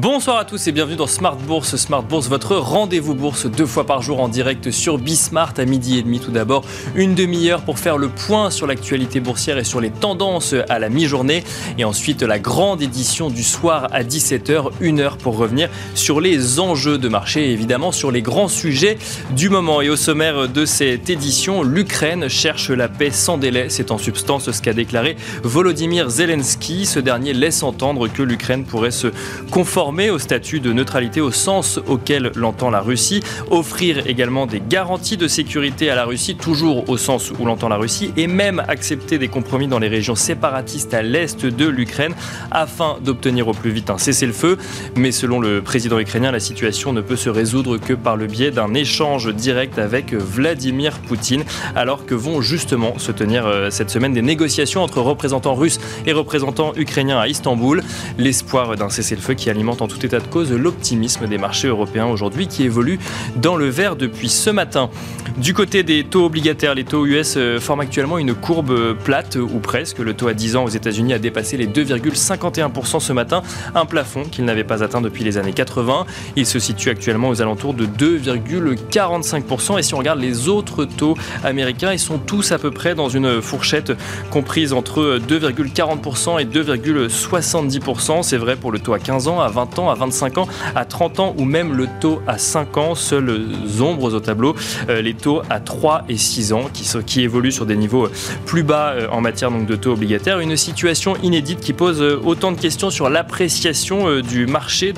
Bonsoir 0.00 0.36
à 0.36 0.44
tous 0.44 0.64
et 0.68 0.70
bienvenue 0.70 0.94
dans 0.94 1.08
Smart 1.08 1.34
Bourse. 1.34 1.74
Smart 1.74 2.04
Bourse, 2.04 2.28
votre 2.28 2.54
rendez-vous 2.54 3.16
bourse 3.16 3.46
deux 3.46 3.66
fois 3.66 3.84
par 3.84 4.00
jour 4.00 4.20
en 4.20 4.28
direct 4.28 4.70
sur 4.70 4.96
Bismart 4.96 5.54
à 5.56 5.64
midi 5.64 5.98
et 5.98 6.02
demi 6.02 6.20
tout 6.20 6.30
d'abord. 6.30 6.64
Une 6.94 7.16
demi-heure 7.16 7.62
pour 7.62 7.80
faire 7.80 7.98
le 7.98 8.08
point 8.08 8.50
sur 8.50 8.68
l'actualité 8.68 9.18
boursière 9.18 9.58
et 9.58 9.64
sur 9.64 9.80
les 9.80 9.90
tendances 9.90 10.54
à 10.68 10.78
la 10.78 10.88
mi-journée. 10.88 11.42
Et 11.78 11.84
ensuite 11.84 12.22
la 12.22 12.38
grande 12.38 12.80
édition 12.80 13.28
du 13.28 13.42
soir 13.42 13.88
à 13.90 14.04
17h, 14.04 14.70
une 14.80 15.00
heure 15.00 15.16
pour 15.16 15.36
revenir 15.36 15.68
sur 15.96 16.20
les 16.20 16.60
enjeux 16.60 16.98
de 16.98 17.08
marché 17.08 17.48
et 17.48 17.52
évidemment 17.52 17.90
sur 17.90 18.12
les 18.12 18.22
grands 18.22 18.46
sujets 18.46 18.98
du 19.32 19.48
moment. 19.48 19.80
Et 19.80 19.88
au 19.88 19.96
sommaire 19.96 20.48
de 20.48 20.64
cette 20.64 21.10
édition, 21.10 21.64
l'Ukraine 21.64 22.28
cherche 22.28 22.70
la 22.70 22.88
paix 22.88 23.10
sans 23.10 23.36
délai. 23.36 23.66
C'est 23.68 23.90
en 23.90 23.98
substance 23.98 24.48
ce 24.48 24.62
qu'a 24.62 24.74
déclaré 24.74 25.16
Volodymyr 25.42 26.08
Zelensky. 26.08 26.86
Ce 26.86 27.00
dernier 27.00 27.32
laisse 27.32 27.64
entendre 27.64 28.06
que 28.06 28.22
l'Ukraine 28.22 28.62
pourrait 28.62 28.92
se 28.92 29.08
conformer 29.50 29.87
au 29.88 30.18
statut 30.18 30.60
de 30.60 30.72
neutralité 30.72 31.20
au 31.20 31.30
sens 31.30 31.80
auquel 31.86 32.30
l'entend 32.34 32.68
la 32.68 32.80
Russie, 32.80 33.22
offrir 33.50 34.06
également 34.06 34.46
des 34.46 34.60
garanties 34.60 35.16
de 35.16 35.26
sécurité 35.26 35.88
à 35.88 35.94
la 35.94 36.04
Russie, 36.04 36.36
toujours 36.36 36.88
au 36.90 36.98
sens 36.98 37.32
où 37.36 37.44
l'entend 37.46 37.68
la 37.68 37.78
Russie, 37.78 38.12
et 38.16 38.26
même 38.26 38.62
accepter 38.68 39.18
des 39.18 39.28
compromis 39.28 39.66
dans 39.66 39.78
les 39.78 39.88
régions 39.88 40.14
séparatistes 40.14 40.92
à 40.92 41.00
l'est 41.00 41.46
de 41.46 41.66
l'Ukraine 41.66 42.14
afin 42.50 42.98
d'obtenir 43.02 43.48
au 43.48 43.54
plus 43.54 43.70
vite 43.70 43.88
un 43.88 43.96
cessez-le-feu. 43.96 44.58
Mais 44.94 45.10
selon 45.10 45.40
le 45.40 45.62
président 45.62 45.98
ukrainien, 45.98 46.32
la 46.32 46.40
situation 46.40 46.92
ne 46.92 47.00
peut 47.00 47.16
se 47.16 47.30
résoudre 47.30 47.78
que 47.78 47.94
par 47.94 48.16
le 48.16 48.26
biais 48.26 48.50
d'un 48.50 48.74
échange 48.74 49.34
direct 49.34 49.78
avec 49.78 50.12
Vladimir 50.12 50.98
Poutine, 50.98 51.44
alors 51.74 52.04
que 52.04 52.14
vont 52.14 52.42
justement 52.42 52.98
se 52.98 53.10
tenir 53.10 53.46
euh, 53.46 53.70
cette 53.70 53.90
semaine 53.90 54.12
des 54.12 54.22
négociations 54.22 54.82
entre 54.82 55.00
représentants 55.00 55.54
russes 55.54 55.80
et 56.04 56.12
représentants 56.12 56.72
ukrainiens 56.76 57.18
à 57.18 57.26
Istanbul. 57.26 57.82
L'espoir 58.18 58.76
d'un 58.76 58.90
cessez-le-feu 58.90 59.34
qui 59.34 59.48
alimente 59.48 59.77
en 59.82 59.88
tout 59.88 60.04
état 60.04 60.20
de 60.20 60.26
cause 60.26 60.52
l'optimisme 60.52 61.26
des 61.26 61.38
marchés 61.38 61.68
européens 61.68 62.06
aujourd'hui 62.06 62.46
qui 62.46 62.64
évolue 62.64 62.98
dans 63.36 63.56
le 63.56 63.68
vert 63.68 63.96
depuis 63.96 64.28
ce 64.28 64.50
matin. 64.50 64.90
Du 65.36 65.54
côté 65.54 65.82
des 65.82 66.04
taux 66.04 66.24
obligataires, 66.26 66.74
les 66.74 66.84
taux 66.84 67.06
US 67.06 67.34
euh, 67.36 67.60
forment 67.60 67.80
actuellement 67.80 68.18
une 68.18 68.34
courbe 68.34 68.94
plate 69.04 69.36
ou 69.36 69.58
presque. 69.60 69.98
Le 69.98 70.14
taux 70.14 70.28
à 70.28 70.34
10 70.34 70.56
ans 70.56 70.64
aux 70.64 70.68
États-Unis 70.68 71.12
a 71.12 71.18
dépassé 71.18 71.56
les 71.56 71.66
2,51% 71.66 73.00
ce 73.00 73.12
matin, 73.12 73.42
un 73.74 73.86
plafond 73.86 74.24
qu'il 74.24 74.44
n'avait 74.44 74.64
pas 74.64 74.82
atteint 74.82 75.00
depuis 75.00 75.22
les 75.22 75.38
années 75.38 75.52
80. 75.52 76.06
Il 76.36 76.46
se 76.46 76.58
situe 76.58 76.90
actuellement 76.90 77.28
aux 77.28 77.40
alentours 77.40 77.74
de 77.74 77.86
2,45%. 77.86 79.78
Et 79.78 79.82
si 79.82 79.94
on 79.94 79.98
regarde 79.98 80.20
les 80.20 80.48
autres 80.48 80.84
taux 80.84 81.16
américains, 81.44 81.92
ils 81.92 81.98
sont 81.98 82.18
tous 82.18 82.52
à 82.52 82.58
peu 82.58 82.70
près 82.70 82.94
dans 82.94 83.08
une 83.08 83.40
fourchette 83.40 83.92
comprise 84.30 84.72
entre 84.72 85.18
2,40% 85.18 86.40
et 86.40 86.44
2,70%. 86.44 88.22
C'est 88.22 88.36
vrai 88.36 88.56
pour 88.56 88.72
le 88.72 88.78
taux 88.78 88.92
à 88.92 88.98
15 88.98 89.28
ans, 89.28 89.40
à 89.40 89.48
20 89.48 89.57
ans, 89.58 89.90
à 89.90 89.94
25 89.94 90.38
ans, 90.38 90.48
à 90.74 90.84
30 90.84 91.20
ans 91.20 91.34
ou 91.38 91.44
même 91.44 91.74
le 91.74 91.88
taux 92.00 92.20
à 92.26 92.38
5 92.38 92.76
ans. 92.76 92.94
Seules 92.94 93.46
ombres 93.80 94.14
au 94.14 94.20
tableau, 94.20 94.54
euh, 94.88 95.02
les 95.02 95.14
taux 95.14 95.42
à 95.50 95.60
3 95.60 96.04
et 96.08 96.16
6 96.16 96.52
ans 96.52 96.64
qui, 97.06 97.22
évoluent 97.22 97.52
sur 97.52 97.66
des 97.66 97.76
niveaux 97.76 98.06
euh, 98.06 98.12
plus 98.46 98.62
bas 98.62 98.90
euh, 98.90 99.08
en 99.10 99.20
matière 99.20 99.50
donc, 99.50 99.66
de 99.66 99.76
taux 99.76 99.92
obligataires. 99.92 100.40
Une 100.40 100.56
situation 100.56 101.16
inédite 101.22 101.60
qui 101.60 101.72
pose 101.72 102.00
autant 102.00 102.52
de 102.52 102.60
questions 102.60 102.90
sur 102.90 103.10
l'appréciation 103.10 104.20
du 104.20 104.46
marché 104.46 104.94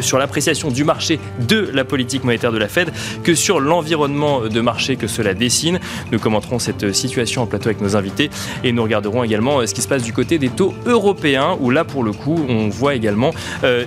sur 0.00 0.18
l'appréciation 0.18 0.70
du 0.70 0.84
marché 0.84 1.18
de 1.48 1.70
la 1.72 1.84
politique 1.84 2.24
monétaire 2.24 2.52
de 2.52 2.58
la 2.58 2.68
Fed 2.68 2.92
que 3.22 3.34
sur 3.34 3.60
l'environnement 3.60 4.40
de 4.40 4.60
marché 4.60 4.96
que 4.96 5.06
cela 5.06 5.34
dessine. 5.34 5.80
Nous 6.12 6.18
commenterons 6.18 6.58
cette 6.58 6.92
situation 6.92 7.42
en 7.42 7.46
plateau 7.46 7.68
avec 7.68 7.80
nos 7.80 7.96
invités 7.96 8.30
et 8.64 8.72
nous 8.72 8.82
regarderons 8.82 9.24
également 9.24 9.66
ce 9.66 9.74
qui 9.74 9.82
se 9.82 9.88
passe 9.88 10.02
du 10.02 10.12
côté 10.12 10.38
des 10.38 10.48
taux 10.48 10.74
européens 10.86 11.56
où 11.60 11.70
là 11.70 11.84
pour 11.84 12.02
le 12.02 12.12
coup 12.12 12.38
on 12.48 12.68
voit 12.68 12.94
également 12.94 13.30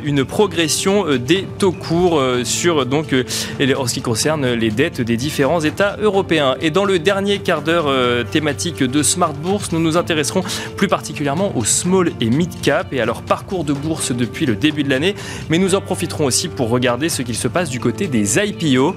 une 0.04 0.26
progression 0.26 1.08
euh, 1.08 1.18
des 1.18 1.46
taux 1.58 1.72
courts 1.72 2.20
euh, 2.20 2.44
sur 2.44 2.86
donc 2.86 3.14
en 3.14 3.88
ce 3.88 3.94
qui 3.94 4.02
concerne 4.02 4.54
les 4.54 4.72
dettes 4.72 5.02
des 5.02 5.18
différents 5.18 5.62
États 5.62 5.98
européens. 6.02 6.56
Et 6.62 6.72
dans 6.72 6.86
le 6.86 7.00
dernier 7.00 7.40
quart 7.40 7.62
d'heure 7.62 7.94
thématique 8.30 8.84
de 8.84 9.04
Smart 9.04 9.34
Bourse, 9.34 9.72
nous 9.72 9.80
nous 9.80 9.98
intéresserons 9.98 10.44
plus 10.78 10.88
particulièrement 10.88 11.56
aux 11.56 11.66
small 11.66 12.12
et 12.22 12.30
mid 12.30 12.62
cap 12.62 12.94
et 12.94 13.02
à 13.02 13.06
leur 13.06 13.22
parcours 13.22 13.64
de 13.64 13.74
bourse 13.74 14.12
depuis 14.12 14.46
le 14.46 14.56
début 14.56 14.84
de 14.84 14.90
l'année, 14.90 15.16
mais 15.50 15.58
nous 15.58 15.76
en 15.76 15.82
profiterons 15.82 16.26
aussi 16.26 16.48
pour 16.48 16.70
regarder 16.70 17.10
ce 17.10 17.22
qu'il 17.22 17.36
se 17.36 17.48
passe 17.48 17.70
du 17.70 17.80
côté 17.80 18.08
des 18.08 18.38
IPO. 18.40 18.96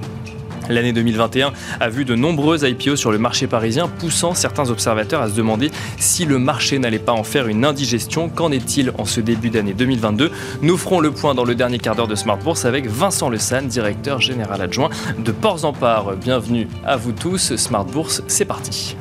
L'année 0.69 0.93
2021 0.93 1.53
a 1.79 1.89
vu 1.89 2.05
de 2.05 2.15
nombreux 2.15 2.65
IPO 2.65 2.95
sur 2.95 3.11
le 3.11 3.17
marché 3.17 3.47
parisien, 3.47 3.87
poussant 3.87 4.33
certains 4.33 4.69
observateurs 4.69 5.21
à 5.21 5.29
se 5.29 5.35
demander 5.35 5.71
si 5.97 6.25
le 6.25 6.39
marché 6.39 6.79
n'allait 6.79 6.99
pas 6.99 7.11
en 7.11 7.23
faire 7.23 7.47
une 7.47 7.65
indigestion. 7.65 8.29
Qu'en 8.29 8.51
est-il 8.51 8.91
en 8.97 9.05
ce 9.05 9.21
début 9.21 9.49
d'année 9.49 9.73
2022 9.73 10.31
Nous 10.61 10.77
ferons 10.77 10.99
le 10.99 11.11
point 11.11 11.35
dans 11.35 11.45
le 11.45 11.55
dernier 11.55 11.79
quart 11.79 11.95
d'heure 11.95 12.07
de 12.07 12.15
Smart 12.15 12.37
Bourse 12.37 12.65
avec 12.65 12.87
Vincent 12.87 13.29
Le 13.29 13.37
San, 13.37 13.67
directeur 13.67 14.21
général 14.21 14.61
adjoint 14.61 14.89
de 15.17 15.31
Ports 15.31 15.65
en 15.65 15.73
Part. 15.73 16.15
Bienvenue 16.15 16.67
à 16.85 16.95
vous 16.95 17.11
tous. 17.11 17.55
Smart 17.55 17.85
Bourse, 17.85 18.23
c'est 18.27 18.45
parti. 18.45 18.95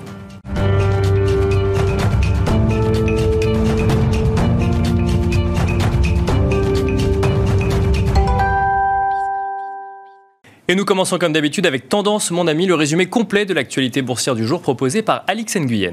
Et 10.69 10.77
nous 10.77 10.84
commençons 10.84 11.19
comme 11.19 11.33
d'habitude 11.33 11.67
avec 11.67 11.89
Tendance, 11.89 12.31
mon 12.31 12.47
ami, 12.47 12.67
le 12.67 12.77
résumé 12.77 13.06
complet 13.06 13.45
de 13.45 13.53
l'actualité 13.53 14.00
boursière 14.00 14.37
du 14.37 14.47
jour 14.47 14.62
proposé 14.62 15.03
par 15.03 15.25
Alix 15.27 15.56
Nguyen. 15.56 15.93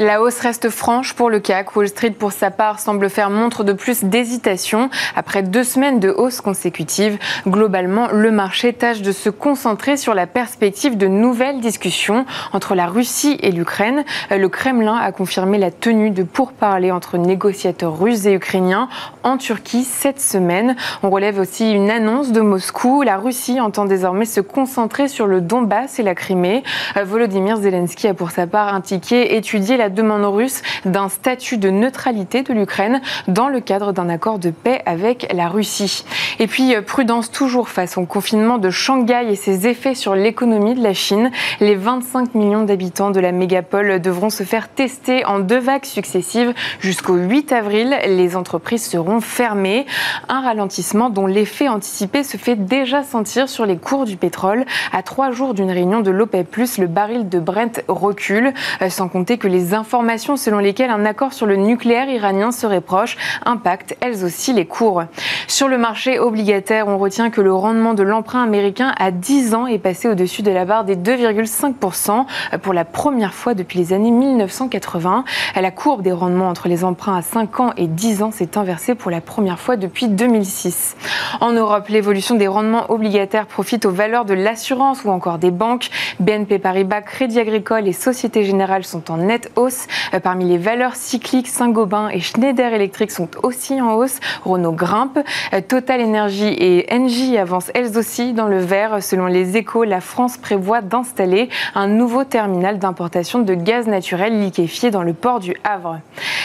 La 0.00 0.20
hausse 0.20 0.40
reste 0.40 0.70
franche 0.70 1.12
pour 1.12 1.30
le 1.30 1.38
CAC. 1.38 1.76
Wall 1.76 1.86
Street, 1.86 2.10
pour 2.10 2.32
sa 2.32 2.50
part, 2.50 2.80
semble 2.80 3.08
faire 3.08 3.30
montre 3.30 3.62
de 3.62 3.72
plus 3.72 4.02
d'hésitation. 4.02 4.90
Après 5.14 5.44
deux 5.44 5.62
semaines 5.62 6.00
de 6.00 6.10
hausse 6.10 6.40
consécutive, 6.40 7.16
globalement, 7.46 8.08
le 8.10 8.32
marché 8.32 8.72
tâche 8.72 9.02
de 9.02 9.12
se 9.12 9.30
concentrer 9.30 9.96
sur 9.96 10.12
la 10.12 10.26
perspective 10.26 10.96
de 10.96 11.06
nouvelles 11.06 11.60
discussions 11.60 12.26
entre 12.52 12.74
la 12.74 12.86
Russie 12.86 13.38
et 13.40 13.52
l'Ukraine. 13.52 14.02
Le 14.32 14.48
Kremlin 14.48 14.96
a 14.96 15.12
confirmé 15.12 15.58
la 15.58 15.70
tenue 15.70 16.10
de 16.10 16.24
pourparlers 16.24 16.90
entre 16.90 17.16
négociateurs 17.16 17.96
russes 17.96 18.26
et 18.26 18.32
ukrainiens 18.32 18.88
en 19.22 19.36
Turquie 19.36 19.84
cette 19.84 20.20
semaine. 20.20 20.74
On 21.04 21.10
relève 21.10 21.38
aussi 21.38 21.70
une 21.70 21.88
annonce 21.88 22.32
de 22.32 22.40
Moscou. 22.40 23.02
La 23.02 23.16
Russie 23.16 23.60
entend 23.60 23.84
désormais 23.84 24.24
se 24.24 24.40
concentrer 24.40 25.06
sur 25.06 25.28
le 25.28 25.40
Donbass 25.40 26.00
et 26.00 26.02
la 26.02 26.16
Crimée. 26.16 26.64
Volodymyr 27.00 27.58
Zelensky 27.58 28.08
a 28.08 28.14
pour 28.14 28.32
sa 28.32 28.48
part 28.48 28.74
indiqué 28.74 29.36
étudier 29.36 29.76
la 29.76 29.83
la 29.84 29.90
demande 29.90 30.24
russe 30.24 30.62
d'un 30.86 31.10
statut 31.10 31.58
de 31.58 31.68
neutralité 31.68 32.42
de 32.42 32.54
l'Ukraine 32.54 33.02
dans 33.28 33.48
le 33.48 33.60
cadre 33.60 33.92
d'un 33.92 34.08
accord 34.08 34.38
de 34.38 34.48
paix 34.48 34.80
avec 34.86 35.30
la 35.34 35.48
Russie. 35.48 36.06
Et 36.38 36.46
puis, 36.46 36.74
euh, 36.74 36.80
prudence 36.80 37.30
toujours 37.30 37.68
face 37.68 37.98
au 37.98 38.06
confinement 38.06 38.56
de 38.56 38.70
Shanghai 38.70 39.26
et 39.28 39.36
ses 39.36 39.66
effets 39.66 39.94
sur 39.94 40.14
l'économie 40.14 40.74
de 40.74 40.82
la 40.82 40.94
Chine. 40.94 41.30
Les 41.60 41.74
25 41.74 42.34
millions 42.34 42.62
d'habitants 42.62 43.10
de 43.10 43.20
la 43.20 43.30
mégapole 43.30 44.00
devront 44.00 44.30
se 44.30 44.42
faire 44.42 44.70
tester 44.70 45.26
en 45.26 45.38
deux 45.38 45.58
vagues 45.58 45.84
successives 45.84 46.54
jusqu'au 46.80 47.16
8 47.16 47.52
avril. 47.52 47.94
Les 48.06 48.36
entreprises 48.36 48.86
seront 48.86 49.20
fermées. 49.20 49.84
Un 50.30 50.40
ralentissement 50.40 51.10
dont 51.10 51.26
l'effet 51.26 51.68
anticipé 51.68 52.24
se 52.24 52.38
fait 52.38 52.56
déjà 52.56 53.02
sentir 53.02 53.50
sur 53.50 53.66
les 53.66 53.76
cours 53.76 54.06
du 54.06 54.16
pétrole. 54.16 54.64
À 54.94 55.02
trois 55.02 55.30
jours 55.30 55.52
d'une 55.52 55.70
réunion 55.70 56.00
de 56.00 56.10
l'OPEP+, 56.10 56.56
le 56.78 56.86
baril 56.86 57.28
de 57.28 57.38
Brent 57.38 57.82
recule, 57.86 58.54
euh, 58.80 58.88
sans 58.88 59.08
compter 59.08 59.36
que 59.36 59.46
les 59.46 59.73
informations 59.74 60.36
selon 60.36 60.58
lesquelles 60.58 60.90
un 60.90 61.04
accord 61.04 61.32
sur 61.32 61.46
le 61.46 61.56
nucléaire 61.56 62.08
iranien 62.08 62.52
serait 62.52 62.80
proche 62.80 63.16
impactent 63.44 63.96
elles 64.00 64.24
aussi 64.24 64.52
les 64.52 64.66
cours. 64.66 65.04
Sur 65.48 65.68
le 65.68 65.78
marché 65.78 66.18
obligataire, 66.18 66.88
on 66.88 66.98
retient 66.98 67.30
que 67.30 67.40
le 67.40 67.52
rendement 67.52 67.94
de 67.94 68.02
l'emprunt 68.02 68.42
américain 68.42 68.94
à 68.98 69.10
10 69.10 69.54
ans 69.54 69.66
est 69.66 69.78
passé 69.78 70.08
au-dessus 70.08 70.42
de 70.42 70.50
la 70.50 70.64
barre 70.64 70.84
des 70.84 70.96
2,5% 70.96 72.26
pour 72.62 72.72
la 72.72 72.84
première 72.84 73.34
fois 73.34 73.54
depuis 73.54 73.78
les 73.78 73.92
années 73.92 74.10
1980. 74.10 75.24
La 75.60 75.70
courbe 75.70 76.02
des 76.02 76.12
rendements 76.12 76.48
entre 76.48 76.68
les 76.68 76.84
emprunts 76.84 77.16
à 77.16 77.22
5 77.22 77.60
ans 77.60 77.72
et 77.76 77.86
10 77.86 78.22
ans 78.22 78.30
s'est 78.30 78.56
inversée 78.56 78.94
pour 78.94 79.10
la 79.10 79.20
première 79.20 79.58
fois 79.58 79.76
depuis 79.76 80.08
2006. 80.08 80.96
En 81.40 81.52
Europe, 81.52 81.88
l'évolution 81.88 82.34
des 82.34 82.48
rendements 82.48 82.90
obligataires 82.90 83.46
profite 83.46 83.86
aux 83.86 83.90
valeurs 83.90 84.24
de 84.24 84.34
l'assurance 84.34 85.04
ou 85.04 85.10
encore 85.10 85.38
des 85.38 85.50
banques. 85.50 85.88
BNP 86.20 86.58
Paribas, 86.58 87.02
Crédit 87.02 87.40
Agricole 87.40 87.88
et 87.88 87.92
Société 87.92 88.44
Générale 88.44 88.84
sont 88.84 89.10
en 89.10 89.16
nette 89.16 89.50
hausse 89.56 89.63
euh, 90.12 90.20
parmi 90.20 90.44
les 90.46 90.58
valeurs 90.58 90.96
cycliques, 90.96 91.48
Saint-Gobain 91.48 92.08
et 92.08 92.20
Schneider 92.20 92.72
Electric 92.72 93.10
sont 93.10 93.28
aussi 93.42 93.80
en 93.80 93.94
hausse. 93.94 94.20
Renault 94.44 94.72
grimpe. 94.72 95.18
Euh, 95.52 95.60
Total 95.66 96.00
Energy 96.00 96.54
et 96.58 96.86
Engie 96.92 97.38
avancent 97.38 97.70
elles 97.74 97.96
aussi 97.96 98.32
dans 98.32 98.48
le 98.48 98.58
vert. 98.58 99.02
Selon 99.02 99.26
les 99.26 99.56
échos, 99.56 99.84
la 99.84 100.00
France 100.00 100.36
prévoit 100.36 100.80
d'installer 100.80 101.48
un 101.74 101.86
nouveau 101.86 102.24
terminal 102.24 102.78
d'importation 102.78 103.40
de 103.40 103.54
gaz 103.54 103.86
naturel 103.86 104.40
liquéfié 104.40 104.90
dans 104.90 105.02
le 105.02 105.12
port 105.12 105.40
du 105.40 105.54
Havre. 105.64 106.00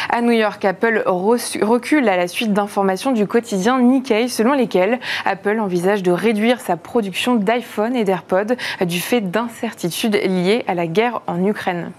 À 0.09 0.21
New 0.21 0.31
York, 0.31 0.63
Apple 0.65 1.03
recule 1.05 2.09
à 2.09 2.17
la 2.17 2.27
suite 2.27 2.53
d'informations 2.53 3.11
du 3.11 3.27
quotidien 3.27 3.79
Nikkei 3.79 4.27
selon 4.27 4.53
lesquelles 4.53 4.99
Apple 5.25 5.59
envisage 5.59 6.03
de 6.03 6.11
réduire 6.11 6.61
sa 6.61 6.77
production 6.77 7.35
d'iPhone 7.35 7.95
et 7.95 8.03
d'AirPods 8.03 8.55
du 8.81 8.99
fait 8.99 9.21
d'incertitudes 9.21 10.15
liées 10.15 10.63
à 10.67 10.73
la 10.73 10.87
guerre 10.87 11.21
en 11.27 11.45
Ukraine. 11.45 11.91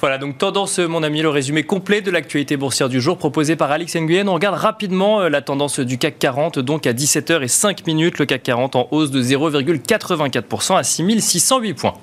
Voilà, 0.00 0.18
donc 0.18 0.36
tendance, 0.36 0.78
mon 0.78 1.02
ami, 1.02 1.22
le 1.22 1.30
résumé 1.30 1.62
complet 1.62 2.02
de 2.02 2.10
l'actualité 2.10 2.58
boursière 2.58 2.90
du 2.90 3.00
jour 3.00 3.16
proposé 3.16 3.56
par 3.56 3.70
Alex 3.70 3.96
Nguyen. 3.96 4.28
On 4.28 4.34
regarde 4.34 4.56
rapidement 4.56 5.22
euh, 5.22 5.28
la 5.30 5.40
tendance 5.40 5.80
du 5.80 5.96
CAC 5.96 6.18
40, 6.18 6.58
donc 6.58 6.86
à 6.86 6.92
17h05 6.92 7.86
minutes, 7.86 8.18
le 8.18 8.26
CAC 8.26 8.42
40 8.42 8.76
en 8.76 8.88
hausse 8.90 9.10
de 9.10 9.22
0,84% 9.22 10.76
à 10.76 10.82
6608 10.82 11.74
points. 11.74 11.94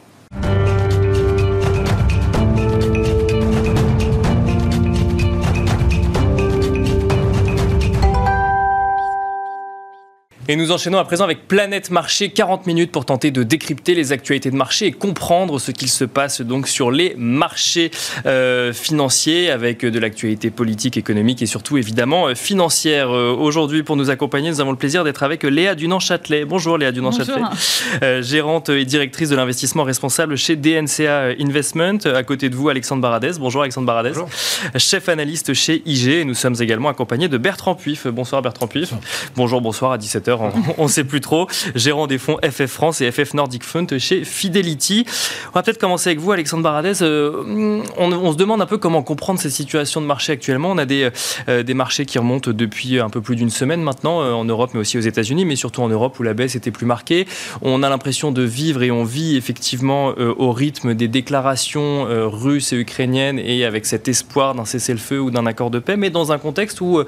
Et 10.50 10.58
nous 10.58 10.74
enchaînons 10.74 10.98
à 10.98 11.06
présent 11.06 11.24
avec 11.24 11.48
Planète 11.48 11.90
Marché, 11.90 12.28
40 12.28 12.68
minutes 12.68 12.92
pour 12.92 13.06
tenter 13.06 13.32
de 13.32 13.44
décrypter 13.44 13.96
les 13.96 14.12
actualités 14.12 14.52
de 14.52 14.58
marché 14.58 14.88
et 14.88 14.92
comprendre 14.92 15.58
ce 15.58 15.72
qu'il 15.72 15.88
se 15.88 16.04
passe 16.04 16.42
donc 16.42 16.68
sur 16.68 16.92
les 16.92 17.16
marchés 17.18 17.92
euh, 18.26 18.74
financiers 18.74 19.50
avec 19.50 19.86
de 19.86 20.00
l'actualité 20.00 20.50
politique, 20.50 20.98
économique 20.98 21.42
et 21.42 21.46
surtout 21.46 21.78
évidemment 21.78 22.28
euh, 22.28 22.36
financière. 22.36 23.10
Euh, 23.10 23.34
aujourd'hui, 23.34 23.84
pour 23.84 23.96
nous 23.96 24.10
accompagner, 24.10 24.50
nous 24.50 24.60
avons 24.60 24.72
le 24.72 24.78
plaisir 24.78 25.06
d'être 25.06 25.24
avec 25.24 25.44
Léa 25.44 25.76
Dunant-Châtelet. 25.76 26.44
Bonjour 26.44 26.78
Léa 26.78 26.92
Dunant-Châtelet, 26.92 28.22
gérante 28.22 28.68
et 28.68 28.84
directrice 28.84 29.30
de 29.30 29.38
l'investissement 29.38 29.84
responsable 29.84 30.36
chez 30.36 30.58
DNCA 30.58 31.36
Investment. 31.40 32.00
À 32.14 32.24
côté 32.24 32.50
de 32.50 32.56
vous, 32.58 32.68
Alexandre 32.68 33.02
Baradez. 33.02 33.32
Bonjour 33.40 33.62
Alexandre 33.62 33.88
Baradez, 33.88 34.10
Bonjour. 34.10 34.28
chef 34.76 35.08
analyste 35.08 35.54
chez 35.54 35.82
IG. 35.86 36.10
Et 36.10 36.26
nous 36.26 36.34
sommes 36.34 36.56
également 36.60 36.90
accompagnés 36.90 37.30
de 37.30 37.38
Bertrand 37.38 37.76
Puif. 37.76 38.08
Bonsoir 38.08 38.42
Bertrand 38.42 38.68
Puif. 38.68 38.94
Bonjour, 39.38 39.62
bonsoir 39.62 39.94
à 39.94 39.98
17h 39.98 40.33
on 40.42 40.84
ne 40.84 40.88
sait 40.88 41.04
plus 41.04 41.22
trop. 41.22 41.48
Gérant 41.76 42.08
des 42.08 42.18
fonds 42.18 42.38
FF 42.44 42.68
France 42.68 43.02
et 43.02 43.12
FF 43.12 43.34
Nordic 43.34 43.64
Fund 43.64 43.88
chez 43.98 44.24
Fidelity. 44.24 45.06
On 45.50 45.52
va 45.54 45.64
peut-être 45.64 45.80
commencer 45.80 46.10
avec 46.10 46.20
vous, 46.20 46.32
Alexandre 46.32 46.64
Baradez. 46.64 47.02
Euh, 47.02 47.82
on, 47.98 48.32
se 48.32 48.38
demande 48.38 48.62
un 48.62 48.66
peu 48.66 48.78
comment 48.78 49.04
comprendre 49.04 49.40
cette 49.40 49.52
situation 49.52 50.02
de 50.02 50.06
marché 50.06 50.32
actuellement. 50.34 50.72
On 50.72 50.78
a 50.78 50.86
des, 50.86 51.10
euh, 51.50 51.64
des 51.64 51.74
marchés 51.74 52.06
qui 52.06 52.18
remontent 52.18 52.52
depuis 52.52 53.00
un 53.00 53.10
peu 53.10 53.22
plus 53.22 53.36
d'une 53.36 53.50
semaine 53.50 53.82
maintenant, 53.82 54.22
euh, 54.22 54.32
en 54.32 54.46
Europe, 54.46 54.72
mais 54.74 54.80
aussi 54.80 54.98
aux 54.98 55.02
États-Unis, 55.02 55.46
mais 55.46 55.56
surtout 55.56 55.82
en 55.82 55.90
Europe 55.90 56.20
où 56.20 56.24
la 56.24 56.34
baisse 56.34 56.56
était 56.56 56.72
plus 56.72 56.86
marquée. 56.86 57.28
On 57.62 57.84
a 57.84 57.90
l'impression 57.90 58.32
de 58.32 58.42
vivre 58.42 58.84
et 58.84 58.92
on 58.92 59.04
vit 59.04 59.36
effectivement 59.38 60.14
au 60.18 60.52
rythme 60.52 60.94
des 60.94 61.08
déclarations 61.08 62.06
russes 62.30 62.74
et 62.74 62.78
ukrainiennes 62.78 63.40
et 63.40 63.66
avec 63.66 63.86
cet 63.86 64.08
espoir 64.08 64.56
d'un 64.56 64.66
cessez-le-feu 64.66 65.20
ou 65.20 65.32
d'un 65.32 65.46
accord 65.46 65.70
de 65.70 65.80
paix, 65.80 65.98
mais 65.98 66.10
dans 66.10 66.32
un 66.32 66.38
contexte 66.38 66.82
où 66.82 67.04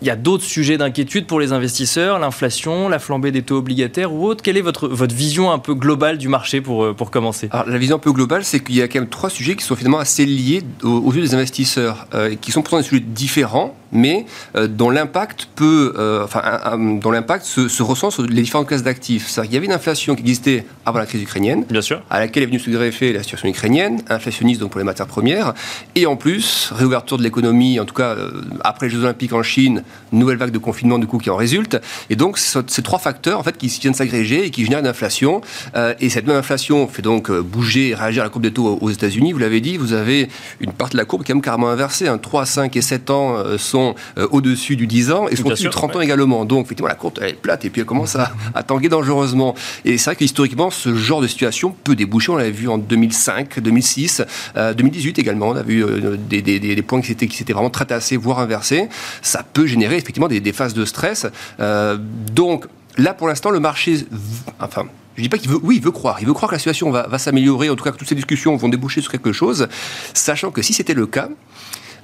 il 0.00 0.06
y 0.06 0.10
a 0.10 0.16
d'autres 0.16 0.44
sujets 0.44 0.78
d'inquiétude 0.78 1.26
pour 1.26 1.40
les 1.40 1.52
investisseurs, 1.52 2.18
l'inflation, 2.18 2.88
la 2.88 2.98
flambée 2.98 3.30
des 3.30 3.42
taux 3.42 3.58
obligataires 3.58 4.12
ou 4.12 4.26
autre. 4.26 4.42
Quelle 4.42 4.56
est 4.56 4.62
votre, 4.62 4.88
votre 4.88 5.14
vision 5.14 5.50
un 5.50 5.58
peu 5.58 5.74
globale 5.74 6.18
du 6.18 6.28
marché 6.28 6.60
pour, 6.60 6.84
euh, 6.84 6.92
pour 6.92 7.10
commencer? 7.10 7.48
Alors, 7.52 7.68
La 7.68 7.78
vision 7.78 7.96
un 7.96 8.00
peu 8.00 8.12
globale, 8.12 8.44
c'est 8.44 8.60
qu'il 8.60 8.76
y 8.76 8.82
a 8.82 8.88
quand 8.88 9.00
même 9.00 9.08
trois 9.08 9.30
sujets 9.30 9.56
qui 9.56 9.64
sont 9.64 9.76
finalement 9.76 9.98
assez 9.98 10.26
liés 10.26 10.62
aux, 10.82 11.12
yeux 11.12 11.20
des 11.20 11.34
investisseurs, 11.34 12.06
euh, 12.14 12.34
qui 12.40 12.52
sont 12.52 12.62
pourtant 12.62 12.78
des 12.78 12.84
sujets 12.84 13.04
différents, 13.06 13.76
mais 13.92 14.26
euh, 14.56 14.66
dont 14.66 14.90
l'impact 14.90 15.48
peut, 15.54 15.94
enfin, 16.24 16.42
dont 17.00 17.10
l'impact 17.10 17.44
se, 17.44 17.82
ressent 17.82 18.10
sur 18.10 18.22
les 18.22 18.42
différentes 18.42 18.68
classes 18.68 18.82
d'actifs. 18.82 19.38
Il 19.44 19.52
y 19.52 19.56
avait 19.56 19.66
une 19.66 19.72
inflation 19.72 20.14
qui 20.14 20.22
existait 20.22 20.64
avant 20.86 20.98
la 20.98 21.06
crise 21.06 21.22
ukrainienne, 21.22 21.64
Bien 21.68 21.82
sûr. 21.82 22.02
à 22.10 22.20
laquelle 22.20 22.42
est 22.42 22.46
venue 22.46 22.58
se 22.58 22.70
greffer 22.70 23.12
la 23.12 23.22
situation 23.22 23.48
ukrainienne, 23.48 24.02
inflationniste 24.08 24.60
donc 24.60 24.70
pour 24.70 24.78
les 24.78 24.84
matières 24.84 25.06
premières, 25.06 25.54
et 25.94 26.06
en 26.06 26.16
plus 26.16 26.70
réouverture 26.74 27.18
de 27.18 27.22
l'économie, 27.22 27.80
en 27.80 27.84
tout 27.84 27.94
cas 27.94 28.16
après 28.64 28.86
les 28.86 28.92
Jeux 28.92 29.02
Olympiques 29.02 29.32
en 29.32 29.42
Chine 29.42 29.82
nouvelle 30.12 30.38
vague 30.38 30.50
de 30.50 30.58
confinement 30.58 30.98
du 30.98 31.06
coup 31.06 31.18
qui 31.18 31.30
en 31.30 31.36
résulte. 31.36 31.78
Et 32.10 32.16
donc 32.16 32.38
ces 32.38 32.82
trois 32.82 32.98
facteurs 32.98 33.38
en 33.38 33.42
fait 33.42 33.56
qui 33.56 33.68
viennent 33.68 33.94
s'agréger 33.94 34.46
et 34.46 34.50
qui 34.50 34.64
génèrent 34.64 34.80
une 34.80 34.86
inflation. 34.86 35.40
Euh, 35.74 35.94
et 36.00 36.08
cette 36.08 36.26
même 36.26 36.36
inflation 36.36 36.86
fait 36.88 37.02
donc 37.02 37.30
euh, 37.30 37.42
bouger 37.42 37.90
et 37.90 37.94
réagir 37.94 38.22
à 38.22 38.26
la 38.26 38.30
courbe 38.30 38.44
des 38.44 38.52
taux 38.52 38.78
aux 38.80 38.90
États-Unis. 38.90 39.32
Vous 39.32 39.38
l'avez 39.38 39.60
dit, 39.60 39.76
vous 39.76 39.92
avez 39.92 40.28
une 40.60 40.72
partie 40.72 40.94
de 40.94 40.98
la 40.98 41.04
courbe 41.04 41.24
qui 41.24 41.32
est 41.32 41.34
même 41.34 41.42
carrément 41.42 41.68
inversée. 41.68 42.08
3, 42.20 42.42
hein. 42.42 42.44
5 42.44 42.76
et 42.76 42.82
7 42.82 43.10
ans 43.10 43.36
euh, 43.36 43.58
sont 43.82 43.94
au-dessus 44.30 44.76
du 44.76 44.86
10 44.86 45.12
ans 45.12 45.28
et 45.28 45.36
sont 45.36 45.46
au-dessus 45.46 45.64
du 45.64 45.70
30 45.70 45.96
ans 45.96 46.00
également. 46.00 46.44
Donc 46.44 46.66
effectivement 46.66 46.88
la 46.88 46.94
courbe 46.94 47.18
elle 47.20 47.30
est 47.30 47.34
plate 47.34 47.64
et 47.64 47.70
puis 47.70 47.80
elle 47.80 47.86
commence 47.86 48.16
à, 48.16 48.32
à 48.54 48.62
tanguer 48.62 48.88
dangereusement. 48.88 49.54
Et 49.84 49.98
c'est 49.98 50.10
vrai 50.10 50.16
que 50.16 50.24
historiquement 50.24 50.70
ce 50.70 50.94
genre 50.94 51.20
de 51.20 51.26
situation 51.26 51.74
peut 51.84 51.94
déboucher. 51.94 52.32
On 52.32 52.36
l'avait 52.36 52.50
vu 52.50 52.68
en 52.68 52.78
2005, 52.78 53.60
2006, 53.60 54.22
2018 54.76 55.18
également. 55.18 55.48
On 55.48 55.56
a 55.56 55.62
vu 55.62 55.84
des, 56.28 56.42
des, 56.42 56.58
des, 56.58 56.82
points 56.82 57.00
qui 57.00 57.08
s'étaient, 57.08 57.26
qui 57.26 57.36
s'étaient 57.36 57.52
vraiment 57.52 57.70
très 57.70 57.86
tassés, 57.86 58.16
voire 58.16 58.38
inversés. 58.38 58.88
Ça 59.22 59.42
peut 59.42 59.66
générer 59.66 59.96
effectivement 59.96 60.28
des, 60.28 60.52
phases 60.52 60.74
de 60.74 60.84
stress. 60.84 61.26
Euh, 61.60 61.98
donc 62.32 62.66
là, 62.98 63.14
pour 63.14 63.28
l'instant, 63.28 63.50
le 63.50 63.60
marché, 63.60 64.04
enfin, 64.60 64.86
je 65.16 65.22
dis 65.22 65.28
pas 65.28 65.38
qu'il 65.38 65.50
veut, 65.50 65.58
oui, 65.62 65.76
il 65.76 65.82
veut 65.82 65.90
croire. 65.90 66.18
Il 66.20 66.26
veut 66.26 66.34
croire 66.34 66.50
que 66.50 66.54
la 66.54 66.58
situation 66.58 66.90
va, 66.90 67.18
s'améliorer, 67.18 67.70
en 67.70 67.76
tout 67.76 67.84
cas 67.84 67.92
que 67.92 67.96
toutes 67.96 68.08
ces 68.08 68.14
discussions 68.14 68.56
vont 68.56 68.68
déboucher 68.68 69.00
sur 69.00 69.10
quelque 69.10 69.32
chose, 69.32 69.68
sachant 70.14 70.50
que 70.50 70.62
si 70.62 70.72
c'était 70.72 70.94
le 70.94 71.06
cas, 71.06 71.28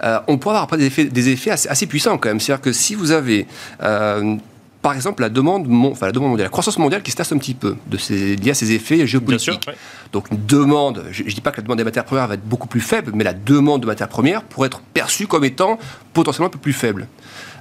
euh, 0.04 0.20
on 0.26 0.38
pourrait 0.38 0.54
avoir 0.54 0.64
après 0.64 0.78
des 0.78 0.86
effets, 0.86 1.04
des 1.04 1.28
effets 1.28 1.50
assez, 1.50 1.86
puissants 1.86 2.18
quand 2.18 2.28
même. 2.28 2.40
C'est-à-dire 2.40 2.62
que 2.62 2.72
si 2.72 2.94
vous 2.94 3.10
avez 3.10 3.46
euh, 3.82 4.36
par 4.82 4.94
exemple, 4.94 5.22
la 5.22 5.28
demande, 5.28 5.66
enfin, 5.90 6.06
la 6.06 6.12
demande 6.12 6.30
mondiale, 6.30 6.46
la 6.46 6.50
croissance 6.50 6.78
mondiale 6.78 7.02
qui 7.02 7.10
se 7.10 7.16
tasse 7.16 7.32
un 7.32 7.38
petit 7.38 7.54
peu 7.54 7.76
de 7.88 7.96
ces, 7.96 8.36
liée 8.36 8.52
à 8.52 8.54
ces 8.54 8.72
effets 8.72 9.06
géopolitiques. 9.06 9.68
Donc, 10.12 10.30
une 10.30 10.46
demande, 10.46 11.04
je 11.10 11.24
ne 11.24 11.28
dis 11.28 11.40
pas 11.40 11.50
que 11.50 11.56
la 11.56 11.64
demande 11.64 11.78
des 11.78 11.84
matières 11.84 12.04
premières 12.04 12.28
va 12.28 12.34
être 12.34 12.48
beaucoup 12.48 12.68
plus 12.68 12.80
faible, 12.80 13.10
mais 13.14 13.24
la 13.24 13.32
demande 13.32 13.82
de 13.82 13.86
matières 13.86 14.08
premières 14.08 14.42
pourrait 14.44 14.68
être 14.68 14.80
perçue 14.94 15.26
comme 15.26 15.44
étant 15.44 15.78
potentiellement 16.12 16.46
un 16.46 16.50
peu 16.50 16.60
plus 16.60 16.72
faible. 16.72 17.08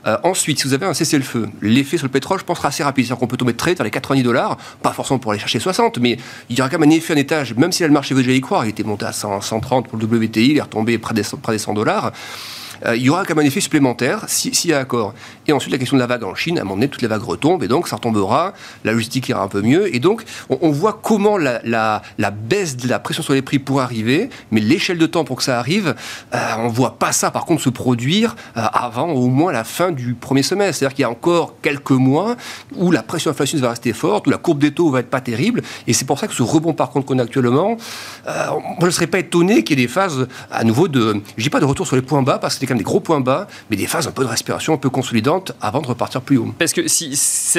Euh, 0.08 0.18
ensuite, 0.24 0.60
si 0.60 0.68
vous 0.68 0.74
avez 0.74 0.86
un 0.86 0.94
cessez-le-feu, 0.94 1.50
l'effet 1.62 1.98
sur 1.98 2.06
le 2.06 2.12
pétrole, 2.12 2.40
je 2.40 2.46
pense, 2.46 2.58
sera 2.58 2.70
assez 2.70 2.84
rapide. 2.84 3.06
C'est-à-dire 3.06 3.20
qu'on 3.20 3.28
peut 3.28 3.38
tomber 3.38 3.54
très 3.54 3.76
dans 3.76 3.84
les 3.84 3.92
90 3.92 4.24
dollars, 4.24 4.58
pas 4.82 4.94
forcément 4.94 5.20
pour 5.20 5.32
aller 5.32 5.40
chercher 5.40 5.60
60, 5.60 5.98
mais 6.00 6.18
il 6.50 6.58
y 6.58 6.62
aura 6.62 6.70
quand 6.70 6.80
même 6.80 6.90
un 6.90 6.94
effet 6.94 7.14
en 7.14 7.18
étage, 7.18 7.54
même 7.56 7.72
si 7.72 7.84
là, 7.84 7.88
le 7.88 7.94
marché 7.94 8.16
veut 8.16 8.24
déjà 8.24 8.36
y 8.36 8.42
croire, 8.42 8.66
il 8.66 8.70
était 8.70 8.84
monté 8.84 9.06
à 9.06 9.12
130 9.12 9.88
pour 9.90 9.98
le 9.98 10.06
WTI, 10.06 10.52
il 10.52 10.58
est 10.58 10.62
retombé 10.62 10.98
près 10.98 11.14
des, 11.14 11.24
près 11.42 11.54
des 11.54 11.60
100 11.60 11.74
dollars. 11.74 12.12
Euh, 12.86 12.96
il 12.96 13.02
y 13.02 13.10
aura 13.10 13.26
quand 13.26 13.36
même 13.36 13.46
un 13.46 13.48
effet 13.48 13.60
supplémentaire 13.60 14.26
s'il 14.28 14.70
y 14.70 14.74
a 14.74 14.80
accord. 14.80 15.14
Et 15.50 15.54
ensuite, 15.54 15.72
la 15.72 15.78
question 15.78 15.96
de 15.96 16.02
la 16.02 16.08
vague 16.08 16.26
en 16.26 16.36
Chine, 16.36 16.58
à 16.58 16.62
un 16.62 16.64
moment 16.66 16.76
donné, 16.76 16.90
toutes 16.90 17.02
les 17.02 17.08
vagues 17.08 17.24
retombent 17.24 17.64
et 17.64 17.70
donc 17.70 17.88
ça 17.88 17.96
retombera, 17.96 18.54
la 18.84 18.92
logistique 18.92 19.30
ira 19.30 19.42
un 19.42 19.48
peu 19.48 19.62
mieux. 19.62 19.94
Et 19.96 20.00
donc, 20.00 20.24
on, 20.50 20.72
voit 20.72 21.00
comment 21.02 21.38
la, 21.38 21.62
la, 21.64 22.32
baisse 22.32 22.76
de 22.76 22.90
la 22.90 23.00
pression 23.00 23.24
sur 23.24 23.34
les 23.34 23.42
prix 23.42 23.58
pourrait 23.58 23.84
arriver, 23.84 24.30
mais 24.52 24.60
l'échelle 24.60 24.98
de 24.98 25.06
temps 25.06 25.24
pour 25.24 25.38
que 25.38 25.44
ça 25.44 25.58
arrive, 25.58 25.96
euh, 26.36 26.38
on 26.58 26.66
ne 26.66 26.74
voit 26.74 27.00
pas 27.00 27.14
ça 27.14 27.32
par 27.32 27.46
contre 27.46 27.62
se 27.62 27.70
produire 27.70 28.36
euh, 28.58 28.62
avant 28.74 29.10
au 29.10 29.28
moins 29.28 29.54
la 29.54 29.64
fin 29.64 29.92
du 29.92 30.16
premier 30.16 30.44
semestre. 30.44 30.80
C'est-à-dire 30.80 30.96
qu'il 30.96 31.04
y 31.04 31.06
a 31.06 31.10
encore 31.10 31.56
quelques 31.62 31.92
mois 31.92 32.36
où 32.76 32.92
la 32.92 33.02
pression 33.02 33.32
inflationniste 33.32 33.64
va 33.64 33.70
rester 33.70 33.94
forte, 33.94 34.28
où 34.28 34.30
la 34.30 34.38
courbe 34.38 34.60
des 34.60 34.72
taux 34.72 34.90
va 34.90 35.00
être 35.00 35.10
pas 35.10 35.22
terrible. 35.22 35.62
Et 35.88 35.94
c'est 35.94 36.06
pour 36.06 36.20
ça 36.20 36.28
que 36.28 36.34
ce 36.34 36.44
rebond 36.44 36.74
par 36.74 36.90
contre 36.90 37.06
qu'on 37.06 37.20
a 37.20 37.24
actuellement, 37.24 37.78
moi 38.26 38.76
je 38.82 38.86
ne 38.86 38.92
serais 38.92 39.08
pas 39.08 39.20
étonné 39.20 39.64
qu'il 39.64 39.80
y 39.80 39.84
ait 39.84 39.86
des 39.86 39.92
phases 39.92 40.28
à 40.52 40.66
nouveau 40.66 40.90
de, 40.90 41.22
je 41.38 41.44
dis 41.44 41.50
pas 41.50 41.60
de 41.62 41.66
retour 41.66 41.88
sur 41.88 41.96
les 41.96 42.02
points 42.02 42.22
bas 42.22 42.38
parce 42.38 42.56
que 42.56 42.66
quand 42.66 42.74
même 42.74 42.80
des 42.80 42.84
gros 42.84 43.00
points 43.00 43.22
bas, 43.22 43.48
mais 43.70 43.78
des 43.78 43.88
phases 43.88 44.08
un 44.08 44.12
peu 44.12 44.24
de 44.24 44.30
respiration 44.30 44.74
un 44.74 44.78
peu 44.78 44.90
consolidantes 44.90 45.37
avant 45.62 45.82
de 45.82 45.88
repartir 45.88 46.22
plus 46.22 46.38
haut. 46.38 46.54
Parce 46.60 46.74
que 46.74 46.88
si, 46.88 47.12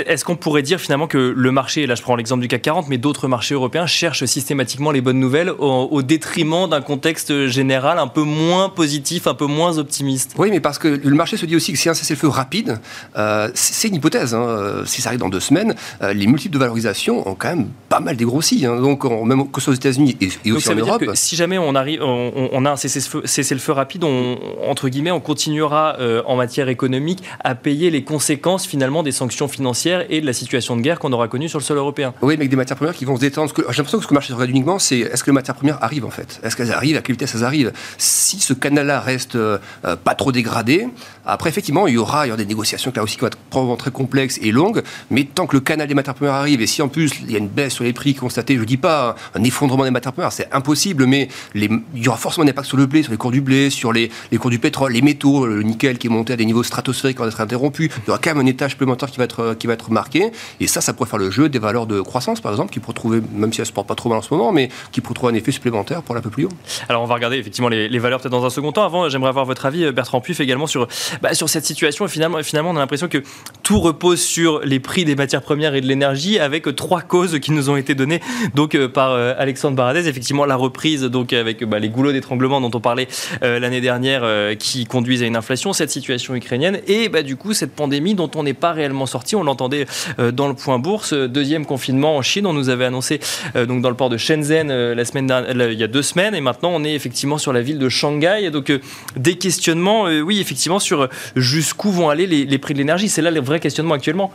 est-ce 0.07 0.25
qu'on 0.25 0.37
pourrait 0.37 0.63
dire 0.63 0.81
finalement 0.81 1.07
que 1.07 1.19
le 1.19 1.53
marché, 1.53 1.87
là 1.87 1.95
je 1.95 2.03
prends 2.03 2.17
l'exemple 2.17 2.43
du 2.43 2.49
CAC 2.49 2.63
40, 2.63 2.89
mais 2.89 2.99
d'autres 2.99 3.29
marchés 3.29 3.55
européens 3.55 3.87
cherchent 3.87 4.25
systématiquement 4.25 4.91
les 4.91 5.01
bonnes 5.01 5.21
nouvelles 5.21 5.51
au, 5.51 6.03
détriment 6.03 6.69
d'un 6.69 6.81
contexte 6.81 7.47
général 7.47 7.99
un 7.99 8.07
peu 8.07 8.23
moins 8.23 8.69
positif, 8.69 9.27
un 9.27 9.35
peu 9.35 9.47
moins 9.47 9.79
optimiste? 9.79 10.35
Oui, 10.39 10.51
mais 10.51 10.61
parce 10.61 10.79
que 10.79 10.89
le 10.89 11.15
marché 11.15 11.37
se 11.37 11.47
dit 11.47 11.57
aussi 11.57 11.73
que 11.73 11.79
si 11.79 11.89
un 11.89 11.95
cessez-le-feu 11.95 12.29
rapide, 12.29 12.79
euh, 13.17 13.51
c'est 13.55 13.89
une 13.89 13.97
hypothèse. 13.97 14.35
Hein. 14.35 14.83
Si 14.87 15.03
ça 15.03 15.11
arrive 15.11 15.21
dans 15.21 15.29
deux 15.29 15.41
semaines, 15.41 15.75
euh, 16.03 16.13
les 16.13 16.27
multiples 16.27 16.55
de 16.55 16.59
valorisation 16.59 17.29
ont 17.29 17.35
quand 17.35 17.49
même 17.49 17.69
pas 17.89 18.01
mal 18.01 18.17
dégrossi. 18.17 18.65
Hein. 18.67 18.81
Donc, 18.81 19.05
même 19.05 19.51
que 19.51 19.61
ce 19.61 19.65
soit 19.65 19.73
aux 19.73 19.77
États-Unis 19.77 20.17
et, 20.21 20.53
aussi 20.53 20.71
en 20.71 20.75
Europe. 20.75 21.05
que 21.05 21.15
si 21.15 21.37
jamais 21.37 21.59
on, 21.59 21.75
arrive, 21.75 22.03
on, 22.03 22.65
a 22.65 22.71
un 22.71 22.77
cessez-le-feu 22.77 23.73
rapide, 23.73 24.05
on, 24.05 24.39
entre 24.67 24.89
guillemets, 24.89 25.11
on 25.11 25.21
continuera 25.21 25.97
euh, 26.01 26.23
en 26.27 26.37
matière 26.37 26.69
économique 26.69 27.23
à 27.43 27.55
payer 27.55 27.68
les 27.75 28.05
conséquences 28.05 28.67
finalement 28.67 29.03
des 29.03 29.13
sanctions 29.13 29.49
financières 29.49 30.05
et 30.11 30.21
de 30.21 30.27
la 30.27 30.33
situation 30.33 30.77
de 30.77 30.83
guerre 30.83 30.99
qu'on 30.99 31.13
aura 31.13 31.29
connue 31.29 31.49
sur 31.49 31.59
le 31.59 31.65
sol 31.65 31.77
européen. 31.77 32.15
Oui, 32.23 32.35
mais 32.35 32.41
avec 32.41 32.51
des 32.51 32.57
matières 32.57 32.77
premières 32.77 32.95
qui 32.95 33.05
vont 33.05 33.17
se 33.17 33.21
détendre. 33.21 33.53
J'ai 33.57 33.63
l'impression 33.63 33.99
que 33.99 34.05
ce 34.05 34.09
que 34.09 34.15
marché 34.15 34.33
regarde 34.33 34.51
uniquement, 34.51 34.79
c'est 34.79 34.99
est-ce 34.99 35.23
que 35.23 35.31
les 35.31 35.35
matières 35.35 35.57
premières 35.57 35.83
arrivent 35.83 36.05
en 36.05 36.11
fait? 36.11 36.41
Est-ce 36.43 36.57
qu'elles 36.57 36.73
arrivent? 36.73 36.97
À 36.97 37.03
quelle 37.03 37.15
vitesse 37.15 37.35
elles 37.35 37.45
arrivent? 37.45 37.73
Si 37.99 38.41
ce 38.41 38.53
canal-là 38.53 39.01
reste 39.01 39.37
euh, 39.37 39.59
pas 40.05 40.15
trop 40.15 40.33
dégradé, 40.33 40.89
après 41.27 41.51
effectivement, 41.51 41.87
il 41.87 41.95
y 41.95 41.99
aura, 41.99 42.27
des 42.27 42.47
négociations 42.47 42.93
là 42.95 43.03
aussi 43.03 43.17
qui 43.17 43.21
vont 43.21 43.27
être 43.27 43.39
probablement 43.51 43.77
très 43.77 43.91
complexes 43.91 44.39
et 44.43 44.51
longues, 44.51 44.83
mais 45.11 45.25
tant 45.25 45.47
que 45.47 45.57
le 45.57 45.61
canal 45.61 45.87
des 45.87 45.95
matières 45.95 46.15
premières 46.15 46.35
arrive, 46.35 46.61
et 46.61 46.67
si 46.67 46.83
en 46.83 46.89
plus 46.89 47.13
il 47.23 47.31
y 47.31 47.35
a 47.35 47.39
une 47.39 47.49
baisse 47.49 47.75
sur 47.75 47.85
les 47.85 47.93
prix 47.93 48.15
constatée, 48.15 48.55
je 48.55 48.61
ne 48.61 48.65
dis 48.65 48.77
pas 48.77 49.15
un 49.35 49.45
effondrement 49.45 49.85
des 49.85 49.91
matières 49.91 50.13
premières, 50.13 50.33
c'est 50.33 50.49
impossible, 50.53 51.07
mais 51.07 51.29
il 51.55 51.81
y 51.95 52.09
aura 52.09 52.17
forcément 52.17 52.47
un 52.47 52.51
impact 52.51 52.69
sur 52.69 52.77
le 52.77 52.87
blé, 52.87 53.03
sur 53.03 53.13
les 53.13 53.19
cours 53.19 53.31
du 53.31 53.41
blé, 53.41 53.71
sur 53.71 53.93
les, 53.93 54.11
cours 54.39 54.51
du 54.51 54.59
pétrole 54.59 54.93
les 54.93 55.03
métaux, 55.03 55.47
le 55.47 55.63
nickel 55.63 55.99
qui 55.99 56.07
est 56.07 56.11
monté 56.11 56.33
à 56.33 56.37
des 56.37 56.47
niveaux 56.47 56.63
stratosphériques 56.63 57.19
va 57.19 57.27
être 57.27 57.41
Il 57.59 58.09
y 58.09 58.11
aura 58.11 58.19
quand 58.19 58.35
même 58.35 58.45
un 58.45 58.49
étage 58.49 58.73
supplémentaire 58.73 59.11
qui 59.11 59.19
va 59.19 59.25
être, 59.25 59.55
qui 59.55 59.67
va 59.67 59.75
être 59.75 59.91
marqué. 59.91 60.31
Et 60.61 60.67
ça, 60.67 60.81
ça 60.81 60.93
pourrait 60.93 61.09
faire 61.09 61.19
le 61.19 61.31
jeu 61.31 61.49
des 61.49 61.59
valeurs 61.59 61.87
de 61.87 62.01
croissance, 62.01 62.41
par 62.41 62.53
exemple, 62.53 62.73
qui 62.73 62.81
pourraient 62.81 62.95
trouver, 62.95 63.21
même 63.33 63.53
si 63.53 63.61
elles 63.61 63.65
ne 63.65 63.69
se 63.69 63.73
portent 63.73 63.89
pas 63.89 63.95
trop 63.95 64.09
mal 64.09 64.19
en 64.19 64.23
ce 64.23 64.33
moment, 64.33 64.53
mais 64.53 64.69
qui 64.93 65.01
pourraient 65.01 65.15
trouver 65.15 65.33
un 65.33 65.37
effet 65.37 65.53
supplémentaire 65.53 66.03
pour 66.03 66.15
la 66.15 66.21
peu 66.21 66.31
plus 66.31 66.45
haut. 66.45 66.53
Alors, 66.89 67.03
on 67.03 67.07
va 67.07 67.15
regarder 67.15 67.37
effectivement 67.37 67.69
les, 67.69 67.89
les 67.89 67.99
valeurs 67.99 68.21
peut-être 68.21 68.33
dans 68.33 68.45
un 68.45 68.51
second 68.51 68.73
temps. 68.73 68.85
Avant, 68.85 69.09
j'aimerais 69.09 69.29
avoir 69.31 69.45
votre 69.45 69.67
avis, 69.67 69.91
Bertrand 69.93 70.21
Puif, 70.21 70.41
également 70.41 70.67
sur, 70.67 70.89
bah, 71.23 71.35
sur 71.35 71.49
cette 71.49 71.65
situation. 71.65 72.07
Et 72.07 72.09
finalement, 72.09 72.43
finalement, 72.43 72.71
on 72.71 72.77
a 72.77 72.81
l'impression 72.81 73.09
que 73.09 73.23
tout 73.63 73.81
repose 73.81 74.21
sur 74.21 74.61
les 74.61 74.81
prix 74.81 75.05
des 75.05 75.17
matières 75.17 75.43
premières 75.43 75.75
et 75.75 75.81
de 75.81 75.87
l'énergie, 75.87 76.39
avec 76.39 76.75
trois 76.77 77.03
causes 77.03 77.39
qui 77.41 77.53
nous 77.53 77.71
ont 77.71 77.77
été 77.77 77.95
données 77.95 78.21
donc 78.55 78.75
euh, 78.75 78.89
par 78.89 79.13
euh, 79.13 79.35
Alexandre 79.39 79.77
Baradez. 79.77 80.09
Effectivement, 80.09 80.45
la 80.45 80.57
reprise 80.57 81.03
donc 81.03 81.33
avec 81.33 81.65
bah, 81.65 81.79
les 81.79 81.89
goulots 81.89 82.13
d'étranglement 82.13 82.61
dont 82.61 82.71
on 82.75 82.81
parlait 82.81 83.09
euh, 83.43 83.59
l'année 83.59 83.81
dernière, 83.81 84.25
qui 84.59 84.87
conduisent 84.87 85.23
à 85.23 85.27
une 85.27 85.37
inflation, 85.37 85.73
cette 85.73 85.91
situation 85.91 86.35
ukrainienne 86.35 86.81
et 86.87 87.09
bah, 87.09 87.23
du 87.23 87.37
coup 87.37 87.48
cette 87.55 87.73
pandémie 87.73 88.15
dont 88.15 88.31
on 88.35 88.43
n'est 88.43 88.55
pas 88.55 88.73
réellement 88.73 89.07
sorti. 89.07 89.37
On 89.37 89.43
l'entendait 89.43 89.87
dans 90.33 90.49
le 90.49 90.55
point 90.55 90.79
bourse. 90.79 91.13
Deuxième 91.13 91.67
confinement 91.67 92.17
en 92.17 92.23
Chine, 92.23 92.47
on 92.47 92.53
nous 92.53 92.69
avait 92.69 92.85
annoncé 92.85 93.21
donc 93.55 93.83
dans 93.83 93.91
le 93.91 93.97
port 93.97 94.11
de 94.11 94.17
Shenzhen 94.17 94.73
la 94.93 95.05
semaine 95.05 95.33
il 95.55 95.79
y 95.79 95.83
a 95.83 95.87
deux 95.87 96.03
semaines, 96.03 96.35
et 96.35 96.41
maintenant 96.41 96.71
on 96.73 96.85
est 96.85 96.95
effectivement 96.95 97.39
sur 97.39 97.53
la 97.53 97.61
ville 97.61 97.79
de 97.79 97.89
Shanghai. 97.89 98.51
Donc 98.51 98.73
des 99.17 99.37
questionnements, 99.37 100.05
oui 100.05 100.41
effectivement 100.41 100.79
sur 100.79 101.09
jusqu'où 101.37 101.91
vont 101.91 102.09
aller 102.09 102.27
les, 102.27 102.45
les 102.45 102.59
prix 102.59 102.75
de 102.75 102.79
l'énergie. 102.79 103.09
C'est 103.09 103.23
là 103.23 103.31
le 103.31 103.41
vrai 103.41 103.61
questionnement 103.61 103.95
actuellement. 103.95 104.33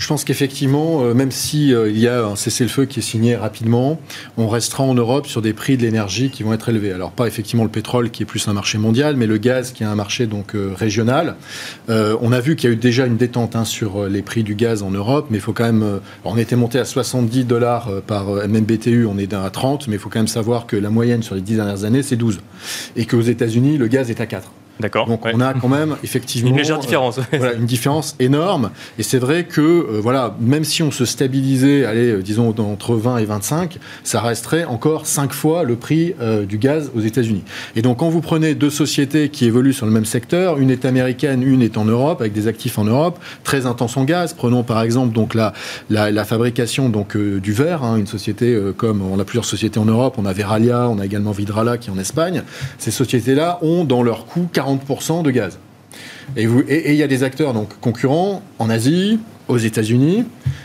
Je 0.00 0.06
pense 0.06 0.24
qu'effectivement, 0.24 1.04
euh, 1.04 1.12
même 1.12 1.30
si 1.30 1.74
euh, 1.74 1.90
il 1.90 1.98
y 1.98 2.08
a 2.08 2.24
un 2.24 2.34
cessez-le-feu 2.34 2.86
qui 2.86 3.00
est 3.00 3.02
signé 3.02 3.36
rapidement, 3.36 4.00
on 4.38 4.48
restera 4.48 4.82
en 4.82 4.94
Europe 4.94 5.26
sur 5.26 5.42
des 5.42 5.52
prix 5.52 5.76
de 5.76 5.82
l'énergie 5.82 6.30
qui 6.30 6.42
vont 6.42 6.54
être 6.54 6.70
élevés. 6.70 6.90
Alors 6.90 7.10
pas 7.12 7.26
effectivement 7.26 7.64
le 7.64 7.70
pétrole 7.70 8.10
qui 8.10 8.22
est 8.22 8.26
plus 8.26 8.48
un 8.48 8.54
marché 8.54 8.78
mondial, 8.78 9.16
mais 9.16 9.26
le 9.26 9.36
gaz 9.36 9.72
qui 9.72 9.82
est 9.82 9.86
un 9.86 9.94
marché 9.94 10.26
donc 10.26 10.54
euh, 10.54 10.72
régional. 10.74 11.36
on 11.88 12.32
a 12.32 12.40
vu 12.40 12.56
qu'il 12.56 12.70
y 12.70 12.72
a 12.72 12.74
eu 12.74 12.78
déjà 12.78 13.04
une 13.04 13.18
détente 13.18 13.56
hein, 13.56 13.66
sur 13.66 14.08
les 14.08 14.22
prix 14.22 14.42
du 14.42 14.54
gaz 14.54 14.82
en 14.82 14.90
Europe, 14.90 15.26
mais 15.28 15.36
il 15.36 15.42
faut 15.42 15.52
quand 15.52 15.64
même. 15.64 16.00
on 16.24 16.38
était 16.38 16.56
monté 16.56 16.78
à 16.78 16.86
70 16.86 17.44
dollars 17.44 17.90
par 18.06 18.24
MMBTU, 18.48 19.04
on 19.04 19.18
est 19.18 19.34
à 19.34 19.50
30, 19.50 19.86
mais 19.88 19.96
il 19.96 19.98
faut 19.98 20.08
quand 20.08 20.20
même 20.20 20.28
savoir 20.28 20.66
que 20.66 20.76
la 20.76 20.88
moyenne 20.88 21.22
sur 21.22 21.34
les 21.34 21.42
10 21.42 21.56
dernières 21.56 21.84
années 21.84 22.02
c'est 22.02 22.16
12, 22.16 22.40
et 22.96 23.04
qu'aux 23.04 23.20
États-Unis 23.20 23.76
le 23.76 23.86
gaz 23.86 24.10
est 24.10 24.22
à 24.22 24.26
4. 24.26 24.50
D'accord. 24.80 25.06
Donc 25.06 25.20
on 25.26 25.40
a 25.40 25.52
quand 25.54 25.68
même 25.68 25.96
effectivement 26.04 26.50
une 26.50 26.56
légère 26.56 26.78
différence. 26.78 27.18
Euh, 27.18 27.22
voilà, 27.32 27.54
une 27.54 27.66
différence 27.66 28.16
énorme. 28.18 28.70
Et 28.98 29.02
c'est 29.02 29.18
vrai 29.18 29.44
que 29.44 29.60
euh, 29.60 30.00
voilà, 30.02 30.36
même 30.40 30.64
si 30.64 30.82
on 30.82 30.90
se 30.90 31.04
stabilisait, 31.04 31.84
allez, 31.84 32.10
euh, 32.12 32.22
disons 32.22 32.54
entre 32.58 32.94
20 32.94 33.18
et 33.18 33.24
25, 33.24 33.78
ça 34.04 34.20
resterait 34.20 34.64
encore 34.64 35.06
5 35.06 35.32
fois 35.32 35.64
le 35.64 35.76
prix 35.76 36.14
du 36.48 36.58
gaz 36.58 36.90
aux 36.96 37.00
États-Unis. 37.00 37.42
Et 37.76 37.82
donc 37.82 37.98
quand 37.98 38.08
vous 38.08 38.20
prenez 38.20 38.54
deux 38.54 38.70
sociétés 38.70 39.28
qui 39.28 39.44
évoluent 39.44 39.72
sur 39.72 39.86
le 39.86 39.92
même 39.92 40.04
secteur, 40.04 40.58
une 40.58 40.70
est 40.70 40.84
américaine, 40.84 41.42
une 41.42 41.62
est 41.62 41.76
en 41.76 41.84
Europe, 41.84 42.20
avec 42.20 42.32
des 42.32 42.46
actifs 42.46 42.78
en 42.78 42.84
Europe, 42.84 43.18
très 43.44 43.66
intenses 43.66 43.96
en 43.96 44.04
gaz. 44.04 44.32
Prenons 44.34 44.62
par 44.62 44.82
exemple 44.82 45.12
donc 45.12 45.34
la, 45.34 45.52
la, 45.90 46.24
fabrication 46.24 46.88
donc 46.88 47.16
du 47.16 47.52
verre, 47.52 47.82
hein, 47.82 47.96
une 47.96 48.06
société 48.06 48.58
comme 48.76 49.02
on 49.02 49.18
a 49.18 49.24
plusieurs 49.24 49.44
sociétés 49.44 49.78
en 49.78 49.84
Europe, 49.84 50.14
on 50.18 50.26
a 50.26 50.32
Veralia, 50.32 50.88
on 50.88 50.98
a 50.98 51.06
également 51.06 51.32
Vidrala 51.32 51.78
qui 51.78 51.90
est 51.90 51.92
en 51.92 51.98
Espagne. 51.98 52.42
Ces 52.78 52.90
sociétés-là 52.90 53.58
ont 53.62 53.84
dans 53.84 54.02
leur 54.02 54.26
coût 54.26 54.48
40 54.52 54.69
de 54.76 55.30
gaz. 55.30 55.58
Et 56.36 56.44
il 56.44 56.96
y 56.96 57.02
a 57.02 57.08
des 57.08 57.22
acteurs 57.22 57.52
donc 57.52 57.78
concurrents 57.80 58.42
en 58.58 58.70
Asie, 58.70 59.18
aux 59.48 59.58
États-Unis. 59.58 60.24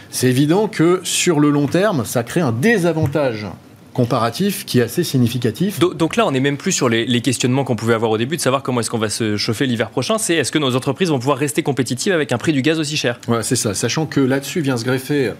C'est 0.10 0.28
évident 0.28 0.68
que 0.68 1.02
sur 1.04 1.40
le 1.40 1.50
long 1.50 1.68
terme, 1.68 2.06
ça 2.06 2.24
crée 2.24 2.42
un 2.42 2.52
désavantage 2.52 3.48
comparatif 3.96 4.66
qui 4.66 4.80
est 4.80 4.84
assez 4.84 5.04
significatif. 5.04 5.80
Donc, 5.80 6.18
là, 6.18 6.28
on 6.28 6.32
n'est 6.32 6.42
même 6.42 6.58
plus 6.58 6.74
sur 6.74 6.90
les, 6.90 7.22
questionnements 7.22 7.64
qu'on 7.64 7.78
pouvait 7.78 7.94
avoir 7.94 8.12
au 8.12 8.18
début 8.18 8.36
de 8.36 8.42
savoir 8.42 8.62
comment 8.62 8.82
est-ce 8.82 8.90
qu'on 8.90 9.00
va 9.00 9.10
se 9.10 9.38
chauffer 9.38 9.66
l'hiver 9.66 9.90
prochain. 9.90 10.18
C'est 10.18 10.36
est-ce 10.36 10.52
que 10.52 10.60
nos 10.60 10.76
entreprises 10.76 11.10
vont 11.10 11.18
pouvoir 11.18 11.38
rester 11.38 11.64
compétitives 11.64 12.12
avec 12.12 12.34
un 12.34 12.38
prix 12.38 12.52
du 12.52 12.62
gaz 12.62 12.78
aussi 12.78 12.98
cher? 12.98 13.20
C'est 13.42 13.56
ça. 13.56 13.74
Sachant 13.74 14.06
que 14.06 14.20
là-dessus 14.20 14.60
vient 14.60 14.78
se 14.78 14.84
greffer 14.84 15.32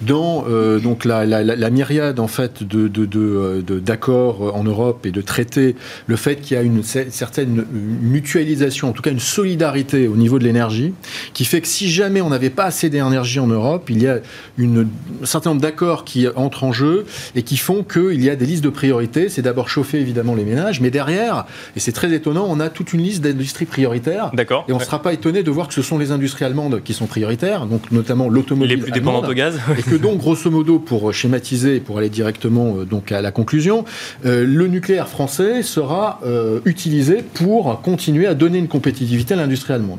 dans 0.00 0.44
euh, 0.48 0.78
donc 0.78 1.04
la, 1.04 1.26
la, 1.26 1.70
myriade 1.70 2.20
en 2.20 2.28
fait 2.28 2.62
de, 2.62 2.86
de, 2.88 3.60
d'accords 3.80 4.56
en 4.56 4.62
Europe 4.62 5.04
et 5.06 5.10
de 5.10 5.20
traités, 5.20 5.76
le 6.06 6.16
fait 6.16 6.36
qu'il 6.36 6.56
y 6.56 6.60
a 6.60 6.62
une 6.62 6.82
certaine 6.82 7.64
mutualisation, 7.72 8.88
en 8.88 8.92
tout 8.92 9.02
cas 9.02 9.10
une 9.10 9.20
solidarité 9.20 10.08
au 10.08 10.16
niveau 10.16 10.38
de 10.38 10.44
l'énergie, 10.44 10.94
qui 11.34 11.44
fait 11.44 11.60
que 11.60 11.68
si 11.68 11.90
jamais 11.90 12.20
on 12.20 12.30
n'avait 12.30 12.50
pas 12.50 12.64
assez 12.64 12.90
d'énergie 12.90 13.40
en 13.40 13.48
Europe, 13.48 13.90
il 13.90 14.00
y 14.02 14.06
a 14.06 14.20
une, 14.56 14.88
un 15.22 15.26
certain 15.26 15.50
nombre 15.50 15.62
d'accords 15.62 16.04
qui 16.04 16.26
entrent 16.36 16.64
en 16.64 16.72
jeu 16.72 17.04
et 17.34 17.42
qui 17.42 17.56
font 17.56 17.82
que 17.82 17.97
il 18.12 18.22
y 18.22 18.30
a 18.30 18.36
des 18.36 18.46
listes 18.46 18.64
de 18.64 18.68
priorités. 18.68 19.28
C'est 19.28 19.42
d'abord 19.42 19.68
chauffer 19.68 20.00
évidemment 20.00 20.34
les 20.34 20.44
ménages, 20.44 20.80
mais 20.80 20.90
derrière, 20.90 21.46
et 21.76 21.80
c'est 21.80 21.92
très 21.92 22.12
étonnant, 22.12 22.46
on 22.48 22.60
a 22.60 22.68
toute 22.68 22.92
une 22.92 23.02
liste 23.02 23.22
d'industries 23.22 23.66
prioritaires. 23.66 24.30
D'accord. 24.34 24.64
Et 24.68 24.72
on 24.72 24.78
ne 24.78 24.82
sera 24.82 25.02
pas 25.02 25.12
étonné 25.12 25.42
de 25.42 25.50
voir 25.50 25.68
que 25.68 25.74
ce 25.74 25.82
sont 25.82 25.98
les 25.98 26.10
industries 26.10 26.44
allemandes 26.44 26.82
qui 26.82 26.94
sont 26.94 27.06
prioritaires, 27.06 27.66
donc 27.66 27.90
notamment 27.90 28.28
l'automobile. 28.28 28.76
Les 28.76 28.82
plus 28.82 28.92
dépendantes 28.92 29.28
au 29.28 29.34
gaz. 29.34 29.58
et 29.78 29.82
que 29.82 29.96
donc, 29.96 30.18
grosso 30.18 30.50
modo, 30.50 30.78
pour 30.78 31.12
schématiser, 31.12 31.80
pour 31.80 31.98
aller 31.98 32.08
directement 32.08 32.76
euh, 32.78 32.84
donc 32.84 33.12
à 33.12 33.20
la 33.20 33.30
conclusion, 33.30 33.84
euh, 34.24 34.44
le 34.46 34.66
nucléaire 34.66 35.08
français 35.08 35.62
sera 35.62 36.20
euh, 36.24 36.60
utilisé 36.64 37.24
pour 37.34 37.80
continuer 37.82 38.26
à 38.26 38.34
donner 38.34 38.58
une 38.58 38.68
compétitivité 38.68 39.34
à 39.34 39.36
l'industrie 39.36 39.74
allemande. 39.74 39.98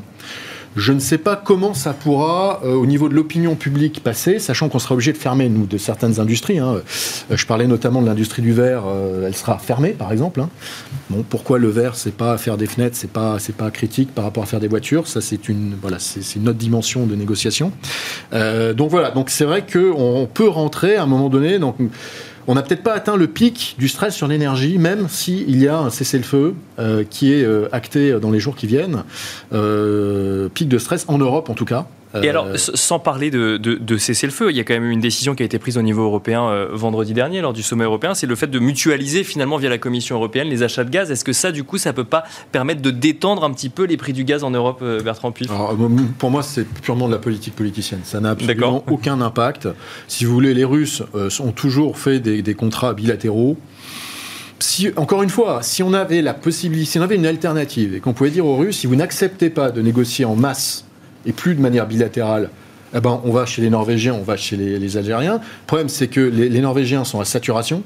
Je 0.79 0.93
ne 0.93 0.99
sais 0.99 1.17
pas 1.17 1.35
comment 1.35 1.73
ça 1.73 1.91
pourra, 1.91 2.61
euh, 2.63 2.73
au 2.73 2.85
niveau 2.85 3.09
de 3.09 3.13
l'opinion 3.13 3.55
publique, 3.55 4.01
passer, 4.01 4.39
sachant 4.39 4.69
qu'on 4.69 4.79
sera 4.79 4.93
obligé 4.95 5.11
de 5.11 5.17
fermer, 5.17 5.49
nous, 5.49 5.65
de 5.65 5.77
certaines 5.77 6.21
industries. 6.21 6.57
Hein. 6.57 6.75
Euh, 7.31 7.35
je 7.35 7.45
parlais 7.45 7.67
notamment 7.67 8.01
de 8.01 8.07
l'industrie 8.07 8.41
du 8.41 8.53
verre, 8.53 8.83
euh, 8.87 9.27
elle 9.27 9.35
sera 9.35 9.57
fermée, 9.57 9.89
par 9.89 10.13
exemple. 10.13 10.39
Hein. 10.39 10.49
Bon, 11.09 11.25
pourquoi 11.29 11.59
le 11.59 11.67
verre, 11.67 11.95
c'est 11.95 12.15
pas 12.15 12.37
faire 12.37 12.55
des 12.55 12.65
fenêtres, 12.65 12.95
c'est 12.95 13.11
pas, 13.11 13.39
pas 13.57 13.71
critique 13.71 14.15
par 14.15 14.23
rapport 14.23 14.43
à 14.43 14.45
faire 14.45 14.61
des 14.61 14.69
voitures? 14.69 15.05
C'est 15.05 15.49
une, 15.49 15.75
voilà, 15.81 15.99
c'est, 15.99 16.37
une 16.37 16.47
autre 16.47 16.57
dimension 16.57 17.05
de 17.05 17.15
négociation. 17.15 17.73
donc 18.31 18.89
voilà, 18.89 19.11
donc 19.11 19.31
c'est 19.31 19.45
vrai 19.45 19.65
qu'on 19.69 20.29
peut 20.33 20.47
rentrer 20.47 20.95
à 20.95 21.03
un 21.03 21.07
moment 21.07 21.27
donné. 21.27 21.59
Donc, 21.59 21.75
on 22.47 22.55
n'a 22.55 22.61
peut-être 22.61 22.83
pas 22.83 22.93
atteint 22.93 23.15
le 23.15 23.27
pic 23.27 23.75
du 23.77 23.87
stress 23.87 24.15
sur 24.15 24.27
l'énergie, 24.27 24.77
même 24.77 25.07
s'il 25.09 25.59
y 25.59 25.67
a 25.67 25.77
un 25.77 25.89
cessez-le-feu 25.89 26.55
euh, 26.79 27.03
qui 27.09 27.33
est 27.33 27.43
euh, 27.43 27.67
acté 27.71 28.19
dans 28.19 28.31
les 28.31 28.39
jours 28.39 28.55
qui 28.55 28.67
viennent. 28.67 29.03
Euh, 29.53 30.49
pic 30.49 30.67
de 30.67 30.77
stress 30.77 31.05
en 31.07 31.17
Europe 31.17 31.49
en 31.49 31.53
tout 31.53 31.65
cas. 31.65 31.87
Et 32.15 32.29
alors, 32.29 32.47
euh, 32.47 32.57
sans 32.57 32.97
parler 32.97 33.29
de, 33.29 33.57
de, 33.57 33.97
cesser 33.97 34.25
le 34.25 34.33
feu, 34.33 34.49
il 34.49 34.57
y 34.57 34.59
a 34.59 34.63
quand 34.63 34.73
même 34.73 34.89
une 34.89 34.99
décision 34.99 35.35
qui 35.35 35.43
a 35.43 35.45
été 35.45 35.59
prise 35.59 35.77
au 35.77 35.81
niveau 35.83 36.03
européen 36.03 36.49
euh, 36.49 36.67
vendredi 36.71 37.13
dernier 37.13 37.41
lors 37.41 37.53
du 37.53 37.61
sommet 37.61 37.83
européen, 37.83 38.15
c'est 38.15 38.25
le 38.25 38.35
fait 38.35 38.47
de 38.47 38.57
mutualiser 38.57 39.23
finalement 39.23 39.57
via 39.57 39.69
la 39.69 39.77
Commission 39.77 40.15
européenne 40.15 40.49
les 40.49 40.63
achats 40.63 40.83
de 40.83 40.89
gaz. 40.89 41.11
Est-ce 41.11 41.23
que 41.23 41.33
ça, 41.33 41.51
du 41.51 41.63
coup, 41.63 41.77
ça 41.77 41.93
peut 41.93 42.03
pas 42.03 42.23
permettre 42.51 42.81
de 42.81 42.89
détendre 42.89 43.43
un 43.43 43.51
petit 43.51 43.69
peu 43.69 43.83
les 43.83 43.97
prix 43.97 44.13
du 44.13 44.23
gaz 44.23 44.43
en 44.43 44.49
Europe, 44.49 44.79
euh, 44.81 45.01
Bertrand 45.01 45.31
Puy? 45.31 45.47
Pour 46.17 46.31
moi, 46.31 46.41
c'est 46.41 46.67
purement 46.67 47.07
de 47.07 47.13
la 47.13 47.19
politique 47.19 47.55
politicienne. 47.55 48.01
Ça 48.03 48.19
n'a 48.19 48.31
absolument 48.31 48.83
aucun 48.89 49.21
impact. 49.21 49.67
Si 50.07 50.25
vous 50.25 50.33
voulez, 50.33 50.53
les 50.53 50.65
Russes 50.65 51.03
ont 51.39 51.51
toujours 51.51 51.97
fait 51.97 52.19
des, 52.19 52.41
des 52.41 52.53
contrats 52.55 52.93
bilatéraux. 52.93 53.57
Si, 54.57 54.89
encore 54.97 55.23
une 55.23 55.29
fois, 55.29 55.61
si 55.61 55.83
on 55.83 55.93
avait 55.93 56.21
la 56.21 56.33
possibilité, 56.33 56.91
si 56.91 56.99
on 56.99 57.01
avait 57.01 57.15
une 57.15 57.25
alternative 57.25 57.95
et 57.95 57.99
qu'on 57.99 58.13
pouvait 58.13 58.29
dire 58.29 58.45
aux 58.45 58.57
Russes, 58.57 58.79
si 58.79 58.87
vous 58.87 58.95
n'acceptez 58.95 59.49
pas 59.49 59.71
de 59.71 59.81
négocier 59.81 60.25
en 60.25 60.35
masse 60.35 60.85
et 61.25 61.31
plus 61.33 61.55
de 61.55 61.61
manière 61.61 61.87
bilatérale, 61.87 62.49
eh 62.95 63.01
ben, 63.01 63.21
on 63.23 63.31
va 63.31 63.45
chez 63.45 63.61
les 63.61 63.69
Norvégiens, 63.69 64.13
on 64.13 64.23
va 64.23 64.35
chez 64.35 64.57
les, 64.57 64.97
Algériens. 64.97 65.35
Le 65.35 65.67
problème, 65.67 65.89
c'est 65.89 66.07
que 66.07 66.21
les, 66.21 66.61
Norvégiens 66.61 67.03
sont 67.03 67.19
à 67.19 67.25
saturation. 67.25 67.83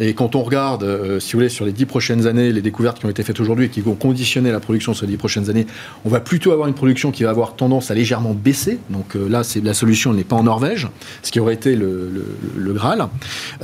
Et 0.00 0.14
quand 0.14 0.36
on 0.36 0.42
regarde, 0.42 0.84
euh, 0.84 1.18
si 1.18 1.32
vous 1.32 1.40
voulez, 1.40 1.48
sur 1.48 1.64
les 1.64 1.72
dix 1.72 1.84
prochaines 1.84 2.28
années, 2.28 2.52
les 2.52 2.62
découvertes 2.62 3.00
qui 3.00 3.06
ont 3.06 3.10
été 3.10 3.24
faites 3.24 3.40
aujourd'hui 3.40 3.66
et 3.66 3.68
qui 3.68 3.80
vont 3.80 3.96
conditionner 3.96 4.52
la 4.52 4.60
production 4.60 4.94
sur 4.94 5.06
les 5.06 5.12
dix 5.12 5.16
prochaines 5.18 5.50
années, 5.50 5.66
on 6.04 6.08
va 6.08 6.20
plutôt 6.20 6.52
avoir 6.52 6.68
une 6.68 6.74
production 6.74 7.10
qui 7.10 7.24
va 7.24 7.30
avoir 7.30 7.56
tendance 7.56 7.90
à 7.90 7.94
légèrement 7.94 8.32
baisser. 8.32 8.78
Donc 8.90 9.16
euh, 9.16 9.28
là, 9.28 9.42
la 9.62 9.74
solution 9.74 10.12
n'est 10.14 10.22
pas 10.22 10.36
en 10.36 10.44
Norvège, 10.44 10.86
ce 11.24 11.32
qui 11.32 11.40
aurait 11.40 11.54
été 11.54 11.74
le, 11.74 12.24
Graal. 12.56 13.08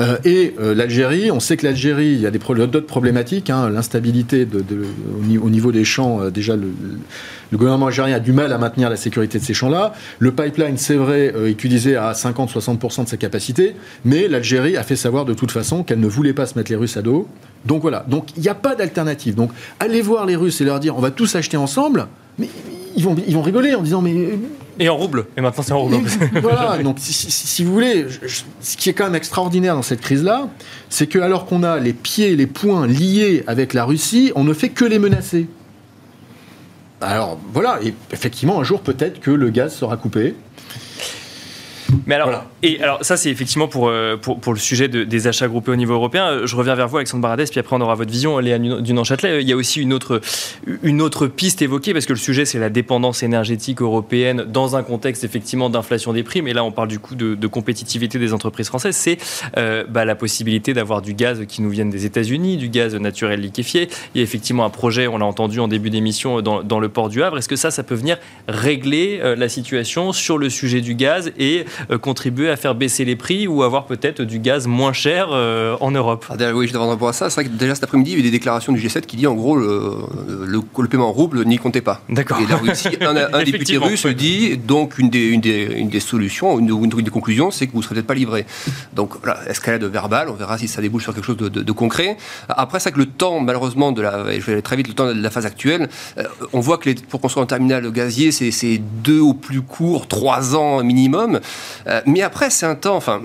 Euh, 0.00 0.16
et 0.24 0.54
l'Algérie, 0.58 1.30
on 1.30 1.38
sait 1.38 1.56
que 1.56 1.66
l'Algérie, 1.66 2.14
il 2.14 2.20
y 2.20 2.26
a 2.26 2.32
d'autres 2.32 2.80
problématiques, 2.80 3.48
hein, 3.48 3.70
l'instabilité 3.70 4.46
au, 5.40 5.50
niveau 5.50 5.70
des 5.70 5.84
champs. 5.84 6.30
déjà, 6.30 6.56
le, 6.56 6.72
gouvernement 7.56 7.86
algérien 7.86 8.16
a 8.16 8.20
du 8.20 8.32
mal 8.32 8.52
à 8.52 8.58
maintenir 8.58 8.90
la 8.90 8.96
sécurité 8.96 9.38
de 9.38 9.44
ces 9.44 9.54
champs-là. 9.54 9.92
Le 10.18 10.32
pipeline, 10.32 10.76
c'est 10.76 10.96
vrai, 10.96 11.32
utilisé 11.46 11.96
à 11.96 12.12
50-60% 12.12 13.04
de 13.04 13.08
sa 13.08 13.16
capacité, 13.16 13.74
mais 14.04 14.28
l'Algérie 14.28 14.76
a 14.76 14.82
fait 14.82 14.96
savoir 14.96 15.24
de 15.24 15.34
toute 15.34 15.50
façon 15.50 15.82
qu'elle 15.82 16.00
ne 16.00 16.08
voulait 16.08 16.32
pas 16.32 16.46
se 16.46 16.58
mettre 16.58 16.70
les 16.70 16.76
Russes 16.76 16.96
à 16.96 17.02
dos. 17.02 17.28
Donc 17.64 17.82
voilà. 17.82 18.04
Donc 18.08 18.28
il 18.36 18.42
n'y 18.42 18.48
a 18.48 18.54
pas 18.54 18.74
d'alternative. 18.74 19.34
Donc 19.34 19.50
allez 19.80 20.02
voir 20.02 20.26
les 20.26 20.36
Russes 20.36 20.60
et 20.60 20.64
leur 20.64 20.80
dire 20.80 20.96
on 20.96 21.00
va 21.00 21.10
tous 21.10 21.34
acheter 21.34 21.56
ensemble. 21.56 22.06
Mais 22.38 22.48
ils 22.96 23.04
vont, 23.04 23.16
ils 23.26 23.34
vont 23.34 23.42
rigoler 23.42 23.74
en 23.74 23.82
disant 23.82 24.02
mais 24.02 24.14
euh, 24.14 24.36
et 24.78 24.88
en 24.88 24.96
rouble. 24.96 25.26
Et 25.36 25.40
maintenant, 25.40 25.62
c'est 25.62 25.72
en 25.72 25.82
rouble. 25.82 26.08
voilà. 26.42 26.78
Donc, 26.82 26.96
si, 26.98 27.64
vous 27.64 27.72
voulez, 27.72 28.06
ce 28.60 28.76
qui 28.76 28.90
est 28.90 28.92
quand 28.92 29.04
même 29.04 29.14
extraordinaire 29.14 29.76
dans 29.76 29.82
cette 29.82 30.00
crise-là, 30.00 30.48
c'est 30.88 31.06
que 31.06 31.18
alors 31.20 31.46
qu'on 31.46 31.62
a 31.62 31.78
les 31.78 31.92
pieds, 31.92 32.34
les 32.34 32.46
poings 32.46 32.86
liés 32.86 33.44
avec 33.46 33.72
la 33.72 33.84
Russie, 33.84 34.32
on 34.34 34.42
ne 34.42 34.52
fait 34.52 34.70
que 34.70 34.84
les 34.84 34.98
menacer. 34.98 35.46
Alors, 37.04 37.38
voilà. 37.52 37.78
Et 37.82 37.94
effectivement, 38.12 38.60
un 38.60 38.64
jour, 38.64 38.80
peut-être 38.80 39.20
que 39.20 39.30
le 39.30 39.50
gaz 39.50 39.74
sera 39.74 39.96
coupé. 39.96 40.34
Mais 42.06 42.14
alors, 42.14 42.44
et 42.62 42.82
alors 42.82 43.04
ça 43.04 43.16
c'est 43.16 43.30
effectivement 43.30 43.68
pour, 43.68 43.88
euh, 43.88 44.16
pour, 44.16 44.38
pour, 44.38 44.52
le 44.52 44.58
sujet 44.58 44.88
des 44.88 45.26
achats 45.26 45.48
groupés 45.48 45.70
au 45.70 45.76
niveau 45.76 45.94
européen. 45.94 46.26
Euh, 46.26 46.46
je 46.46 46.56
reviens 46.56 46.74
vers 46.74 46.88
vous, 46.88 46.96
Alexandre 46.96 47.22
Baradès, 47.22 47.46
puis 47.46 47.60
après 47.60 47.76
on 47.76 47.80
aura 47.80 47.94
votre 47.94 48.10
vision, 48.10 48.38
Léa 48.38 48.58
Dunan-Châtelet. 48.58 49.42
Il 49.42 49.48
y 49.48 49.52
a 49.52 49.56
aussi 49.56 49.80
une 49.80 49.92
autre, 49.92 50.20
une 50.82 51.00
autre 51.00 51.26
piste 51.26 51.62
évoquée, 51.62 51.92
parce 51.92 52.06
que 52.06 52.12
le 52.12 52.18
sujet 52.18 52.44
c'est 52.44 52.58
la 52.58 52.70
dépendance 52.70 53.22
énergétique 53.22 53.80
européenne 53.80 54.44
dans 54.46 54.76
un 54.76 54.82
contexte 54.82 55.24
effectivement 55.24 55.70
d'inflation 55.70 56.12
des 56.12 56.22
prix, 56.22 56.42
mais 56.42 56.52
là 56.52 56.64
on 56.64 56.72
parle 56.72 56.88
du 56.88 56.98
coup 56.98 57.14
de, 57.14 57.46
compétitivité 57.46 58.18
des 58.18 58.32
entreprises 58.32 58.68
françaises, 58.68 58.96
c'est 58.96 59.18
euh, 59.58 59.84
bah, 59.88 60.04
la 60.04 60.14
possibilité 60.14 60.72
d'avoir 60.72 61.02
du 61.02 61.14
gaz 61.14 61.44
qui 61.46 61.62
nous 61.62 61.70
vienne 61.70 61.90
des 61.90 62.06
États-Unis, 62.06 62.56
du 62.56 62.68
gaz 62.68 62.94
naturel 62.94 63.40
liquéfié. 63.40 63.88
Il 64.14 64.18
y 64.18 64.20
a 64.20 64.24
effectivement 64.24 64.64
un 64.64 64.70
projet, 64.70 65.06
on 65.06 65.18
l'a 65.18 65.26
entendu 65.26 65.60
en 65.60 65.68
début 65.68 65.90
d'émission, 65.90 66.40
dans, 66.40 66.62
dans, 66.62 66.80
le 66.80 66.88
port 66.88 67.08
du 67.08 67.22
Havre. 67.22 67.38
Est-ce 67.38 67.48
que 67.48 67.56
ça, 67.56 67.70
ça 67.70 67.82
peut 67.82 67.94
venir 67.94 68.16
régler 68.48 69.20
la 69.36 69.48
situation 69.48 70.12
sur 70.12 70.38
le 70.38 70.50
sujet 70.50 70.80
du 70.80 70.94
gaz 70.94 71.32
et 71.38 71.64
euh, 71.64 71.83
contribuer 72.00 72.50
à 72.50 72.56
faire 72.56 72.74
baisser 72.74 73.04
les 73.04 73.16
prix 73.16 73.46
ou 73.46 73.62
avoir 73.62 73.86
peut-être 73.86 74.22
du 74.22 74.38
gaz 74.38 74.66
moins 74.66 74.92
cher 74.92 75.28
euh, 75.30 75.76
en 75.80 75.90
Europe 75.90 76.26
ah, 76.28 76.52
Oui, 76.52 76.66
je 76.66 76.72
devrais 76.72 76.88
rapport 76.88 77.08
à 77.08 77.12
ça. 77.12 77.30
C'est 77.30 77.42
vrai 77.42 77.50
que 77.50 77.56
déjà 77.56 77.74
cet 77.74 77.84
après-midi, 77.84 78.12
il 78.12 78.14
y 78.14 78.16
a 78.16 78.20
eu 78.20 78.22
des 78.22 78.30
déclarations 78.30 78.72
du 78.72 78.80
G7 78.80 79.02
qui 79.02 79.16
dit 79.16 79.26
en 79.26 79.34
gros 79.34 79.56
le, 79.56 79.96
le, 80.46 80.88
paiement 80.88 81.08
en 81.08 81.12
rouble 81.12 81.44
n'y 81.44 81.58
comptez 81.58 81.80
pas. 81.80 82.00
D'accord. 82.08 82.38
Et 82.40 82.46
la 82.46 82.56
Russie, 82.56 82.88
un, 83.00 83.16
un 83.16 83.42
député 83.42 83.76
russe 83.76 84.06
dit 84.06 84.56
donc 84.56 84.98
une 84.98 85.10
des, 85.10 85.26
une 85.26 85.40
des, 85.40 85.64
une 85.76 85.88
des 85.88 86.00
solutions, 86.00 86.58
une, 86.58 86.68
une, 86.68 86.88
des 86.88 87.10
conclusions, 87.10 87.50
c'est 87.50 87.66
que 87.66 87.72
vous 87.72 87.78
ne 87.78 87.84
serez 87.84 87.94
peut-être 87.96 88.06
pas 88.06 88.14
livré. 88.14 88.46
Donc 88.94 89.14
voilà, 89.22 89.40
escalade 89.48 89.84
verbale, 89.84 90.28
on 90.28 90.34
verra 90.34 90.58
si 90.58 90.68
ça 90.68 90.80
débouche 90.80 91.04
sur 91.04 91.14
quelque 91.14 91.24
chose 91.24 91.36
de, 91.36 91.48
de, 91.48 91.72
concret. 91.72 92.16
Après, 92.48 92.80
c'est 92.80 92.92
que 92.92 92.98
le 92.98 93.06
temps, 93.06 93.40
malheureusement, 93.40 93.92
de 93.92 94.02
la, 94.02 94.24
je 94.38 94.44
vais 94.44 94.52
aller 94.52 94.62
très 94.62 94.76
vite, 94.76 94.88
le 94.88 94.94
temps 94.94 95.06
de 95.06 95.20
la 95.20 95.30
phase 95.30 95.46
actuelle, 95.46 95.88
euh, 96.18 96.24
on 96.52 96.60
voit 96.60 96.78
que 96.78 96.90
les, 96.90 96.94
pour 96.94 97.20
construire 97.20 97.44
un 97.44 97.46
terminal 97.46 97.90
gazier, 97.90 98.30
c'est 98.32 98.80
deux 99.02 99.20
au 99.20 99.34
plus 99.34 99.62
court, 99.62 100.06
trois 100.06 100.54
ans 100.54 100.82
minimum. 100.82 101.40
Mais 102.06 102.22
après, 102.22 102.50
c'est 102.50 102.66
un 102.66 102.74
temps, 102.74 102.96
enfin, 102.96 103.22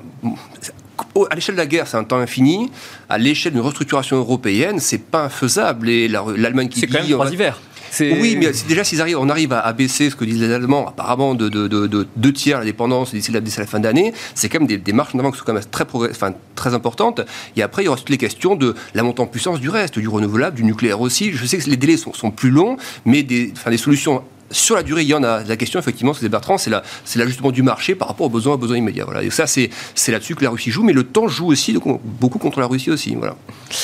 à 1.30 1.36
l'échelle 1.36 1.56
de 1.56 1.60
la 1.60 1.66
guerre, 1.66 1.88
c'est 1.88 1.98
un 1.98 2.04
temps 2.04 2.20
infini. 2.20 2.72
À 3.10 3.18
l'échelle 3.18 3.54
d'une 3.54 3.62
restructuration 3.62 4.18
européenne, 4.18 4.80
c'est 4.80 5.02
pas 5.02 5.26
infaisable. 5.26 5.90
Et 5.90 6.08
l'Allemagne 6.08 6.70
qui 6.70 6.80
c'est 6.80 6.88
quand 6.88 7.00
même 7.00 7.10
trois 7.10 7.32
hivers. 7.32 7.60
Oui, 8.00 8.38
mais 8.40 8.52
déjà, 8.68 8.84
si 8.84 8.98
on 9.18 9.30
arrive 9.30 9.54
à 9.54 9.60
abaisser 9.62 10.10
ce 10.10 10.16
que 10.16 10.26
disent 10.26 10.40
les 10.40 10.54
Allemands, 10.54 10.88
apparemment 10.88 11.36
de, 11.36 11.50
deux 11.50 12.34
tiers 12.34 12.60
la 12.60 12.66
dépendance 12.66 13.14
d'ici 13.14 13.32
la, 13.32 13.40
la, 13.40 13.66
fin 13.66 13.80
d'année, 13.80 14.14
c'est 14.36 14.50
quand 14.50 14.60
même 14.60 14.68
des, 14.68 14.78
des 14.78 14.94
marches 14.94 15.16
en 15.16 15.32
qui 15.32 15.40
sont 15.40 15.44
quand 15.46 15.54
même 15.54 15.64
très, 15.64 15.86
enfin, 15.94 16.34
très 16.56 16.74
importantes. 16.74 17.22
Et 17.56 17.64
après, 17.64 17.84
il 17.84 17.86
y 17.86 17.88
aura 17.88 17.98
toutes 17.98 18.10
les 18.10 18.18
questions 18.18 18.56
de 18.56 18.76
la 18.94 19.04
montée 19.04 19.22
en 19.22 19.28
puissance 19.28 19.60
du 19.60 19.70
reste, 19.70 19.98
du 19.98 20.08
renouvelable, 20.08 20.56
du 20.56 20.64
nucléaire 20.64 21.02
aussi. 21.02 21.32
Je 21.34 21.46
sais 21.46 21.58
que 21.58 21.70
les 21.70 21.78
délais 21.78 21.98
sont, 21.98 22.14
sont 22.14 22.32
plus 22.32 22.52
longs, 22.52 22.78
mais 23.06 23.24
des, 23.24 23.52
enfin, 23.56 23.72
des 23.72 23.78
solutions 23.78 24.24
sur 24.52 24.76
la 24.76 24.84
durée, 24.84 25.04
il 25.04 25.08
y 25.08 25.14
en 25.14 25.24
a. 25.24 25.44
La 25.44 25.58
question, 25.58 25.80
effectivement, 25.80 26.14
c'est 26.14 26.28
Bertrand, 26.30 26.58
c'est 26.58 26.70
l'ajustement 27.16 27.52
du 27.52 27.64
marché 27.64 27.96
par 27.96 28.08
rapport 28.08 28.28
aux 28.28 28.30
besoins, 28.30 28.54
aux 28.56 28.58
besoins 28.58 28.78
immédiats. 28.78 29.06
Voilà. 29.06 29.24
Et 29.24 29.30
ça, 29.30 29.48
c'est 29.48 29.70
là-dessus 30.08 30.36
que 30.36 30.44
la 30.44 30.50
Russie 30.50 30.72
joue, 30.72 30.84
mais 30.84 30.94
le 30.94 31.04
temps 31.04 31.28
joue 31.28 31.48
aussi 31.48 31.78
beaucoup 32.04 32.40
contre 32.40 32.60
la 32.60 32.68
Russie 32.68 32.92
aussi. 32.92 33.16
Voilà. 33.16 33.36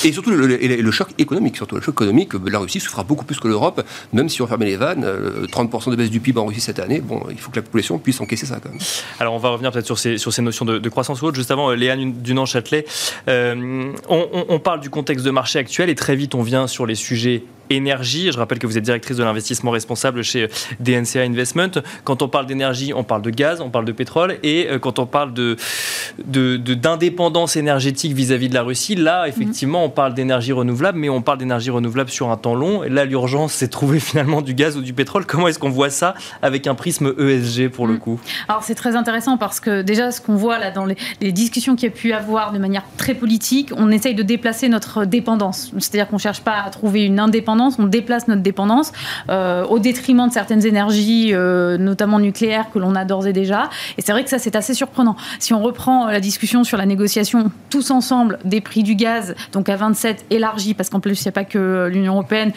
Et 0.03 0.12
surtout 0.12 0.31
le, 0.31 0.48
le, 0.48 0.91
choc 0.91 1.10
économique, 1.17 1.57
surtout 1.57 1.75
le 1.75 1.81
choc 1.81 1.95
économique, 1.95 2.34
la 2.48 2.60
Russie 2.60 2.79
souffrira 2.79 3.03
beaucoup 3.03 3.25
plus 3.25 3.39
que 3.39 3.48
l'Europe, 3.48 3.86
même 4.13 4.29
si 4.29 4.41
on 4.41 4.48
ferme 4.48 4.63
les 4.63 4.77
vannes. 4.77 5.05
30% 5.51 5.88
euh, 5.88 5.91
de 5.91 5.95
baisse 5.95 6.10
du 6.10 6.19
PIB 6.19 6.39
en 6.39 6.45
Russie 6.45 6.62
cette 6.62 6.79
année, 6.79 7.01
bon, 7.01 7.24
il 7.29 7.38
faut 7.38 7.51
que 7.51 7.57
la 7.57 7.62
population 7.62 7.98
puisse 8.00 8.19
encaisser 8.22 8.45
ça 8.45 8.60
quand 8.62 8.69
même. 8.69 8.79
Alors 9.19 9.34
on 9.34 9.39
va 9.39 9.50
revenir 9.50 9.72
peut-être 9.72 9.86
sur 9.86 10.00
ces, 10.00 10.17
sur 10.17 10.34
ces 10.34 10.41
notions 10.41 10.65
de, 10.65 10.89
croissance 10.89 11.22
ou 11.22 11.25
autre. 11.25 11.36
Juste 11.36 11.51
avant, 11.51 11.72
Léa 11.72 11.95
Dunan-Châtelet, 11.95 12.86
euh, 13.27 13.91
on 14.10 14.60
parle 14.60 14.79
du 14.79 14.89
contexte 14.89 15.25
de 15.25 15.31
marché 15.31 15.60
actuel 15.60 15.89
et 15.89 15.95
très 15.95 16.15
vite 16.15 16.36
on 16.36 16.41
vient 16.41 16.67
sur 16.67 16.86
les 16.86 16.95
sujets 16.95 17.43
énergie. 17.69 18.31
Je 18.31 18.38
rappelle 18.38 18.60
que 18.60 18.67
vous 18.67 18.77
êtes 18.77 18.84
directrice 18.84 19.17
de 19.17 19.24
l'investissement 19.24 19.72
responsable 19.72 20.24
chez 20.24 20.48
DNCA 20.79 21.22
Investment. 21.22 21.81
Quand 22.03 22.22
on 22.22 22.27
parle 22.27 22.45
d'énergie, 22.45 22.93
on 22.93 23.03
parle 23.03 23.22
de 23.22 23.29
gaz, 23.29 23.62
on 23.62 23.69
parle 23.69 23.86
de 23.86 23.91
pétrole. 23.91 24.38
Et 24.43 24.67
euh, 24.69 24.79
quand 24.79 25.00
on 25.00 25.05
parle 25.05 25.34
de, 25.34 25.57
d'indépendance 26.27 27.55
énergétique 27.55 28.13
vis-à-vis 28.13 28.50
de 28.50 28.53
la 28.53 28.63
Russie, 28.63 28.95
là, 28.95 29.27
effectivement, 29.27 29.84
on 29.84 29.89
parle 29.89 30.13
d'énergie 30.13 30.51
renouvelable, 30.51 31.00
mais 31.00 31.10
on 31.10 31.22
parle 31.22 31.38
d'énergie 31.38 31.69
renouvelable 31.69 32.10
sur 32.10 32.29
un 32.29 32.38
temps 32.38 32.55
long. 32.55 32.84
Et 32.84 32.89
là, 32.89 33.05
l'urgence, 33.05 33.53
c'est 33.53 33.67
de 33.67 33.72
trouver 33.72 34.00
finalement 34.05 34.41
du 34.41 34.53
gaz 34.53 34.77
ou 34.77 34.81
du 34.81 34.93
pétrole. 34.93 35.25
Comment 35.25 35.48
est-ce 35.48 35.60
qu'on 35.60 35.69
voit 35.69 35.89
ça 35.89 36.13
avec 36.41 36.67
un 36.67 36.75
prisme 36.75 37.13
ESG 37.17 37.69
pour 37.69 37.88
le 37.88 37.95
mm. 37.95 38.00
coup? 38.00 38.19
Alors, 38.48 38.63
c'est 38.63 38.75
très 38.75 38.95
intéressant 38.95 39.38
parce 39.38 39.60
que 39.60 39.81
déjà, 39.81 40.12
ce 40.12 40.22
qu'on 40.22 40.36
voit 40.36 40.60
là 40.60 40.72
dans 40.72 40.86
les, 40.86 40.98
les 41.22 41.31
discussions 41.31 41.75
qu'il 41.75 41.89
y 41.89 41.91
a 41.91 41.95
pu 41.95 42.13
avoir 42.13 42.51
de 42.51 42.60
manière 42.60 42.84
très 42.98 43.15
politique, 43.15 43.72
on 43.75 43.91
essaye 43.91 44.15
de 44.15 44.24
déplacer 44.24 44.69
notre 44.69 45.05
dépendance. 45.05 45.72
C'est-à-dire 45.77 46.07
qu'on 46.07 46.17
ne 46.17 46.22
cherche 46.22 46.41
pas 46.41 46.62
à 46.65 46.69
trouver 46.69 47.03
une 47.03 47.19
indépendance 47.19 47.54
on 47.79 47.85
déplace 47.85 48.27
notre 48.27 48.41
dépendance 48.41 48.91
euh, 49.29 49.65
au 49.65 49.79
détriment 49.79 50.27
de 50.27 50.33
certaines 50.33 50.65
énergies, 50.65 51.31
euh, 51.33 51.77
notamment 51.77 52.19
nucléaires, 52.19 52.69
que 52.71 52.79
l'on 52.79 52.95
a 52.95 53.05
d'ores 53.05 53.27
et 53.27 53.33
déjà. 53.33 53.69
Et 53.97 54.01
c'est 54.01 54.12
vrai 54.12 54.24
que 54.24 54.29
ça, 54.29 54.39
c'est 54.39 54.55
assez 54.55 54.74
surprenant. 54.74 55.15
Si 55.39 55.53
on 55.53 55.62
reprend 55.62 56.07
la 56.07 56.19
discussion 56.19 56.63
sur 56.63 56.77
la 56.77 56.85
négociation 56.85 57.51
tous 57.69 57.91
ensemble 57.91 58.39
des 58.45 58.62
prix 58.62 58.83
du 58.83 58.95
gaz, 58.95 59.35
donc 59.51 59.69
à 59.69 59.75
27 59.75 60.25
élargi, 60.29 60.74
parce 60.74 60.89
qu'en 60.89 61.00
plus, 61.00 61.21
il 61.21 61.25
n'y 61.25 61.29
a 61.29 61.31
pas 61.33 61.43
que 61.43 61.89
l'Union 61.91 62.13
européenne, 62.13 62.51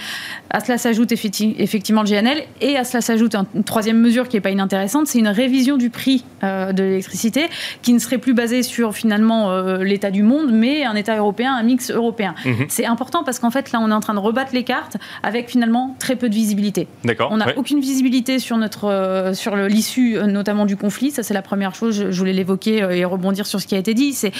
à 0.50 0.60
cela 0.60 0.78
s'ajoute 0.78 1.12
effectivement 1.12 2.02
le 2.02 2.08
GNL, 2.08 2.42
et 2.60 2.76
à 2.76 2.84
cela 2.84 3.00
s'ajoute 3.00 3.34
une 3.54 3.64
troisième 3.64 3.98
mesure 3.98 4.28
qui 4.28 4.36
n'est 4.36 4.40
pas 4.40 4.50
inintéressante, 4.50 5.06
c'est 5.06 5.18
une 5.18 5.28
révision 5.28 5.76
du 5.76 5.90
prix 5.90 6.24
euh, 6.42 6.72
de 6.72 6.82
l'électricité 6.82 7.46
qui 7.82 7.92
ne 7.92 7.98
serait 7.98 8.18
plus 8.18 8.34
basée 8.34 8.62
sur 8.62 8.94
finalement 8.94 9.58
l'état 9.78 10.10
du 10.10 10.22
monde, 10.22 10.50
mais 10.52 10.84
un 10.84 10.94
état 10.94 11.16
européen, 11.16 11.54
un 11.54 11.62
mix 11.62 11.90
européen. 11.90 12.34
Mhm. 12.44 12.66
C'est 12.68 12.86
important 12.86 13.24
parce 13.24 13.38
qu'en 13.38 13.50
fait, 13.50 13.72
là, 13.72 13.80
on 13.82 13.90
est 13.90 13.94
en 13.94 14.00
train 14.00 14.14
de 14.14 14.18
rebattre 14.18 14.50
les 14.52 14.64
cartes 14.88 15.02
avec 15.22 15.48
finalement 15.48 15.94
très 15.98 16.16
peu 16.16 16.28
de 16.28 16.34
visibilité. 16.34 16.88
D'accord. 17.04 17.30
On 17.32 17.38
n'a 17.38 17.56
aucune 17.56 17.80
visibilité 17.80 18.38
sur, 18.38 18.56
notre, 18.56 18.84
euh, 18.84 19.34
sur 19.34 19.56
l'issue 19.56 20.16
euh, 20.16 20.26
notamment 20.26 20.66
du 20.66 20.76
conflit. 20.76 21.10
Ça, 21.10 21.22
c'est 21.22 21.34
la 21.34 21.42
première 21.42 21.74
chose. 21.74 21.96
Je, 21.96 22.10
je 22.10 22.18
voulais 22.18 22.32
l'évoquer 22.32 22.82
euh, 22.82 22.90
et 22.90 23.04
rebondir 23.04 23.46
sur 23.46 23.60
ce 23.60 23.66
qui 23.66 23.74
a 23.74 23.78
été 23.78 23.94
dit. 23.94 24.12
C'est 24.12 24.32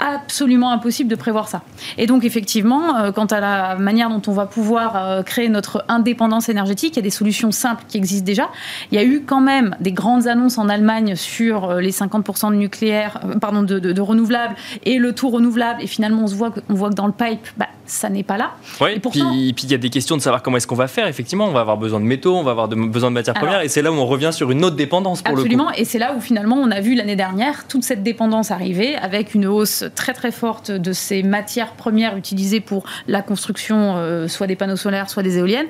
absolument 0.00 0.70
impossible 0.70 1.10
de 1.10 1.14
prévoir 1.14 1.48
ça. 1.48 1.62
Et 1.98 2.06
donc 2.06 2.24
effectivement, 2.24 2.96
euh, 2.96 3.12
quant 3.12 3.26
à 3.26 3.40
la 3.40 3.76
manière 3.76 4.08
dont 4.08 4.22
on 4.26 4.32
va 4.32 4.46
pouvoir 4.46 4.96
euh, 4.96 5.22
créer 5.22 5.48
notre 5.48 5.84
indépendance 5.88 6.48
énergétique, 6.48 6.94
il 6.94 6.96
y 6.96 6.98
a 7.00 7.02
des 7.02 7.10
solutions 7.10 7.50
simples 7.50 7.84
qui 7.88 7.96
existent 7.96 8.24
déjà. 8.24 8.50
Il 8.90 8.96
y 8.96 8.98
a 8.98 9.04
eu 9.04 9.22
quand 9.24 9.40
même 9.40 9.76
des 9.80 9.92
grandes 9.92 10.26
annonces 10.26 10.58
en 10.58 10.68
Allemagne 10.68 11.16
sur 11.16 11.64
euh, 11.64 11.80
les 11.80 11.92
50% 11.92 12.50
de 12.50 12.56
nucléaire, 12.56 13.20
pardon, 13.40 13.62
de, 13.62 14.00
renouvelables 14.00 14.54
et 14.84 14.98
le 14.98 15.12
tout 15.12 15.30
renouvelable. 15.30 15.82
Et 15.82 15.86
finalement, 15.86 16.24
on 16.24 16.26
se 16.26 16.34
voit, 16.34 16.52
on 16.68 16.74
voit 16.74 16.90
que 16.90 16.94
dans 16.94 17.06
le 17.06 17.12
pipe, 17.12 17.46
bah, 17.56 17.68
ça 17.86 18.08
n'est 18.08 18.22
pas 18.22 18.36
là. 18.36 18.52
Oui, 18.80 18.90
et 18.94 19.00
puis 19.00 19.64
il 19.64 19.70
y 19.70 19.74
a 19.74 19.78
des 19.78 19.90
questions 19.90 20.16
de 20.16 20.22
savoir 20.22 20.42
comment 20.42 20.56
est-ce 20.56 20.66
qu'on 20.66 20.74
va 20.74 20.88
faire. 20.88 21.06
Effectivement, 21.06 21.46
on 21.46 21.52
va 21.52 21.60
avoir 21.60 21.76
besoin 21.76 22.00
de 22.00 22.04
métaux, 22.04 22.34
on 22.34 22.42
va 22.42 22.52
avoir 22.52 22.68
besoin 22.68 23.10
de 23.10 23.14
matières 23.14 23.34
premières, 23.34 23.60
et 23.60 23.68
c'est 23.68 23.82
là 23.82 23.92
où 23.92 23.94
on 23.94 24.06
revient 24.06 24.30
sur 24.32 24.50
une 24.50 24.64
autre 24.64 24.76
dépendance 24.76 25.22
pour 25.22 25.34
le 25.34 25.42
coup. 25.42 25.46
Absolument, 25.46 25.70
et 25.72 25.84
c'est 25.84 25.98
là 25.98 26.14
où 26.16 26.20
finalement 26.20 26.56
on 26.56 26.70
a 26.70 26.80
vu 26.80 26.94
l'année 26.94 27.16
dernière 27.16 27.66
toute 27.68 27.84
cette 27.84 28.02
dépendance 28.02 28.50
arriver 28.50 28.96
avec 28.96 29.34
une 29.34 29.46
hausse 29.46 29.83
très 29.88 30.12
très 30.12 30.30
forte 30.30 30.70
de 30.70 30.92
ces 30.92 31.22
matières 31.22 31.72
premières 31.72 32.16
utilisées 32.16 32.60
pour 32.60 32.84
la 33.08 33.22
construction, 33.22 33.96
euh, 33.96 34.28
soit 34.28 34.46
des 34.46 34.56
panneaux 34.56 34.76
solaires, 34.76 35.10
soit 35.10 35.22
des 35.22 35.38
éoliennes 35.38 35.68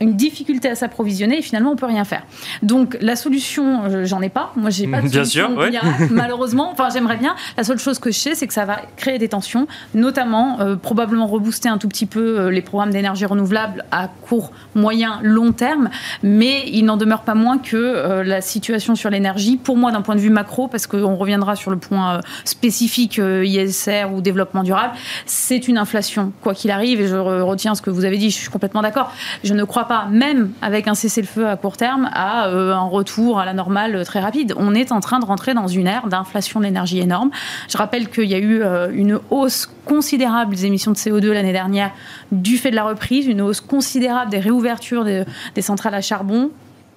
une 0.00 0.14
difficulté 0.14 0.68
à 0.68 0.74
s'approvisionner 0.74 1.38
et 1.38 1.42
finalement 1.42 1.72
on 1.72 1.76
peut 1.76 1.86
rien 1.86 2.04
faire. 2.04 2.22
Donc 2.62 2.96
la 3.00 3.16
solution, 3.16 3.84
euh, 3.84 4.04
j'en 4.06 4.22
ai 4.22 4.30
pas. 4.30 4.52
Moi 4.56 4.70
j'ai 4.70 4.86
pas 4.86 5.00
de 5.02 5.08
bien 5.08 5.24
solution 5.24 5.56
sûr, 5.60 6.08
malheureusement. 6.10 6.70
Enfin 6.72 6.88
j'aimerais 6.92 7.18
bien. 7.18 7.36
La 7.56 7.64
seule 7.64 7.78
chose 7.78 7.98
que 7.98 8.10
je 8.10 8.18
sais, 8.18 8.34
c'est 8.34 8.46
que 8.46 8.54
ça 8.54 8.64
va 8.64 8.80
créer 8.96 9.18
des 9.18 9.28
tensions, 9.28 9.66
notamment 9.94 10.60
euh, 10.60 10.76
probablement 10.76 11.26
rebooster 11.26 11.68
un 11.68 11.76
tout 11.76 11.88
petit 11.88 12.06
peu 12.06 12.40
euh, 12.40 12.50
les 12.50 12.62
programmes 12.62 12.90
d'énergie 12.90 13.26
renouvelable 13.26 13.84
à 13.90 14.08
court, 14.08 14.52
moyen, 14.74 15.20
long 15.22 15.52
terme. 15.52 15.90
Mais 16.22 16.64
il 16.68 16.86
n'en 16.86 16.96
demeure 16.96 17.22
pas 17.22 17.34
moins 17.34 17.58
que 17.58 18.22
la 18.22 18.40
situation 18.40 18.94
sur 18.94 19.10
l'énergie, 19.10 19.56
pour 19.56 19.76
moi 19.76 19.92
d'un 19.92 20.02
point 20.02 20.14
de 20.14 20.20
vue 20.20 20.30
macro, 20.30 20.68
parce 20.68 20.86
qu'on 20.86 21.16
reviendra 21.16 21.56
sur 21.56 21.70
le 21.70 21.76
point 21.76 22.20
spécifique 22.44 23.18
ISR 23.18 24.06
ou 24.12 24.20
développement 24.20 24.62
durable, 24.62 24.94
c'est 25.26 25.68
une 25.68 25.78
inflation 25.78 26.32
quoi 26.40 26.54
qu'il 26.54 26.70
arrive. 26.70 27.00
Et 27.00 27.08
je 27.08 27.16
retiens 27.16 27.74
ce 27.74 27.82
que 27.82 27.90
vous 27.90 28.04
avez 28.04 28.16
dit. 28.16 28.30
Je 28.30 28.36
suis 28.36 28.48
complètement 28.48 28.82
d'accord. 28.82 29.12
Je 29.44 29.54
ne 29.54 29.64
crois 29.64 29.84
même 30.10 30.52
avec 30.62 30.88
un 30.88 30.94
cessez-le-feu 30.94 31.48
à 31.48 31.56
court 31.56 31.76
terme, 31.76 32.08
à 32.12 32.48
euh, 32.48 32.72
un 32.72 32.82
retour 32.82 33.40
à 33.40 33.44
la 33.44 33.52
normale 33.52 33.96
euh, 33.96 34.04
très 34.04 34.20
rapide. 34.20 34.54
On 34.56 34.74
est 34.74 34.92
en 34.92 35.00
train 35.00 35.18
de 35.18 35.24
rentrer 35.24 35.54
dans 35.54 35.66
une 35.66 35.86
ère 35.86 36.06
d'inflation 36.06 36.60
d'énergie 36.60 37.00
énorme. 37.00 37.30
Je 37.68 37.76
rappelle 37.76 38.08
qu'il 38.08 38.26
y 38.26 38.34
a 38.34 38.38
eu 38.38 38.62
euh, 38.62 38.90
une 38.92 39.18
hausse 39.30 39.68
considérable 39.84 40.54
des 40.54 40.66
émissions 40.66 40.92
de 40.92 40.96
CO2 40.96 41.32
l'année 41.32 41.52
dernière 41.52 41.90
du 42.30 42.56
fait 42.56 42.70
de 42.70 42.76
la 42.76 42.84
reprise, 42.84 43.26
une 43.26 43.40
hausse 43.40 43.60
considérable 43.60 44.30
des 44.30 44.38
réouvertures 44.38 45.04
des 45.04 45.62
centrales 45.62 45.94
à 45.94 46.00
charbon, 46.00 46.50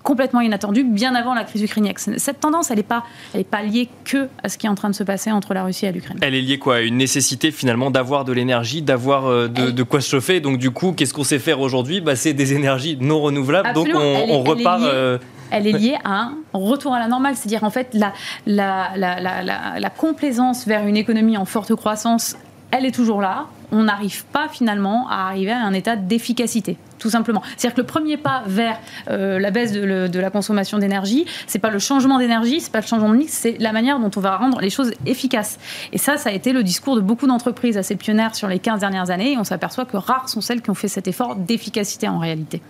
complètement 0.04 0.42
inattendu 0.42 0.84
bien 0.84 1.16
avant 1.16 1.34
la 1.34 1.44
crise 1.44 1.64
ukrainienne. 1.64 1.96
Cette 2.18 2.40
tendance, 2.40 2.70
elle 2.70 2.78
n'est 2.78 2.84
pas, 2.84 3.04
elle 3.34 3.46
pas 3.46 3.64
liée 3.64 3.90
que 4.04 4.28
à 4.44 4.50
ce 4.50 4.58
qui 4.58 4.68
est 4.68 4.70
en 4.70 4.76
train 4.76 4.90
de 4.90 4.96
se 4.96 5.04
passer 5.04 5.32
entre 5.32 5.54
la 5.54 5.64
Russie 5.64 5.86
et 5.86 5.92
l'Ukraine. 5.92 6.18
Elle 6.22 6.36
est 6.36 6.42
liée 6.42 6.60
quoi? 6.60 6.76
À 6.76 6.82
une 6.82 6.98
nécessité 6.98 7.52
finalement 7.52 7.90
d'avoir 7.90 8.26
de 8.26 8.34
l'énergie, 8.34 8.82
d'avoir 8.82 9.26
euh, 9.26 9.48
de, 9.48 9.84
quoi 9.84 10.02
se 10.02 10.10
chauffer. 10.10 10.42
Donc 10.42 10.58
du 10.58 10.72
coup, 10.72 10.92
qu'est-ce 10.92 11.14
qu'on 11.14 11.24
sait 11.24 11.40
faire 11.40 11.62
aujourd'hui? 11.62 12.02
Bah, 12.02 12.16
C'est 12.16 12.34
des 12.34 12.54
énergies 12.54 12.98
non 13.00 13.22
renouvelables. 13.22 13.74
Donc 13.74 13.90
on, 13.94 14.44
repart. 14.44 14.84
Euh, 14.84 15.18
elle 15.52 15.68
est 15.68 15.72
liée 15.72 15.98
à 16.04 16.32
un 16.32 16.38
retour 16.54 16.94
à 16.94 17.00
la 17.00 17.08
normale, 17.08 17.36
c'est-à-dire 17.36 17.64
en 17.64 17.70
fait 17.70 17.90
la, 17.94 18.12
la, 18.46 18.92
la, 18.98 19.80
la, 19.80 19.90
complaisance 19.90 20.66
vers 20.66 20.88
une 20.88 20.98
économie 20.98 21.38
en 21.38 21.46
forte 21.46 21.76
croissance, 21.76 22.36
elle 22.72 22.86
est 22.86 22.92
toujours 22.92 23.22
là 23.22 23.46
on 23.74 23.84
n'arrive 23.84 24.24
pas 24.26 24.48
finalement 24.48 25.08
à 25.10 25.28
arriver 25.28 25.52
à 25.52 25.66
un 25.66 25.74
état 25.74 25.96
d'efficacité 25.96 26.78
tout 27.04 27.10
simplement. 27.10 27.42
C'est-à-dire 27.58 27.76
que 27.76 27.82
le 27.82 27.88
premier 27.88 28.16
pas 28.16 28.44
vers 28.48 28.80
euh, 29.10 29.38
la 29.38 29.52
baisse 29.52 29.74
de, 29.74 30.20
la 30.20 30.30
consommation 30.30 30.78
d'énergie, 30.78 31.26
c'est 31.48 31.60
pas 31.60 31.70
le 31.70 31.80
changement 31.80 32.18
d'énergie, 32.18 32.62
c'est 32.62 32.72
pas 32.72 32.80
le 32.80 32.88
changement 32.88 33.10
de 33.10 33.18
mix, 33.18 33.34
c'est 33.34 33.58
la 33.60 33.74
manière 33.74 34.00
dont 34.00 34.12
on 34.16 34.22
va 34.22 34.38
rendre 34.38 34.62
les 34.62 34.70
choses 34.70 34.94
efficaces. 35.06 35.60
Et 35.92 35.98
ça, 35.98 36.16
ça 36.16 36.30
a 36.30 36.32
été 36.32 36.54
le 36.54 36.64
discours 36.64 36.96
de 36.96 37.02
beaucoup 37.02 37.28
d'entreprises 37.28 37.78
assez 37.78 37.98
pionnières 37.98 38.36
sur 38.36 38.48
les 38.48 38.60
15 38.60 38.80
dernières 38.80 39.10
années, 39.10 39.34
et 39.34 39.38
on 39.38 39.44
s'aperçoit 39.44 39.84
que 39.84 39.98
rares 39.98 40.30
sont 40.30 40.40
celles 40.40 40.62
qui 40.62 40.70
ont 40.70 40.76
fait 40.76 40.88
cet 40.88 41.10
effort 41.10 41.36
d'efficacité 41.36 42.08
en 42.08 42.20
réalité. 42.20 42.62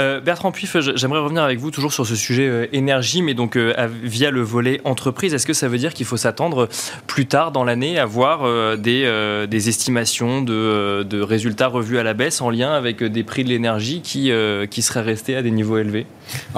Euh, 0.00 0.20
Bertrand 0.20 0.50
Puif, 0.50 0.76
j'aimerais 0.96 1.20
revenir 1.20 1.44
avec 1.44 1.60
vous 1.60 1.70
toujours 1.70 1.92
sur 1.92 2.06
ce 2.06 2.16
sujet 2.16 2.48
euh, 2.48 2.66
énergie, 2.72 3.22
mais 3.22 3.34
donc 3.34 3.56
via 3.56 4.32
le 4.32 4.40
volet 4.40 4.80
entreprise. 4.84 5.32
Est-ce 5.32 5.46
que 5.46 5.52
ça 5.52 5.68
veut 5.68 5.78
dire 5.78 5.94
qu'il 5.94 6.06
faut 6.06 6.16
s'attendre 6.16 6.68
plus 7.06 7.26
tard 7.26 7.52
dans 7.52 7.62
l'année 7.62 8.00
à 8.00 8.06
voir 8.06 8.40
des, 8.78 9.46
des, 9.48 9.68
estimations 9.68 10.29
de, 10.40 11.02
de 11.02 11.20
résultats 11.20 11.68
revus 11.68 11.98
à 11.98 12.02
la 12.02 12.14
baisse 12.14 12.40
en 12.40 12.50
lien 12.50 12.72
avec 12.72 13.02
des 13.02 13.24
prix 13.24 13.44
de 13.44 13.48
l'énergie 13.48 13.60
énergie 13.60 14.00
qui, 14.02 14.32
euh, 14.32 14.66
qui 14.66 14.82
serait 14.82 15.02
restée 15.02 15.36
à 15.36 15.42
des 15.42 15.50
niveaux 15.50 15.78
élevés 15.78 16.06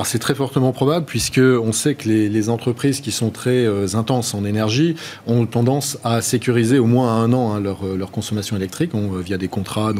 C'est 0.04 0.18
très 0.18 0.34
fortement 0.34 0.72
probable 0.72 1.06
puisque 1.06 1.38
on 1.38 1.70
sait 1.72 1.94
que 1.94 2.08
les, 2.08 2.48
entreprises 2.48 3.00
qui 3.00 3.12
sont 3.12 3.30
très 3.30 3.64
euh, 3.66 3.86
intenses 3.94 4.34
en 4.34 4.44
énergie 4.44 4.96
ont 5.26 5.46
tendance 5.46 5.98
à 6.02 6.22
sécuriser 6.22 6.78
au 6.78 6.86
moins 6.86 7.08
à 7.08 7.12
un 7.12 7.32
an 7.32 7.52
hein, 7.52 7.60
leur, 7.60 7.86
euh, 7.86 7.96
leur, 7.96 8.10
consommation 8.10 8.56
électrique 8.56 8.92
via 9.24 9.38
des 9.38 9.48
contrats 9.48 9.92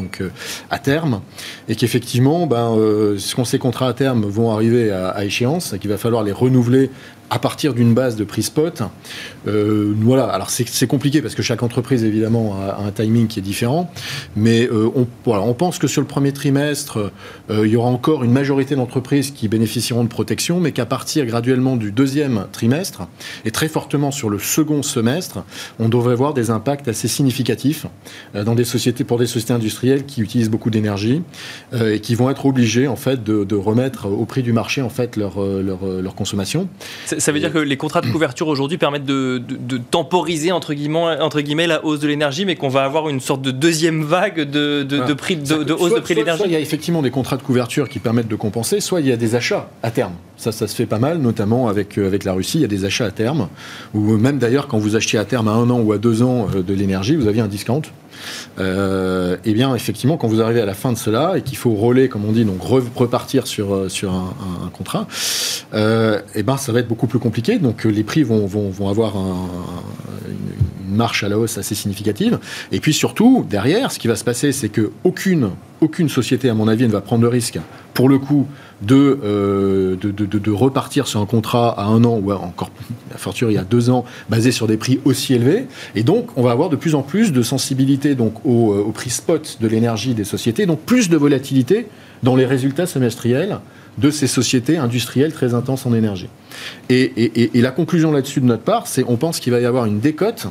à 0.69 0.79
terme. 0.79 1.21
Et 1.69 1.75
qu'effectivement 1.75 2.47
ben, 2.47 2.75
ces 3.17 3.59
contrats 3.59 3.87
à 3.87 3.93
terme 3.93 4.25
vont 4.25 4.51
arriver 4.51 4.91
à, 4.91 5.23
échéance 5.23 5.75
qu'il 5.79 5.89
va 5.89 5.97
falloir 5.97 6.23
les 6.23 6.31
renouveler 6.31 6.89
à 7.33 7.39
partir 7.39 7.73
d'une 7.73 7.95
base 7.95 8.15
de 8.15 8.23
prix 8.23 8.43
spot. 8.43 8.83
Euh, 9.47 9.91
voilà, 10.01 10.25
alors 10.25 10.51
c'est 10.51 10.85
compliqué 10.85 11.19
parce 11.19 11.33
que 11.33 11.41
chaque 11.41 11.63
entreprise 11.63 12.03
évidemment 12.03 12.55
a, 12.61 12.79
un 12.83 12.91
timing 12.91 13.25
qui 13.25 13.39
est 13.39 13.41
différent, 13.41 13.91
mais 14.35 14.67
euh, 14.67 14.91
on, 14.95 15.07
voilà, 15.25 15.41
on 15.41 15.55
pense 15.55 15.79
que 15.79 15.87
sur 15.87 15.99
le 15.99 16.07
premier 16.07 16.31
trimestre, 16.31 17.11
euh, 17.49 17.65
il 17.65 17.71
y 17.71 17.75
aura 17.75 17.89
encore 17.89 18.23
une 18.23 18.31
majorité 18.31 18.75
d'entreprises 18.75 19.31
qui 19.31 19.47
bénéficieront 19.83 20.03
de 20.03 20.09
protection, 20.09 20.59
mais 20.59 20.71
qu'à 20.71 20.85
partir 20.85 21.25
graduellement 21.25 21.75
du 21.75 21.91
deuxième 21.91 22.45
trimestre 22.51 23.07
et 23.43 23.51
très 23.51 23.67
fortement 23.67 24.11
sur 24.11 24.29
le 24.29 24.39
second 24.39 24.81
semestre, 24.81 25.43
on 25.79 25.89
devrait 25.89 26.15
voir 26.15 26.33
des 26.33 26.51
impacts 26.51 26.87
assez 26.87 27.07
significatifs 27.07 27.85
dans 28.33 28.55
des 28.55 28.63
sociétés 28.63 29.03
pour 29.03 29.17
des 29.19 29.25
sociétés 29.25 29.53
industrielles 29.53 30.05
qui 30.05 30.21
utilisent 30.21 30.49
beaucoup 30.49 30.69
d'énergie 30.69 31.21
et 31.73 31.99
qui 31.99 32.15
vont 32.15 32.29
être 32.29 32.45
obligées 32.45 32.87
en 32.87 32.95
fait 32.95 33.23
de, 33.23 33.43
de, 33.43 33.55
remettre 33.55 34.07
au 34.07 34.25
prix 34.25 34.41
du 34.41 34.53
marché 34.53 34.81
en 34.81 34.89
fait 34.89 35.17
leur, 35.17 35.41
leur, 35.41 35.85
leur 35.85 36.15
consommation 36.15 36.67
ça 37.05 37.31
veut 37.31 37.39
dire 37.39 37.51
que 37.51 37.59
les 37.59 37.77
contrats 37.77 38.01
de 38.01 38.07
couverture 38.11 38.47
aujourd'hui 38.47 38.77
permettent 38.77 39.05
de, 39.05 39.41
temporiser 39.91 40.51
entre 40.51 40.73
guillemets, 40.73 41.19
entre 41.19 41.41
guillemets 41.41 41.67
la 41.67 41.83
hausse 41.83 41.99
de 41.99 42.07
l'énergie, 42.07 42.45
mais 42.45 42.55
qu'on 42.55 42.69
va 42.69 42.83
avoir 42.83 43.09
une 43.09 43.19
sorte 43.19 43.41
de 43.41 43.51
deuxième 43.51 44.03
vague 44.03 44.41
de, 44.41 44.83
de 44.83 45.13
prix 45.13 45.35
de, 45.35 45.73
hausse 45.73 45.93
de 45.93 45.99
prix 45.99 46.13
de 46.13 46.19
l'énergie. 46.19 46.39
Soit 46.39 46.47
il 46.47 46.53
y 46.53 46.55
a 46.55 46.59
effectivement 46.59 47.01
des 47.01 47.11
contrats 47.11 47.37
de 47.37 47.43
couverture 47.43 47.89
qui 47.89 47.99
permettent 47.99 48.27
de 48.27 48.35
compenser, 48.35 48.79
soit 48.79 49.01
il 49.01 49.07
y 49.07 49.11
a 49.11 49.17
des 49.17 49.35
achats 49.35 49.69
à 49.81 49.91
terme. 49.91 50.13
Ça, 50.37 50.51
ça 50.51 50.67
se 50.67 50.75
fait 50.75 50.85
pas 50.85 50.99
mal, 50.99 51.19
notamment 51.19 51.67
avec, 51.67 51.97
euh, 51.97 52.07
avec 52.07 52.23
la 52.23 52.33
Russie. 52.33 52.57
Il 52.57 52.61
y 52.61 52.65
a 52.65 52.67
des 52.67 52.85
achats 52.85 53.05
à 53.05 53.11
terme, 53.11 53.47
ou 53.93 54.17
même 54.17 54.39
d'ailleurs 54.39 54.67
quand 54.67 54.77
vous 54.77 54.95
achetiez 54.95 55.19
à 55.19 55.25
terme 55.25 55.47
à 55.47 55.51
un 55.51 55.69
an 55.69 55.79
ou 55.79 55.93
à 55.93 55.97
deux 55.97 56.21
ans 56.21 56.47
euh, 56.53 56.61
de 56.61 56.73
l'énergie, 56.73 57.15
vous 57.15 57.27
aviez 57.27 57.41
un 57.41 57.47
discount. 57.47 57.83
Euh, 58.59 59.37
et 59.45 59.53
bien 59.53 59.73
effectivement, 59.75 60.17
quand 60.17 60.27
vous 60.27 60.41
arrivez 60.41 60.61
à 60.61 60.65
la 60.65 60.73
fin 60.73 60.91
de 60.91 60.97
cela 60.97 61.37
et 61.37 61.41
qu'il 61.41 61.57
faut 61.57 61.71
rouler, 61.71 62.09
comme 62.09 62.25
on 62.25 62.31
dit, 62.31 62.45
donc 62.45 62.61
repartir 62.61 63.47
sur, 63.47 63.73
euh, 63.73 63.89
sur 63.89 64.13
un, 64.13 64.33
contrat, 64.73 65.07
euh, 65.73 66.21
et 66.35 66.43
ben 66.43 66.57
ça 66.57 66.71
va 66.71 66.79
être 66.79 66.87
beaucoup 66.87 67.07
plus 67.07 67.19
compliqué. 67.19 67.59
Donc 67.59 67.83
les 67.83 68.03
prix 68.03 68.23
vont, 68.23 68.45
vont, 68.45 68.69
vont 68.69 68.89
avoir 68.89 69.15
une 69.15 70.52
marche 70.93 71.23
à 71.23 71.29
la 71.29 71.37
hausse 71.37 71.57
assez 71.57 71.75
significative. 71.75 72.39
Et 72.71 72.79
puis 72.79 72.93
surtout, 72.93 73.45
derrière, 73.49 73.91
ce 73.91 73.99
qui 73.99 74.07
va 74.07 74.15
se 74.15 74.23
passer, 74.23 74.51
c'est 74.51 74.69
que 74.69 74.91
aucune, 75.03 75.49
société, 76.07 76.49
à 76.49 76.53
mon 76.53 76.67
avis, 76.67 76.87
ne 76.87 76.91
va 76.91 77.01
prendre 77.01 77.23
le 77.23 77.27
risque, 77.27 77.59
pour 77.93 78.09
le 78.09 78.17
coup, 78.17 78.47
euh, 78.91 79.95
de, 79.95 80.11
de, 80.11 80.25
de, 80.25 80.51
repartir 80.51 81.07
sur 81.07 81.19
un 81.19 81.25
contrat 81.25 81.69
à 81.79 81.85
un 81.85 82.03
an 82.03 82.19
ou 82.21 82.31
encore, 82.31 82.71
à 83.13 83.17
fortiori, 83.17 83.53
il 83.53 83.55
y 83.55 83.59
a 83.59 83.63
deux 83.63 83.89
ans, 83.89 84.05
basé 84.29 84.51
sur 84.51 84.67
des 84.67 84.77
prix 84.77 84.99
aussi 85.05 85.33
élevés. 85.33 85.67
Et 85.95 86.03
donc, 86.03 86.29
on 86.35 86.41
va 86.41 86.51
avoir 86.51 86.69
de 86.69 86.75
plus 86.75 86.95
en 86.95 87.01
plus 87.01 87.31
de 87.31 87.41
sensibilité 87.41 88.15
donc, 88.15 88.45
au, 88.45 88.73
euh, 88.73 88.91
prix 88.93 89.09
spot 89.09 89.57
de 89.61 89.67
l'énergie 89.67 90.13
des 90.13 90.23
sociétés, 90.23 90.65
donc 90.65 90.79
plus 90.81 91.09
de 91.09 91.17
volatilité 91.17 91.87
dans 92.23 92.35
les 92.35 92.45
résultats 92.45 92.85
semestriels 92.85 93.59
de 93.97 94.09
ces 94.09 94.27
sociétés 94.27 94.77
industrielles 94.77 95.33
très 95.33 95.53
intenses 95.53 95.85
en 95.85 95.93
énergie. 95.93 96.29
Et, 96.89 97.01
et, 97.01 97.57
et 97.57 97.61
la 97.61 97.71
conclusion 97.71 98.11
là-dessus 98.11 98.41
de 98.41 98.45
notre 98.45 98.63
part, 98.63 98.87
c'est 98.87 99.03
on 99.07 99.17
pense 99.17 99.39
qu'il 99.39 99.53
va 99.53 99.59
y 99.59 99.65
avoir 99.65 99.85
une 99.85 99.99
décote 99.99 100.47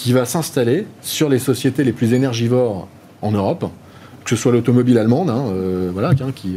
qui 0.00 0.14
va 0.14 0.24
s'installer 0.24 0.86
sur 1.02 1.28
les 1.28 1.38
sociétés 1.38 1.84
les 1.84 1.92
plus 1.92 2.14
énergivores 2.14 2.88
en 3.20 3.32
Europe, 3.32 3.70
que 4.30 4.36
ce 4.36 4.42
soit 4.42 4.52
l'automobile 4.52 4.96
allemande, 4.96 5.28
hein, 5.28 5.46
euh, 5.48 5.90
voilà, 5.92 6.10
euh, 6.10 6.30
qui, 6.32 6.50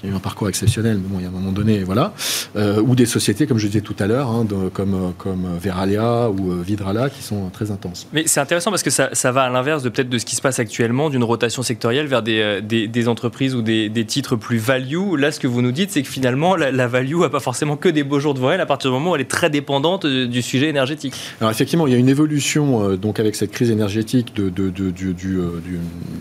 qui, 0.00 0.06
a 0.06 0.10
eu 0.10 0.12
un 0.12 0.18
parcours 0.18 0.48
exceptionnel, 0.48 0.98
mais 1.00 1.08
bon, 1.08 1.18
il 1.20 1.22
y 1.22 1.24
a 1.24 1.28
un 1.28 1.32
moment 1.32 1.52
donné, 1.52 1.84
voilà, 1.84 2.12
euh, 2.56 2.82
ou 2.82 2.96
des 2.96 3.06
sociétés, 3.06 3.46
comme 3.46 3.58
je 3.58 3.68
disais 3.68 3.80
tout 3.80 3.94
à 4.00 4.08
l'heure, 4.08 4.28
hein, 4.28 4.44
comme, 4.72 5.12
comme 5.16 5.46
Veralia 5.62 6.28
ou 6.28 6.60
Vidrala, 6.62 7.08
qui 7.08 7.22
sont 7.22 7.48
très 7.50 7.70
intenses. 7.70 8.08
Mais 8.12 8.24
c'est 8.26 8.40
intéressant 8.40 8.70
parce 8.70 8.82
que 8.82 8.90
ça, 8.90 9.10
ça 9.12 9.30
va 9.30 9.42
à 9.42 9.50
l'inverse 9.50 9.84
de 9.84 9.88
peut-être 9.88 10.08
de 10.08 10.18
ce 10.18 10.24
qui 10.24 10.34
se 10.34 10.42
passe 10.42 10.58
actuellement, 10.58 11.08
d'une 11.08 11.22
rotation 11.22 11.62
sectorielle 11.62 12.08
vers 12.08 12.22
des, 12.22 12.60
des, 12.60 13.08
entreprises 13.08 13.54
ou 13.54 13.62
des, 13.62 13.88
des, 13.88 14.04
titres 14.04 14.34
plus 14.34 14.58
value. 14.58 15.14
Là, 15.16 15.30
ce 15.30 15.38
que 15.38 15.46
vous 15.46 15.62
nous 15.62 15.72
dites, 15.72 15.92
c'est 15.92 16.02
que 16.02 16.08
finalement, 16.08 16.56
la, 16.56 16.88
value 16.88 17.20
n'a 17.20 17.28
pas 17.28 17.38
forcément 17.38 17.76
que 17.76 17.88
des 17.88 18.02
beaux 18.02 18.18
jours 18.18 18.34
devant 18.34 18.50
elle, 18.50 18.60
à 18.60 18.66
partir 18.66 18.90
du 18.90 18.94
moment 18.94 19.12
où 19.12 19.14
elle 19.14 19.20
est 19.20 19.30
très 19.30 19.48
dépendante 19.48 20.06
du 20.06 20.42
sujet 20.42 20.68
énergétique. 20.68 21.14
Alors 21.40 21.52
effectivement, 21.52 21.86
il 21.86 21.92
y 21.92 21.96
a 21.96 21.98
une 21.98 22.08
évolution, 22.08 22.96
donc 22.96 23.20
avec 23.20 23.36
cette 23.36 23.52
crise 23.52 23.70
énergétique, 23.70 24.34
de, 24.34 24.48
de, 24.48 24.70
du, 24.70 24.90
du, 24.90 25.14
du 25.14 25.78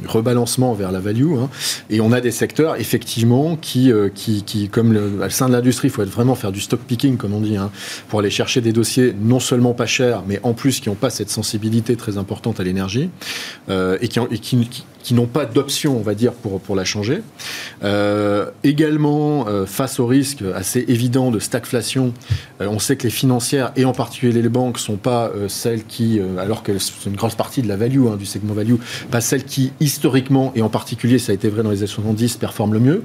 rebalancement 0.07 0.74
vers 0.75 0.91
la 0.91 0.99
value. 0.99 1.33
Hein. 1.37 1.49
Et 1.89 2.01
on 2.01 2.11
a 2.11 2.21
des 2.21 2.31
secteurs, 2.31 2.75
effectivement, 2.77 3.55
qui, 3.55 3.91
euh, 3.91 4.09
qui, 4.13 4.43
qui 4.43 4.69
comme 4.69 4.93
le, 4.93 5.21
à 5.21 5.29
sein 5.29 5.47
de 5.47 5.53
l'industrie, 5.53 5.87
il 5.87 5.91
faut 5.91 6.03
vraiment 6.05 6.35
faire 6.35 6.51
du 6.51 6.61
stock 6.61 6.79
picking, 6.81 7.17
comme 7.17 7.33
on 7.33 7.41
dit, 7.41 7.57
hein, 7.57 7.71
pour 8.09 8.19
aller 8.19 8.29
chercher 8.29 8.61
des 8.61 8.71
dossiers 8.71 9.15
non 9.19 9.39
seulement 9.39 9.73
pas 9.73 9.85
chers, 9.85 10.23
mais 10.27 10.39
en 10.43 10.53
plus 10.53 10.79
qui 10.79 10.89
n'ont 10.89 10.95
pas 10.95 11.09
cette 11.09 11.29
sensibilité 11.29 11.95
très 11.95 12.17
importante 12.17 12.59
à 12.59 12.63
l'énergie 12.63 13.09
euh, 13.69 13.97
et, 14.01 14.07
qui, 14.07 14.85
n'ont 15.13 15.27
pas 15.27 15.45
d'option, 15.45 15.97
on 15.97 16.01
va 16.01 16.15
dire, 16.15 16.33
pour, 16.33 16.59
pour 16.59 16.75
la 16.75 16.85
changer. 16.85 17.21
Euh, 17.83 18.49
également, 18.63 19.47
euh, 19.47 19.65
face 19.65 19.99
au 19.99 20.07
risque 20.07 20.43
assez 20.55 20.85
évident 20.87 21.31
de 21.31 21.39
stagflation, 21.39 22.13
euh, 22.61 22.67
on 22.67 22.79
sait 22.79 22.95
que 22.95 23.03
les 23.03 23.09
financières, 23.09 23.71
et 23.75 23.85
en 23.85 23.93
particulier 23.93 24.41
les 24.41 24.49
banques, 24.49 24.79
sont 24.79 24.97
pas 24.97 25.31
celles 25.47 25.85
qui, 25.85 26.19
alors 26.39 26.63
que 26.63 26.77
c'est 26.77 27.09
une 27.09 27.15
grosse 27.15 27.35
partie 27.35 27.61
de 27.61 27.67
la 27.67 27.75
value, 27.75 28.07
hein, 28.07 28.15
du 28.17 28.25
segment 28.25 28.53
value, 28.53 28.75
pas 29.11 29.21
celles 29.21 29.43
qui, 29.43 29.71
historiquement, 29.79 30.51
et 30.55 30.61
en 30.61 30.69
particulier, 30.69 31.19
ça 31.19 31.31
a 31.31 31.35
été 31.35 31.49
vrai 31.49 31.63
dans 31.63 31.71
les 31.71 31.79
années 31.79 31.87
70, 31.87 32.37
performent 32.37 32.73
le 32.73 32.79
mieux. 32.79 33.03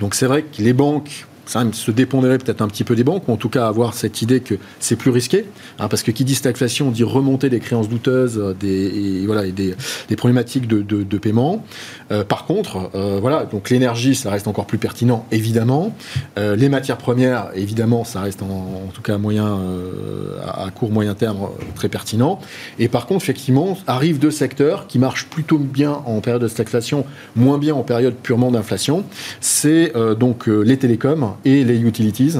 Donc 0.00 0.14
c'est 0.14 0.26
vrai 0.26 0.42
que 0.42 0.62
les 0.62 0.72
banques 0.72 1.26
se 1.46 1.90
dépondrait 1.90 2.38
peut-être 2.38 2.62
un 2.62 2.68
petit 2.68 2.84
peu 2.84 2.94
des 2.94 3.04
banques, 3.04 3.28
ou 3.28 3.32
en 3.32 3.36
tout 3.36 3.48
cas 3.48 3.66
avoir 3.66 3.94
cette 3.94 4.22
idée 4.22 4.40
que 4.40 4.54
c'est 4.78 4.96
plus 4.96 5.10
risqué, 5.10 5.44
hein, 5.78 5.88
parce 5.88 6.02
que 6.02 6.10
qui 6.10 6.24
dit 6.24 6.34
stagflation 6.34 6.90
dit 6.90 7.02
remonter 7.02 7.50
des 7.50 7.60
créances 7.60 7.88
douteuses 7.88 8.38
euh, 8.38 8.54
des, 8.54 9.24
voilà, 9.26 9.46
et 9.46 9.52
des, 9.52 9.74
problématiques 10.16 10.66
de, 10.66 11.18
paiement. 11.18 11.64
Euh, 12.10 12.24
par 12.24 12.46
contre, 12.46 12.90
euh, 12.94 13.18
voilà, 13.20 13.44
donc 13.44 13.70
l'énergie, 13.70 14.14
ça 14.14 14.30
reste 14.30 14.48
encore 14.48 14.66
plus 14.66 14.78
pertinent, 14.78 15.26
évidemment. 15.30 15.94
Les 16.36 16.68
matières 16.68 16.96
premières, 16.96 17.50
évidemment, 17.54 18.04
ça 18.04 18.20
reste 18.20 18.42
en, 18.42 18.90
tout 18.92 19.02
cas 19.02 19.14
à 19.14 19.18
moyen, 19.18 19.58
à 20.46 20.70
court 20.70 20.90
moyen 20.90 21.14
terme 21.14 21.48
très 21.74 21.88
pertinent. 21.88 22.40
Et 22.78 22.88
par 22.88 23.06
contre, 23.06 23.24
effectivement, 23.24 23.78
arrivent 23.86 24.18
deux 24.18 24.30
secteurs 24.30 24.86
qui 24.86 24.98
marchent 24.98 25.26
plutôt 25.26 25.58
bien 25.58 25.92
en 26.06 26.20
période 26.20 26.42
de 26.42 26.48
stagflation, 26.48 27.04
moins 27.36 27.58
bien 27.58 27.74
en 27.74 27.82
période 27.82 28.14
purement 28.14 28.50
d'inflation. 28.50 29.04
C'est 29.40 29.92
donc 30.18 30.46
les 30.46 30.78
télécoms 30.78 31.34
et 31.44 31.64
les 31.64 31.80
utilities. 31.80 32.36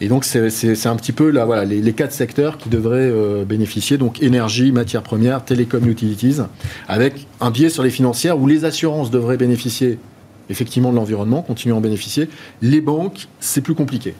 Et 0.00 0.08
donc, 0.08 0.24
c'est 0.24 0.86
un 0.86 0.96
petit 0.96 1.12
peu 1.12 1.30
là, 1.30 1.44
voilà, 1.44 1.64
les, 1.64 1.92
quatre 1.92 2.12
secteurs 2.12 2.58
qui 2.58 2.68
devraient 2.68 3.10
euh, 3.10 3.44
bénéficier, 3.44 3.98
donc 3.98 4.22
énergie, 4.22 4.72
matières 4.72 5.02
premières, 5.02 5.44
télécom, 5.44 5.88
utilities, 5.88 6.36
avec 6.88 7.26
un 7.40 7.50
biais 7.50 7.70
sur 7.70 7.82
les 7.82 7.90
financières 7.90 8.38
où 8.38 8.46
les 8.46 8.64
assurances 8.64 9.10
devraient 9.10 9.36
bénéficier 9.38 9.98
effectivement 10.50 10.90
de 10.90 10.96
l'environnement, 10.96 11.42
continuer 11.42 11.74
à 11.74 11.78
en 11.78 11.80
bénéficier. 11.80 12.28
Les 12.62 12.80
banques, 12.80 13.28
c'est 13.40 13.60
plus 13.60 13.74
compliqué. 13.74 14.14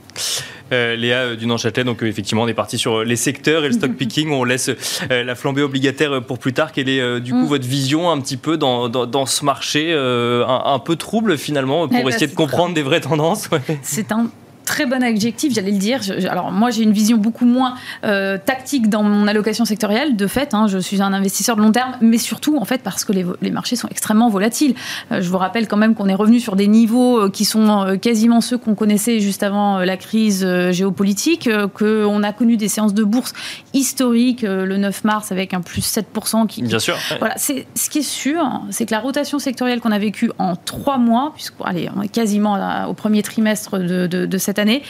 Euh, 0.72 0.96
Léa 0.96 1.18
euh, 1.18 1.36
Dunan-Châtelet, 1.36 1.84
donc 1.84 2.02
effectivement 2.02 2.42
on 2.42 2.48
est 2.48 2.54
parti 2.54 2.76
sur 2.76 3.04
les 3.04 3.14
secteurs 3.14 3.64
et 3.64 3.68
le 3.68 3.74
stock 3.74 3.92
picking, 3.96 4.30
on 4.30 4.42
laisse 4.42 4.70
la 5.08 5.34
flambée 5.36 5.62
obligataire 5.62 6.22
pour 6.24 6.38
plus 6.38 6.52
tard. 6.52 6.72
Quelle 6.72 6.88
est 6.88 7.20
du 7.20 7.32
coup 7.32 7.44
mm. 7.44 7.46
votre 7.46 7.66
vision 7.66 8.10
un 8.10 8.20
petit 8.20 8.36
peu 8.36 8.56
dans, 8.56 8.88
dans, 8.88 9.26
ce 9.26 9.44
marché 9.44 9.92
un, 9.94 10.78
peu 10.84 10.96
trouble 10.96 11.38
finalement 11.38 11.86
pour 11.86 11.96
eh 11.96 12.02
ben, 12.02 12.08
essayer 12.08 12.26
de 12.26 12.34
comprendre 12.34 12.74
des 12.74 12.82
vraies 12.82 13.00
tendances 13.00 13.48
C'est 13.82 14.10
un 14.10 14.28
très 14.66 14.84
bon 14.84 15.02
adjectif, 15.02 15.54
j'allais 15.54 15.70
le 15.70 15.78
dire. 15.78 16.00
alors 16.28 16.52
moi, 16.52 16.70
j'ai 16.70 16.82
une 16.82 16.92
vision 16.92 17.16
beaucoup 17.16 17.46
moins 17.46 17.76
euh, 18.04 18.36
tactique 18.36 18.90
dans 18.90 19.02
mon 19.02 19.26
allocation 19.26 19.64
sectorielle. 19.64 20.16
De 20.16 20.26
fait, 20.26 20.52
hein, 20.52 20.66
je 20.66 20.76
suis 20.76 21.00
un 21.00 21.12
investisseur 21.12 21.56
de 21.56 21.62
long 21.62 21.72
terme, 21.72 21.92
mais 22.02 22.18
surtout 22.18 22.58
en 22.58 22.64
fait 22.66 22.82
parce 22.82 23.04
que 23.04 23.12
les, 23.12 23.50
marchés 23.50 23.76
sont 23.76 23.88
extrêmement 23.88 24.28
volatiles. 24.28 24.74
Euh, 25.12 25.22
je 25.22 25.30
vous 25.30 25.38
rappelle 25.38 25.68
quand 25.68 25.76
même 25.76 25.94
qu'on 25.94 26.08
est 26.08 26.14
revenu 26.14 26.40
sur 26.40 26.56
des 26.56 26.66
niveaux 26.66 27.20
euh, 27.20 27.30
qui 27.30 27.44
sont 27.44 27.96
quasiment 28.02 28.40
ceux 28.40 28.58
qu'on 28.58 28.74
connaissait 28.74 29.20
juste 29.20 29.44
avant 29.44 29.78
la 29.78 29.96
crise 29.96 30.46
géopolitique, 30.72 31.48
qu'on 31.74 32.22
a 32.22 32.32
connu 32.32 32.56
des 32.56 32.68
séances 32.68 32.92
de 32.92 33.04
bourse 33.04 33.32
historiques 33.72 34.42
le 34.42 34.76
9 34.76 35.04
mars 35.04 35.30
avec 35.30 35.54
un 35.54 35.60
plus 35.60 35.82
7%. 35.82 36.46
Qui, 36.48 36.62
Bien 36.62 36.80
sûr. 36.80 36.96
Voilà, 37.20 37.34
c'est 37.36 37.66
ce 37.76 37.88
qui 37.88 37.98
est 37.98 38.02
sûr, 38.02 38.62
c'est 38.70 38.84
que 38.84 38.92
la 38.92 39.00
rotation 39.00 39.38
sectorielle 39.38 39.80
qu'on 39.80 39.92
a 39.92 39.98
vécue 39.98 40.30
en 40.38 40.56
trois 40.56 40.98
mois, 40.98 41.32
puisque 41.34 41.54
allez, 41.64 41.88
on 41.96 42.02
est 42.02 42.08
quasiment 42.08 42.88
au 42.88 42.94
premier 42.94 43.22
trimestre 43.22 43.78
de, 43.78 44.06
de 44.06 44.38
cette 44.38 44.55
année, 44.58 44.82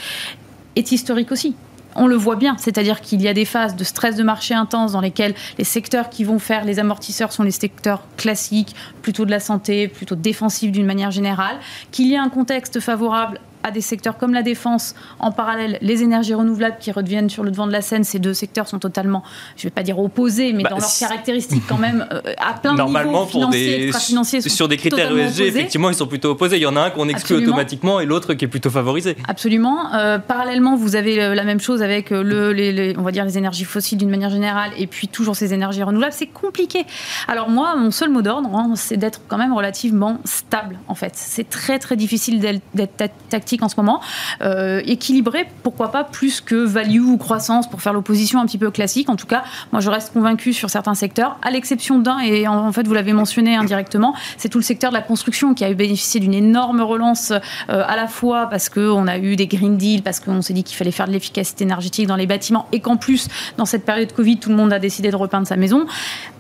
est 0.77 0.93
historique 0.93 1.33
aussi. 1.33 1.57
On 1.99 2.07
le 2.07 2.15
voit 2.15 2.37
bien, 2.37 2.57
c'est-à-dire 2.59 3.01
qu'il 3.01 3.23
y 3.23 3.29
a 3.29 3.33
des 3.33 3.47
phases 3.47 3.75
de 3.75 3.83
stress 3.83 4.17
de 4.17 4.23
marché 4.23 4.53
intense 4.53 4.93
dans 4.93 5.01
lesquelles 5.01 5.35
les 5.57 5.65
secteurs 5.65 6.11
qui 6.11 6.25
vont 6.25 6.39
faire 6.39 6.65
les 6.65 6.79
amortisseurs 6.79 7.33
sont 7.33 7.43
les 7.43 7.51
secteurs 7.51 8.03
classiques, 8.19 8.75
plutôt 9.01 9.25
de 9.25 9.31
la 9.31 9.41
santé, 9.41 9.89
plutôt 9.89 10.15
défensifs 10.15 10.73
d'une 10.73 10.85
manière 10.85 11.11
générale, 11.11 11.57
qu'il 11.93 12.09
y 12.09 12.17
a 12.17 12.23
un 12.23 12.29
contexte 12.29 12.81
favorable 12.81 13.41
à 13.67 13.73
des 13.73 13.81
secteurs 13.81 14.17
comme 14.17 14.33
la 14.33 14.43
défense. 14.43 14.95
En 15.19 15.33
parallèle, 15.33 15.79
les 15.83 16.03
énergies 16.03 16.35
renouvelables 16.35 16.77
qui 16.79 16.93
reviennent 16.93 17.29
sur 17.29 17.43
le 17.43 17.51
devant 17.51 17.67
de 17.67 17.73
la 17.73 17.83
scène, 17.83 18.05
ces 18.05 18.21
deux 18.21 18.33
secteurs 18.33 18.69
sont 18.69 18.79
totalement, 18.79 19.25
je 19.57 19.63
ne 19.63 19.65
vais 19.65 19.75
pas 19.75 19.83
dire 19.83 19.99
opposés, 19.99 20.53
mais 20.53 20.63
bah, 20.63 20.71
dans 20.71 20.79
leurs 20.79 20.99
caractéristiques 20.99 21.65
quand 21.69 21.79
même, 21.79 22.07
euh, 22.13 22.21
à 22.39 22.55
plein 22.55 22.75
de 22.75 22.83
niveaux, 22.83 23.27
financiers, 23.27 24.41
des, 24.41 24.49
sur 24.49 24.69
des 24.69 24.77
critères 24.77 25.17
ESG, 25.17 25.41
effectivement, 25.41 25.91
ils 25.91 25.97
sont 25.97 26.07
plutôt 26.07 26.31
opposés. 26.31 26.57
Il 26.57 26.63
y 26.63 26.67
en 26.67 26.77
a 26.77 26.81
un 26.81 26.91
qu'on 26.91 27.09
exclut 27.09 27.37
automatiquement 27.37 27.99
et 27.99 28.07
l'autre 28.07 28.35
qui 28.35 28.45
est 28.45 28.49
plutôt 28.49 28.71
favorisé. 28.71 29.17
Absolument. 29.27 29.95
Euh, 29.95 30.19
parallèlement, 30.19 30.77
vous 30.77 30.95
avez 30.95 31.21
euh, 31.21 31.35
la 31.35 31.45
même 31.45 31.61
chose 31.61 31.83
avec 31.83 32.11
le, 32.11 32.53
les, 32.53 32.95
on 32.97 33.03
va 33.03 33.11
dire 33.11 33.25
les 33.25 33.37
énergies 33.37 33.65
fossiles 33.65 33.99
d'une 33.99 34.11
manière 34.11 34.31
générale, 34.31 34.71
et 34.79 34.87
puis 34.87 35.09
toujours 35.09 35.35
ces 35.35 35.53
énergies 35.55 35.83
renouvelables. 35.83 36.15
C'est 36.15 36.27
compliqué. 36.27 36.85
Alors 37.27 37.51
moi, 37.51 37.75
mon 37.75 37.91
seul 37.91 38.11
mot 38.11 38.23
d'ordre, 38.23 38.55
hein, 38.55 38.75
c'est 38.77 38.97
d'être 38.97 39.23
quand 39.27 39.39
même 39.39 39.53
relativement 39.53 40.21
stable. 40.25 40.79
En 40.87 40.95
fait, 40.95 41.13
c'est 41.15 41.49
très 41.49 41.79
très 41.81 41.97
difficile 41.97 42.41
d'être 42.41 43.13
tactique 43.29 43.56
en 43.63 43.69
ce 43.69 43.77
moment. 43.77 44.01
Euh, 44.43 44.81
équilibré, 44.85 45.47
pourquoi 45.63 45.91
pas 45.91 46.05
plus 46.05 46.41
que 46.41 46.55
value 46.55 47.01
ou 47.01 47.17
croissance 47.17 47.69
pour 47.69 47.83
faire 47.83 47.93
l'opposition 47.93 48.41
un 48.41 48.47
petit 48.47 48.59
peu 48.59 48.71
classique. 48.71 49.09
En 49.09 49.17
tout 49.17 49.27
cas, 49.27 49.45
moi 49.73 49.81
je 49.81 49.91
reste 49.91 50.13
convaincu 50.13 50.53
sur 50.53 50.71
certains 50.71 50.95
secteurs, 50.95 51.39
à 51.43 51.51
l'exception 51.51 51.99
d'un, 51.99 52.19
et 52.21 52.49
en, 52.49 52.73
fait 52.73 52.87
vous 52.87 52.95
l'avez 52.95 53.13
mentionné 53.13 53.57
indirectement, 53.57 54.15
c'est 54.37 54.49
tout 54.49 54.59
le 54.59 54.65
secteur 54.65 54.91
de 54.91 54.97
la 54.97 55.03
construction 55.03 55.55
qui 55.55 55.65
a 55.65 55.73
bénéficié 55.73 56.21
d'une 56.21 56.35
énorme 56.35 56.81
relance 56.81 57.31
euh, 57.31 57.85
à 57.87 57.97
la 57.97 58.09
fois 58.09 58.47
parce 58.47 58.69
qu'on 58.69 59.07
a 59.07 59.19
eu 59.19 59.37
des 59.37 59.47
Green 59.47 59.77
Deal, 59.77 60.03
parce 60.03 60.21
qu'on 60.21 60.43
s'est 60.43 60.55
dit 60.55 60.65
qu'il 60.65 60.77
fallait 60.77 60.91
faire 60.91 61.07
de 61.07 61.13
l'efficacité 61.13 61.65
énergétique 61.65 62.07
dans 62.07 62.17
les 62.17 62.27
bâtiments 62.27 62.67
et 62.73 62.81
qu'en 62.81 62.97
plus, 62.97 63.29
dans 63.57 63.65
cette 63.65 63.85
période 63.85 64.13
Covid, 64.13 64.39
tout 64.39 64.51
le 64.51 64.57
monde 64.57 64.73
a 64.73 64.79
décidé 64.79 65.11
de 65.11 65.17
repeindre 65.17 65.47
sa 65.47 65.57
maison. 65.57 65.87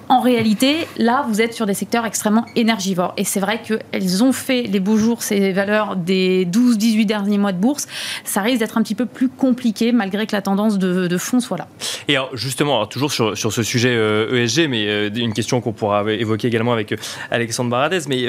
En 0.08 0.20
réalité, 0.20 0.86
là, 0.98 1.26
vous 1.28 1.40
êtes 1.40 1.52
sur 1.52 1.66
des 1.66 1.74
secteurs 1.74 2.06
extrêmement 2.06 2.46
énergivores. 2.54 3.12
Et 3.16 3.24
c'est 3.24 3.40
vrai 3.40 3.60
qu'elles 3.60 4.22
ont 4.22 4.32
fait 4.32 4.62
les 4.62 4.78
beaux 4.78 4.96
jours, 4.96 5.22
ces 5.22 5.52
valeurs 5.52 5.96
des 5.96 6.46
12-18 6.46 7.06
derniers 7.06 7.38
mois 7.38 7.52
de 7.52 7.58
bourse. 7.58 7.88
Ça 8.24 8.40
risque 8.40 8.60
d'être 8.60 8.78
un 8.78 8.82
petit 8.82 8.94
peu 8.94 9.06
plus 9.06 9.28
compliqué, 9.28 9.90
malgré 9.90 10.26
que 10.26 10.36
la 10.36 10.42
tendance 10.42 10.78
de, 10.78 11.18
fond 11.18 11.40
soit 11.40 11.56
là. 11.56 11.66
Et 12.08 12.16
alors, 12.16 12.30
justement, 12.36 12.86
toujours 12.86 13.10
sur, 13.10 13.36
ce 13.36 13.62
sujet 13.62 13.88
ESG, 13.88 14.60
euh, 14.60 14.64
e 14.64 14.68
mais 14.68 14.86
euh, 14.86 15.10
une 15.14 15.32
question 15.32 15.60
qu'on 15.60 15.72
pourra 15.72 16.04
évoquer 16.12 16.46
également 16.46 16.72
avec 16.72 16.92
euh, 16.92 16.96
Alexandre 17.30 17.70
Baradez. 17.70 18.00
Mais 18.08 18.26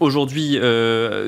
aujourd'hui, 0.00 0.58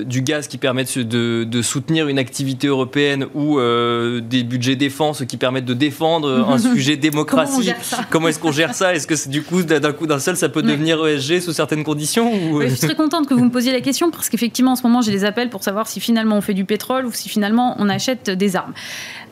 du 0.07 0.23
gaz 0.23 0.49
qui 0.49 0.57
permet 0.59 0.85
de, 0.85 1.45
de, 1.45 1.63
soutenir 1.63 2.09
une 2.09 2.19
activité 2.19 2.69
européenne 2.69 3.27
ou 3.35 3.59
des 3.59 4.43
budgets 4.43 4.77
défense 4.77 5.25
qui 5.27 5.37
permettent 5.37 5.65
de 5.65 5.75
défendre 5.75 6.47
un 6.49 6.59
sujet 6.75 6.97
démocratie. 6.97 7.73
Comment 8.11 8.29
est-ce 8.29 8.39
qu'on 8.39 8.53
gère 8.53 8.75
ça? 8.75 8.95
Est-ce 8.95 9.07
que 9.07 9.17
c'est 9.17 9.31
du 9.31 9.43
coup 9.43 9.63
d'un 9.67 9.93
coup 9.93 10.07
d'un 10.07 10.19
seul, 10.19 10.37
ça 10.37 10.49
peut 10.49 10.63
devenir 10.63 11.05
ESG 11.07 11.41
sous 11.41 11.53
certaines 11.53 11.85
conditions 11.85 12.61
Je 12.61 12.69
suis 12.69 12.87
très 12.87 12.95
contente 12.95 13.29
que 13.29 13.35
vous 13.35 13.45
me 13.45 13.51
posiez 13.51 13.73
la 13.73 13.81
question 13.81 14.11
parce 14.11 14.29
qu'effectivement, 14.29 14.73
en 14.73 14.77
ce 14.77 14.83
moment, 14.83 15.03
j'ai 15.03 15.13
des 15.13 15.25
appels 15.25 15.51
pour 15.51 15.63
savoir 15.63 15.87
si 15.87 16.01
finalement 16.01 16.37
on 16.37 16.41
fait 16.41 16.55
du 16.55 16.65
pétrole 16.65 17.07
ou 17.07 17.13
si 17.13 17.29
finalement 17.29 17.77
on 17.79 17.89
achète 17.89 18.31
des 18.31 18.57
armes. 18.57 18.73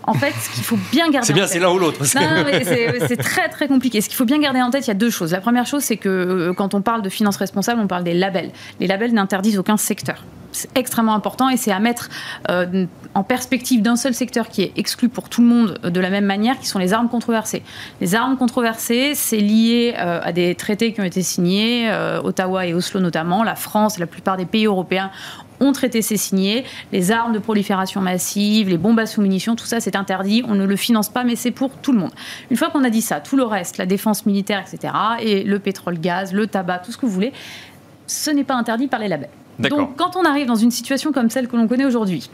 En 0.06 0.14
fait, 0.14 0.32
ce 0.32 0.50
qu'il 0.50 0.64
faut 0.64 0.78
bien 0.92 1.10
garder. 1.10 1.26
C'est 1.26 1.32
bien, 1.32 1.46
c'est 1.46 1.58
l'un 1.58 1.70
ou 1.70 1.78
l'autre. 1.78 2.04
C'est 2.04 3.16
très 3.16 3.48
très 3.48 3.68
compliqué. 3.68 4.00
Ce 4.00 4.08
qu'il 4.08 4.16
faut 4.16 4.24
bien 4.24 4.38
garder 4.38 4.60
en 4.60 4.70
tête, 4.70 4.86
il 4.86 4.88
y 4.88 4.90
a 4.90 4.94
deux 4.94 5.10
choses. 5.10 5.32
La 5.32 5.40
première 5.40 5.66
chose, 5.66 5.82
c'est 5.82 5.96
que 5.96 6.08
euh, 6.08 6.52
quand 6.52 6.74
on 6.74 6.82
parle 6.82 7.02
de 7.02 7.08
finances 7.08 7.36
responsables, 7.36 7.80
on 7.80 7.86
parle 7.86 8.04
des 8.04 8.14
labels. 8.14 8.50
Les 8.80 8.86
labels 8.86 9.14
n'interdisent 9.14 9.58
aucun 9.58 9.76
secteur 9.76 10.22
c'est 10.54 10.70
extrêmement 10.76 11.14
important 11.14 11.48
et 11.48 11.56
c'est 11.56 11.72
à 11.72 11.80
mettre 11.80 12.08
euh, 12.50 12.86
en 13.14 13.22
perspective 13.22 13.82
d'un 13.82 13.96
seul 13.96 14.14
secteur 14.14 14.48
qui 14.48 14.62
est 14.62 14.72
exclu 14.76 15.08
pour 15.08 15.28
tout 15.28 15.42
le 15.42 15.48
monde 15.48 15.78
de 15.82 16.00
la 16.00 16.10
même 16.10 16.24
manière, 16.24 16.58
qui 16.58 16.66
sont 16.66 16.78
les 16.78 16.92
armes 16.92 17.08
controversées. 17.08 17.62
Les 18.00 18.14
armes 18.14 18.36
controversées, 18.36 19.14
c'est 19.14 19.38
lié 19.38 19.94
euh, 19.98 20.20
à 20.22 20.32
des 20.32 20.54
traités 20.54 20.92
qui 20.92 21.00
ont 21.00 21.04
été 21.04 21.22
signés, 21.22 21.90
euh, 21.90 22.20
Ottawa 22.22 22.66
et 22.66 22.74
Oslo 22.74 23.00
notamment. 23.00 23.42
La 23.44 23.56
France 23.56 23.98
la 23.98 24.06
plupart 24.06 24.36
des 24.36 24.46
pays 24.46 24.66
européens 24.66 25.10
ont 25.64 25.72
traité 25.72 26.02
ces 26.02 26.16
signés. 26.16 26.64
Les 26.92 27.10
armes 27.10 27.32
de 27.32 27.38
prolifération 27.38 28.00
massive, 28.00 28.68
les 28.68 28.78
bombes 28.78 28.98
à 28.98 29.06
sous-munitions, 29.06 29.56
tout 29.56 29.66
ça 29.66 29.80
c'est 29.80 29.96
interdit. 29.96 30.42
On 30.46 30.54
ne 30.54 30.64
le 30.64 30.76
finance 30.76 31.08
pas, 31.08 31.24
mais 31.24 31.36
c'est 31.36 31.50
pour 31.50 31.76
tout 31.76 31.92
le 31.92 31.98
monde. 31.98 32.12
Une 32.50 32.56
fois 32.56 32.70
qu'on 32.70 32.84
a 32.84 32.90
dit 32.90 33.02
ça, 33.02 33.20
tout 33.20 33.36
le 33.36 33.44
reste, 33.44 33.78
la 33.78 33.86
défense 33.86 34.26
militaire, 34.26 34.64
etc., 34.66 34.92
et 35.20 35.42
le 35.42 35.58
pétrole, 35.58 35.98
gaz, 35.98 36.32
le 36.32 36.46
tabac, 36.46 36.78
tout 36.78 36.92
ce 36.92 36.96
que 36.96 37.06
vous 37.06 37.12
voulez, 37.12 37.32
ce 38.06 38.30
n'est 38.30 38.44
pas 38.44 38.54
interdit 38.54 38.88
par 38.88 39.00
les 39.00 39.08
labels. 39.08 39.30
Donc, 39.58 39.96
quand 39.96 40.16
on 40.16 40.24
arrive 40.24 40.46
dans 40.46 40.54
une 40.56 40.70
situation 40.70 41.12
comme 41.12 41.30
celle 41.30 41.48
que 41.48 41.56
l'on 41.56 41.68
connaît 41.68 41.84
aujourd'hui, 41.84 42.28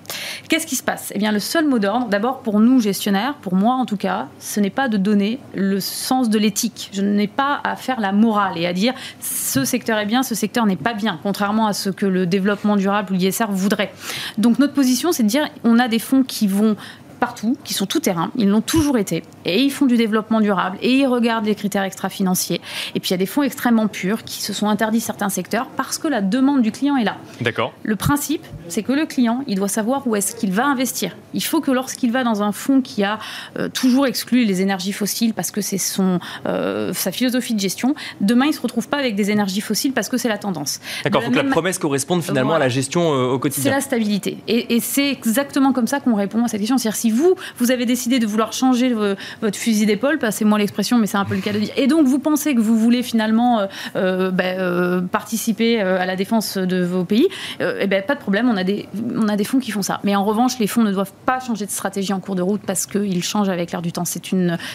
qu'est-ce 0.48 0.66
qui 0.66 0.76
se 0.76 0.82
passe? 0.82 1.12
Eh 1.14 1.18
bien, 1.18 1.32
le 1.32 1.38
seul 1.38 1.66
mot 1.66 1.78
d'ordre, 1.78 2.08
d'abord 2.08 2.40
pour 2.40 2.60
nous 2.60 2.80
gestionnaires, 2.80 3.34
pour 3.42 3.54
moi 3.54 3.74
en 3.74 3.84
tout 3.84 3.96
cas, 3.96 4.28
ce 4.38 4.60
n'est 4.60 4.70
pas 4.70 4.88
de 4.88 4.96
donner 4.96 5.38
le 5.54 5.80
sens 5.80 6.30
de 6.30 6.38
l'éthique. 6.38 6.90
Je 6.92 7.02
n'ai 7.02 7.28
pas 7.28 7.60
à 7.64 7.76
faire 7.76 8.00
la 8.00 8.12
morale 8.12 8.56
et 8.56 8.66
à 8.66 8.72
dire 8.72 8.94
ce 9.20 9.64
secteur 9.64 9.98
est 9.98 10.06
bien, 10.06 10.22
ce 10.22 10.34
secteur 10.34 10.66
n'est 10.66 10.76
pas 10.76 10.94
bien, 10.94 11.18
contrairement 11.22 11.66
à 11.66 11.72
ce 11.72 11.90
que 11.90 12.06
le 12.06 12.26
développement 12.26 12.76
durable 12.76 13.12
ou 13.12 13.16
l'ISR 13.16 13.50
voudrait. 13.50 13.92
Donc, 14.38 14.58
notre 14.58 14.74
position, 14.74 15.12
c'est 15.12 15.22
de 15.22 15.28
dire 15.28 15.48
on 15.64 15.78
a 15.78 15.88
des 15.88 15.98
fonds 15.98 16.22
qui 16.22 16.46
vont 16.46 16.76
partout, 17.20 17.56
qui 17.64 17.74
sont 17.74 17.86
tout 17.86 18.00
terrain, 18.00 18.30
ils 18.36 18.48
l'ont 18.48 18.62
toujours 18.62 18.98
été, 18.98 19.22
et 19.44 19.60
ils 19.60 19.70
font 19.70 19.86
du 19.86 19.96
développement 19.96 20.40
durable, 20.40 20.78
et 20.82 20.92
ils 20.92 21.06
regardent 21.06 21.46
les 21.46 21.54
critères 21.54 21.84
extra-financiers. 21.84 22.60
Et 22.94 23.00
puis 23.00 23.10
il 23.10 23.12
y 23.12 23.14
a 23.14 23.18
des 23.18 23.26
fonds 23.26 23.42
extrêmement 23.42 23.86
purs 23.86 24.24
qui 24.24 24.42
se 24.42 24.52
sont 24.52 24.68
interdits 24.68 25.00
certains 25.00 25.28
secteurs 25.28 25.66
parce 25.76 25.98
que 25.98 26.08
la 26.08 26.22
demande 26.22 26.62
du 26.62 26.72
client 26.72 26.96
est 26.96 27.04
là. 27.04 27.16
D'accord. 27.40 27.72
Le 27.82 27.96
principe, 27.96 28.44
c'est 28.68 28.82
que 28.82 28.92
le 28.92 29.06
client, 29.06 29.44
il 29.46 29.56
doit 29.56 29.68
savoir 29.68 30.06
où 30.06 30.16
est-ce 30.16 30.34
qu'il 30.34 30.52
va 30.52 30.64
investir. 30.66 31.16
Il 31.34 31.44
faut 31.44 31.60
que 31.60 31.70
lorsqu'il 31.70 32.10
va 32.10 32.24
dans 32.24 32.42
un 32.42 32.52
fonds 32.52 32.80
qui 32.80 33.04
a 33.04 33.18
euh, 33.58 33.68
toujours 33.68 34.06
exclu 34.06 34.44
les 34.44 34.62
énergies 34.62 34.92
fossiles 34.92 35.34
parce 35.34 35.50
que 35.50 35.60
c'est 35.60 35.78
son 35.78 36.20
euh, 36.46 36.92
sa 36.92 37.12
philosophie 37.12 37.54
de 37.54 37.60
gestion, 37.60 37.94
demain 38.20 38.46
il 38.46 38.54
se 38.54 38.60
retrouve 38.60 38.88
pas 38.88 38.96
avec 38.96 39.14
des 39.14 39.30
énergies 39.30 39.60
fossiles 39.60 39.92
parce 39.92 40.08
que 40.08 40.16
c'est 40.16 40.28
la 40.28 40.38
tendance. 40.38 40.80
D'accord. 41.04 41.22
Faut 41.22 41.30
que 41.30 41.36
la 41.36 41.44
promesse 41.44 41.78
corresponde 41.78 42.22
finalement 42.22 42.54
à 42.54 42.58
la 42.58 42.68
gestion 42.68 43.12
euh, 43.12 43.32
au 43.32 43.38
quotidien. 43.38 43.70
C'est 43.70 43.76
la 43.76 43.80
stabilité, 43.80 44.38
et, 44.48 44.74
et 44.74 44.80
c'est 44.80 45.10
exactement 45.10 45.72
comme 45.72 45.86
ça 45.86 46.00
qu'on 46.00 46.14
répond 46.14 46.44
à 46.44 46.48
cette 46.48 46.60
question. 46.60 46.78
C'est-à-dire 46.78 46.96
si 46.96 47.09
vous, 47.10 47.34
vous 47.58 47.70
avez 47.70 47.86
décidé 47.86 48.18
de 48.18 48.26
vouloir 48.26 48.52
changer 48.52 48.94
votre 49.40 49.58
fusil 49.58 49.86
d'épaule, 49.86 50.18
passez-moi 50.18 50.58
l'expression, 50.58 50.98
mais 50.98 51.06
c'est 51.06 51.16
un 51.16 51.24
peu 51.24 51.34
le 51.34 51.40
cas 51.40 51.52
de 51.52 51.58
dire, 51.58 51.72
et 51.76 51.86
donc 51.86 52.06
vous 52.06 52.18
pensez 52.18 52.54
que 52.54 52.60
vous 52.60 52.78
voulez 52.78 53.02
finalement 53.02 53.60
euh, 53.60 53.66
euh, 53.96 54.30
ben, 54.30 54.58
euh, 54.58 55.00
participer 55.00 55.80
à 55.80 56.06
la 56.06 56.16
défense 56.16 56.56
de 56.58 56.82
vos 56.84 57.04
pays, 57.04 57.28
eh 57.60 57.86
ben, 57.86 58.02
pas 58.02 58.14
de 58.14 58.20
problème, 58.20 58.48
on 58.48 58.56
a, 58.56 58.64
des, 58.64 58.86
on 59.16 59.28
a 59.28 59.36
des 59.36 59.44
fonds 59.44 59.58
qui 59.58 59.70
font 59.70 59.82
ça. 59.82 60.00
Mais 60.04 60.14
en 60.16 60.24
revanche, 60.24 60.58
les 60.58 60.66
fonds 60.66 60.82
ne 60.82 60.92
doivent 60.92 61.12
pas 61.26 61.40
changer 61.40 61.66
de 61.66 61.70
stratégie 61.70 62.12
en 62.12 62.20
cours 62.20 62.34
de 62.34 62.42
route 62.42 62.62
parce 62.66 62.86
qu'ils 62.86 63.22
changent 63.22 63.48
avec 63.48 63.72
l'air 63.72 63.82
du 63.82 63.92
temps. 63.92 64.04
C'est 64.04 64.20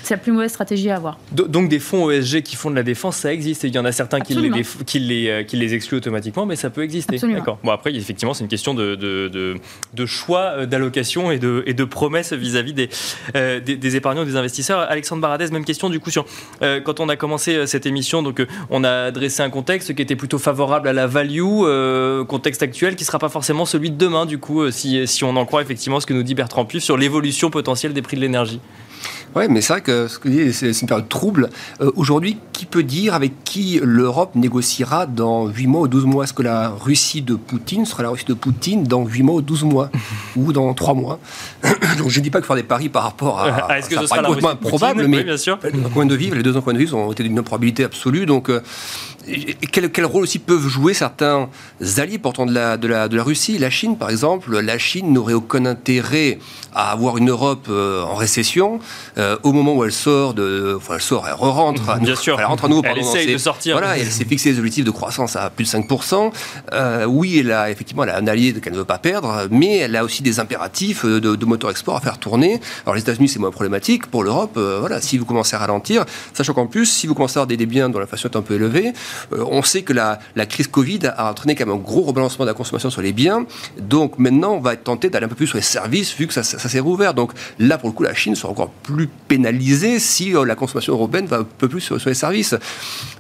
la 0.09 0.17
plus 0.17 0.31
mauvaise 0.31 0.51
stratégie 0.51 0.89
à 0.89 0.95
avoir. 0.95 1.17
Donc 1.31 1.69
des 1.69 1.79
fonds 1.79 2.09
ESG 2.09 2.41
qui 2.41 2.55
font 2.55 2.69
de 2.69 2.75
la 2.75 2.83
défense, 2.83 3.17
ça 3.17 3.33
existe. 3.33 3.63
Et 3.63 3.67
il 3.67 3.75
y 3.75 3.79
en 3.79 3.85
a 3.85 3.91
certains 3.91 4.19
qui 4.19 4.35
les, 4.35 4.63
qui, 4.85 4.99
les, 4.99 5.45
qui 5.47 5.57
les, 5.57 5.73
excluent 5.73 5.97
automatiquement, 5.97 6.45
mais 6.45 6.55
ça 6.55 6.69
peut 6.69 6.83
exister. 6.83 7.17
D'accord. 7.17 7.59
Bon, 7.63 7.71
après, 7.71 7.93
effectivement, 7.93 8.33
c'est 8.33 8.43
une 8.43 8.49
question 8.49 8.73
de, 8.73 8.95
de, 8.95 9.55
de 9.93 10.05
choix 10.05 10.65
d'allocation 10.65 11.31
et 11.31 11.39
de, 11.39 11.63
et 11.65 11.73
de 11.73 11.83
promesses 11.83 12.24
vis-à-vis 12.33 12.73
vis 12.73 12.89
euh, 13.35 13.59
des, 13.59 13.95
épargnants, 13.95 14.25
des 14.25 14.35
investisseurs. 14.35 14.79
Alexandre 14.79 15.21
Baradez, 15.21 15.47
même 15.51 15.65
question 15.65 15.89
du 15.89 15.99
coup 15.99 16.09
sur 16.09 16.25
euh, 16.61 16.81
quand 16.81 16.99
on 16.99 17.09
a 17.09 17.15
commencé 17.15 17.55
euh, 17.55 17.65
cette 17.65 17.85
émission, 17.85 18.23
donc 18.23 18.45
on 18.69 18.83
a 18.83 19.11
dressé 19.11 19.43
un 19.43 19.49
contexte 19.49 19.93
qui 19.93 20.01
était 20.01 20.15
plutôt 20.15 20.39
favorable 20.39 20.87
à 20.87 20.93
la 20.93 21.07
value, 21.07 21.43
contexte 22.27 22.63
actuel 22.63 22.95
qui 22.95 23.03
ne 23.03 23.07
sera 23.07 23.19
pas 23.19 23.29
forcément 23.29 23.65
celui 23.65 23.91
de 23.91 23.97
demain 23.97 24.25
du 24.25 24.37
coup, 24.37 24.69
si, 24.71 25.07
si 25.07 25.23
on 25.23 25.35
en 25.35 25.45
croit 25.45 25.61
effectivement 25.61 25.99
ce 25.99 26.05
que 26.05 26.13
nous 26.13 26.23
dit 26.23 26.35
Bertrand 26.35 26.65
Puy 26.65 26.81
sur 26.81 26.97
l'évolution 26.97 27.49
potentielle 27.49 27.93
des 27.93 28.01
prix 28.01 28.15
de 28.15 28.21
l'énergie. 28.21 28.59
Oui, 29.35 29.43
mais 29.49 29.59
c'est 29.59 29.73
vrai 29.73 29.81
que 29.81 30.07
c'est 30.07 30.81
une 30.81 30.87
période 30.87 31.09
trouble. 31.09 31.49
Euh, 31.81 31.91
aujourd'hui, 31.95 32.37
qui 32.53 32.65
peut 32.65 32.83
dire 32.83 33.13
avec 33.13 33.43
qui 33.43 33.81
l'Europe 33.83 34.33
négociera 34.35 35.05
dans 35.05 35.47
8 35.47 35.67
mois 35.67 35.81
ou 35.81 35.87
12 35.89 36.05
mois? 36.05 36.23
Est-ce 36.23 36.33
que 36.33 36.41
la 36.41 36.69
Russie 36.69 37.21
de 37.21 37.35
Poutine 37.35 37.85
sera 37.85 38.03
la 38.03 38.09
Russie 38.09 38.25
de 38.25 38.33
Poutine 38.33 38.83
dans 38.83 39.05
8 39.05 39.23
mois 39.23 39.35
ou 39.35 39.41
12 39.41 39.63
mois? 39.63 39.89
Ou 40.37 40.53
dans 40.53 40.73
3 40.73 40.93
mois? 40.93 41.19
Donc 41.97 42.09
je 42.09 42.19
ne 42.19 42.23
dis 42.23 42.29
pas 42.29 42.39
que 42.39 42.47
faire 42.47 42.55
des 42.55 42.63
paris 42.63 42.87
par 42.87 43.03
rapport 43.03 43.39
à. 43.39 43.67
Ah, 43.69 43.77
est-ce 43.77 43.89
que 43.89 43.95
ce 43.99 44.07
sera 44.07 44.21
la 44.21 44.29
improbable, 44.29 45.07
mais 45.07 45.17
oui, 45.17 45.23
bien 45.23 45.37
sûr. 45.37 45.59
point 45.93 46.05
de 46.05 46.15
vue, 46.15 46.33
les 46.33 46.43
deux 46.43 46.53
points 46.61 46.73
de 46.73 46.79
vue 46.79 46.93
ont 46.93 47.11
été 47.11 47.23
d'une 47.23 47.37
improbabilité 47.37 47.83
absolue. 47.83 48.25
Donc 48.25 48.49
euh, 48.49 48.61
quel, 49.71 49.91
quel, 49.91 50.05
rôle 50.05 50.23
aussi 50.23 50.39
peuvent 50.39 50.67
jouer 50.67 50.93
certains 50.93 51.49
alliés 51.97 52.17
pourtant 52.17 52.45
de 52.45 52.53
la, 52.53 52.77
de, 52.77 52.87
la, 52.87 53.07
de 53.07 53.15
la 53.15 53.23
Russie? 53.23 53.57
La 53.57 53.69
Chine, 53.69 53.97
par 53.97 54.09
exemple, 54.09 54.57
la 54.59 54.77
Chine 54.77 55.11
n'aurait 55.11 55.33
aucun 55.33 55.65
intérêt 55.65 56.39
à 56.73 56.91
avoir 56.91 57.17
une 57.17 57.29
Europe 57.29 57.67
euh, 57.69 58.03
en 58.03 58.15
récession 58.15 58.79
euh, 59.17 59.37
au 59.43 59.53
moment 59.53 59.75
où 59.75 59.83
elle 59.83 59.91
sort 59.91 60.33
de. 60.33 60.75
Enfin, 60.77 60.95
elle 60.95 61.01
sort, 61.01 61.25
elle 61.27 61.33
re-rentre. 61.33 61.99
Bien 61.99 62.15
sûr. 62.15 62.39
Elle 62.39 62.45
rentre 62.45 62.65
à 62.65 62.67
nouveau. 62.67 62.83
Elle 62.85 62.97
essaye 62.99 63.31
de 63.31 63.37
sortir. 63.37 63.77
Voilà, 63.77 63.97
elle 63.97 64.11
s'est 64.11 64.25
fixé 64.25 64.51
des 64.51 64.59
objectifs 64.59 64.85
de 64.85 64.91
croissance 64.91 65.35
à 65.35 65.49
plus 65.49 65.63
de 65.63 65.69
5%. 65.69 66.31
Euh, 66.73 67.05
oui, 67.05 67.39
elle 67.39 67.51
a 67.51 67.71
effectivement 67.71 68.03
elle 68.03 68.09
a 68.09 68.17
un 68.17 68.27
allié 68.27 68.53
qu'elle 68.53 68.73
ne 68.73 68.79
veut 68.79 68.85
pas 68.85 68.97
perdre, 68.97 69.47
mais 69.49 69.77
elle 69.77 69.95
a 69.95 70.03
aussi 70.03 70.21
des 70.21 70.39
impératifs 70.39 71.05
de, 71.05 71.19
de 71.19 71.45
moteur 71.45 71.69
export 71.69 71.95
à 71.95 72.01
faire 72.01 72.17
tourner. 72.17 72.59
Alors, 72.85 72.95
les 72.95 73.01
États-Unis, 73.01 73.29
c'est 73.29 73.39
moins 73.39 73.51
problématique. 73.51 74.07
Pour 74.07 74.23
l'Europe, 74.23 74.57
voilà, 74.57 75.01
si 75.01 75.17
vous 75.17 75.25
commencez 75.25 75.55
à 75.55 75.59
ralentir, 75.59 76.05
sachant 76.33 76.53
qu'en 76.53 76.67
plus, 76.67 76.85
si 76.85 77.07
vous 77.07 77.15
commencez 77.15 77.37
à 77.37 77.41
avoir 77.41 77.47
des, 77.47 77.57
des 77.57 77.65
biens 77.65 77.89
dont 77.89 77.99
l'inflation 77.99 78.29
est 78.29 78.37
un 78.37 78.41
peu 78.41 78.55
élevée, 78.55 78.93
on 79.31 79.61
sait 79.63 79.83
que 79.83 79.93
la, 79.93 80.19
crise 80.45 80.67
Covid 80.67 80.99
a 81.17 81.29
entraîné 81.31 81.55
quand 81.55 81.65
même 81.65 81.75
un 81.75 81.79
gros 81.79 82.01
rebalancement 82.01 82.45
de 82.45 82.49
la 82.49 82.55
consommation 82.55 82.89
sur 82.89 83.01
les 83.01 83.13
biens. 83.13 83.45
Donc, 83.79 84.19
maintenant, 84.19 84.53
on 84.53 84.59
va 84.59 84.73
être 84.73 84.83
tenté 84.83 85.09
d'aller 85.09 85.25
un 85.25 85.29
peu 85.29 85.35
plus 85.35 85.47
sur 85.47 85.57
les 85.57 85.63
services, 85.63 86.15
vu 86.15 86.27
que 86.27 86.33
ça, 86.33 86.43
s'est 86.43 86.79
rouvert. 86.79 87.13
Donc, 87.13 87.31
Là, 87.59 87.77
pour 87.77 87.89
le 87.89 87.93
coup, 87.93 88.03
la 88.03 88.13
Chine 88.13 88.35
sera 88.35 88.51
encore 88.51 88.69
plus 88.69 89.07
pénalisée 89.27 89.99
si 89.99 90.35
euh, 90.35 90.45
la 90.45 90.55
consommation 90.55 90.93
européenne 90.93 91.25
va 91.25 91.37
un 91.37 91.43
peu 91.43 91.67
plus 91.67 91.81
sur, 91.81 91.97
les 92.05 92.13
services. 92.13 92.55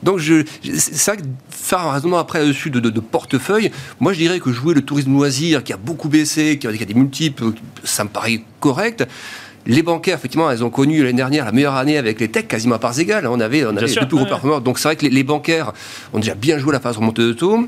Donc, 0.03 0.19
c'est 0.21 1.11
vrai 1.11 1.17
que 1.17 1.23
faire 1.49 1.79
un 1.79 1.91
raisonnement 1.91 2.19
après 2.19 2.39
là-dessus 2.39 2.69
de, 2.69 2.99
portefeuille, 2.99 3.71
moi, 3.99 4.13
je 4.13 4.19
dirais 4.19 4.39
que 4.39 4.51
jouer 4.51 4.73
le 4.73 4.81
tourisme 4.81 5.13
loisir, 5.13 5.63
qui 5.63 5.73
a 5.73 5.77
beaucoup 5.77 6.09
baissé, 6.09 6.57
qui 6.57 6.67
a, 6.67 6.71
des 6.71 6.93
multiples, 6.93 7.45
ça 7.83 8.03
me 8.03 8.09
paraît 8.09 8.43
correct. 8.59 9.05
Les 9.67 9.81
bancaires, 9.81 10.17
effectivement, 10.17 10.49
elles 10.51 10.63
ont 10.63 10.69
connu 10.69 11.03
l'année 11.03 11.17
dernière 11.17 11.45
la 11.45 11.51
meilleure 11.51 11.75
année 11.75 11.97
avec 11.97 12.19
les 12.19 12.29
techs 12.29 12.47
quasiment 12.47 12.75
à 12.75 12.79
parts 12.79 12.99
égales. 12.99 13.27
On 13.27 13.39
avait, 13.39 13.65
on 13.65 13.75
avait 13.75 13.87
les 13.87 13.95
plus 13.95 14.17
gros 14.17 14.25
performeurs. 14.25 14.61
Donc 14.61 14.79
c'est 14.79 14.87
vrai 14.87 14.95
que 14.95 15.03
les, 15.03 15.09
les, 15.09 15.23
bancaires 15.23 15.73
ont 16.13 16.19
déjà 16.19 16.35
bien 16.35 16.57
joué 16.59 16.71
la 16.71 16.79
phase 16.79 16.97
remontée 16.97 17.23
de 17.23 17.33
taux 17.33 17.67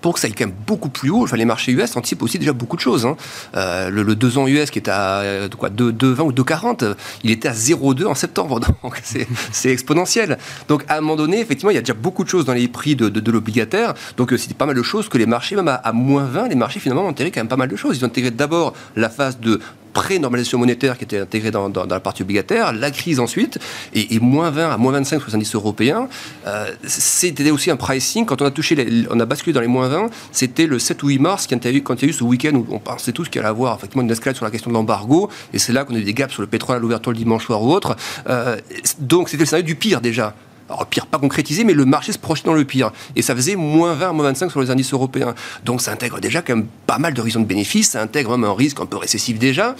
pour 0.00 0.14
que 0.14 0.20
ça 0.20 0.26
aille 0.26 0.34
quand 0.34 0.46
même 0.46 0.54
beaucoup 0.66 0.88
plus 0.88 1.10
haut, 1.10 1.22
enfin, 1.22 1.36
les 1.36 1.44
marchés 1.44 1.72
US 1.72 1.96
anticipent 1.96 2.22
aussi 2.22 2.38
déjà 2.38 2.52
beaucoup 2.52 2.76
de 2.76 2.80
choses. 2.80 3.06
Hein. 3.06 3.16
Euh, 3.56 3.90
le, 3.90 4.14
2 4.14 4.38
ans 4.38 4.46
US 4.46 4.70
qui 4.70 4.78
est 4.78 4.88
à 4.88 5.20
euh, 5.20 5.48
quoi, 5.48 5.70
2,20 5.70 6.20
ou 6.22 6.32
2,40, 6.32 6.94
il 7.24 7.30
était 7.30 7.48
à 7.48 7.52
0,2 7.52 8.06
en 8.06 8.14
septembre, 8.14 8.60
donc 8.82 9.00
c'est 9.02 9.70
exponentiel. 9.70 10.38
Donc 10.68 10.84
à 10.88 10.98
un 10.98 11.00
moment 11.00 11.16
donné, 11.16 11.40
effectivement, 11.40 11.70
il 11.70 11.74
y 11.74 11.78
a 11.78 11.82
déjà 11.82 11.94
beaucoup 11.94 12.24
de 12.24 12.28
choses 12.28 12.44
dans 12.44 12.52
les 12.52 12.68
prix 12.68 12.96
de, 12.96 13.08
de, 13.08 13.30
l'obligataire, 13.30 13.94
donc 14.16 14.32
euh, 14.32 14.36
c'était 14.36 14.54
pas 14.54 14.66
mal 14.66 14.76
de 14.76 14.82
choses 14.82 15.08
que 15.08 15.18
les 15.18 15.26
marchés, 15.26 15.56
même 15.56 15.68
à, 15.68 15.92
moins 15.92 16.24
20, 16.24 16.48
les 16.48 16.54
marchés 16.54 16.80
finalement 16.80 17.04
ont 17.04 17.10
intégré 17.10 17.30
quand 17.30 17.40
même 17.40 17.48
pas 17.48 17.56
mal 17.56 17.68
de 17.68 17.76
choses. 17.76 17.96
Ils 17.98 18.04
ont 18.04 18.08
intégré 18.08 18.30
d'abord 18.30 18.74
la 18.96 19.08
phase 19.08 19.38
de 19.38 19.60
pré-normalisation 19.92 20.58
monétaire 20.58 20.98
qui 20.98 21.04
était 21.04 21.18
intégrée 21.18 21.50
dans, 21.50 21.70
la 21.88 22.00
partie 22.00 22.22
obligataire, 22.22 22.72
la 22.72 22.90
crise 22.90 23.20
ensuite, 23.20 23.58
et, 23.94 24.18
moins 24.20 24.50
20 24.50 24.70
à 24.70 24.76
moins 24.76 24.92
25 24.92 25.20
sur 25.20 25.28
les 25.28 25.34
indices 25.34 25.54
européens. 25.54 26.08
Euh, 26.46 26.70
c'était 26.84 27.50
aussi 27.50 27.70
un 27.70 27.76
pricing. 27.76 28.24
Quand 28.26 28.40
on 28.42 28.46
a 28.46 28.50
touché, 28.50 28.76
on 29.10 29.20
a 29.20 29.26
basculé 29.26 29.52
dans 29.52 29.60
les 29.60 29.66
moins 29.66 29.88
20, 29.88 30.10
c'était 30.30 30.66
le 30.66 30.78
7 30.78 31.02
ou 31.02 31.08
8 31.08 31.18
mars 31.18 31.46
quand 31.48 31.64
il 31.64 31.72
y 31.72 32.04
a 32.04 32.08
eu 32.08 32.12
ce 32.12 32.24
week-end 32.24 32.54
où 32.54 32.66
on 32.70 32.78
pensait 32.78 33.12
tous 33.12 33.28
qu'il 33.28 33.40
allait 33.40 33.48
avoir 33.48 33.76
effectivement 33.76 34.02
une 34.02 34.10
escalade 34.10 34.36
sur 34.36 34.44
la 34.44 34.50
question 34.50 34.70
de 34.70 34.74
l'embargo, 34.74 35.28
et 35.52 35.58
c'est 35.58 35.72
là 35.72 35.84
qu'on 35.84 35.94
a 35.94 35.98
eu 35.98 36.04
des 36.04 36.14
gaps 36.14 36.32
sur 36.32 36.42
le 36.42 36.48
pétrole 36.48 36.76
à 36.76 36.78
l'ouverture 36.78 37.12
le 37.12 37.18
dimanche 37.18 37.46
soir 37.46 37.62
ou 37.62 37.72
autre. 37.72 37.96
Euh, 38.28 38.56
donc 38.98 39.28
c'était 39.28 39.42
le 39.42 39.46
scénario 39.46 39.66
du 39.66 39.74
pire 39.74 40.00
déjà 40.00 40.34
alors 40.68 40.86
pire 40.86 41.06
pas 41.06 41.18
concrétisé, 41.18 41.64
mais 41.64 41.74
le 41.74 41.84
marché 41.84 42.12
se 42.12 42.18
projetait 42.18 42.46
dans 42.46 42.54
le 42.54 42.64
pire. 42.64 42.92
Et 43.16 43.22
ça 43.22 43.34
faisait 43.34 43.56
moins 43.56 43.94
20, 43.94 44.12
moins 44.12 44.24
25 44.26 44.50
sur 44.50 44.60
les 44.60 44.70
indices 44.70 44.92
européens. 44.92 45.34
Donc 45.64 45.80
ça 45.80 45.92
intègre 45.92 46.20
déjà 46.20 46.42
quand 46.42 46.56
même 46.56 46.66
pas 46.86 46.98
mal 46.98 47.14
d'horizons 47.14 47.40
de 47.40 47.46
bénéfices, 47.46 47.90
ça 47.90 48.02
intègre 48.02 48.36
même 48.36 48.48
un 48.48 48.54
risque 48.54 48.80
un 48.80 48.86
peu 48.86 48.96
récessif 48.96 49.38
déjà. 49.38 49.74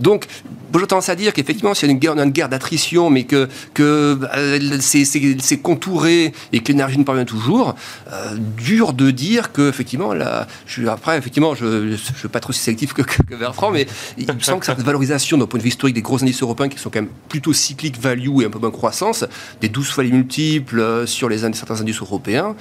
Donc, 0.00 0.26
j'ai 0.74 0.86
tendance 0.86 1.08
à 1.08 1.16
dire 1.16 1.32
qu'effectivement, 1.32 1.74
s'il 1.74 1.88
y 1.88 1.90
a 1.90 1.92
une 1.92 1.98
guerre, 1.98 2.16
une 2.18 2.30
guerre 2.30 2.48
d'attrition, 2.48 3.10
mais 3.10 3.24
que, 3.24 3.48
que 3.74 4.18
euh, 4.34 4.78
c'est 4.80 5.58
contouré 5.58 6.32
et 6.52 6.60
que 6.60 6.68
l'énergie 6.68 6.98
ne 6.98 7.04
parvient 7.04 7.24
toujours, 7.24 7.74
euh, 8.12 8.36
dur 8.56 8.92
de 8.92 9.10
dire 9.10 9.52
que, 9.52 9.68
effectivement, 9.68 10.12
là, 10.12 10.46
je, 10.66 10.86
après, 10.86 11.18
effectivement, 11.18 11.54
je 11.54 11.64
ne 11.64 11.96
veux 12.22 12.28
pas 12.28 12.38
être 12.38 12.50
aussi 12.50 12.60
sélectif 12.60 12.92
que, 12.92 13.02
que, 13.02 13.34
Bertrand, 13.34 13.70
mais 13.70 13.86
il 14.16 14.32
me 14.32 14.40
semble 14.40 14.60
que 14.60 14.66
cette 14.66 14.80
valorisation 14.80 15.38
d'un 15.38 15.46
point 15.46 15.58
de 15.58 15.64
vue 15.64 15.70
historique 15.70 15.94
des 15.94 16.02
gros 16.02 16.22
indices 16.22 16.42
européens 16.42 16.68
qui 16.68 16.78
sont 16.78 16.90
quand 16.90 17.00
même 17.00 17.10
plutôt 17.28 17.52
cycliques 17.52 17.98
value 17.98 18.42
et 18.42 18.46
un 18.46 18.50
peu 18.50 18.58
moins 18.58 18.70
croissance, 18.70 19.24
des 19.60 19.68
12 19.68 19.88
fois 19.88 20.04
les 20.04 20.12
multiples 20.12 20.80
euh, 20.80 21.06
sur 21.06 21.28
les 21.28 21.38
certains 21.38 21.80
indices 21.80 22.00
européens, 22.00 22.54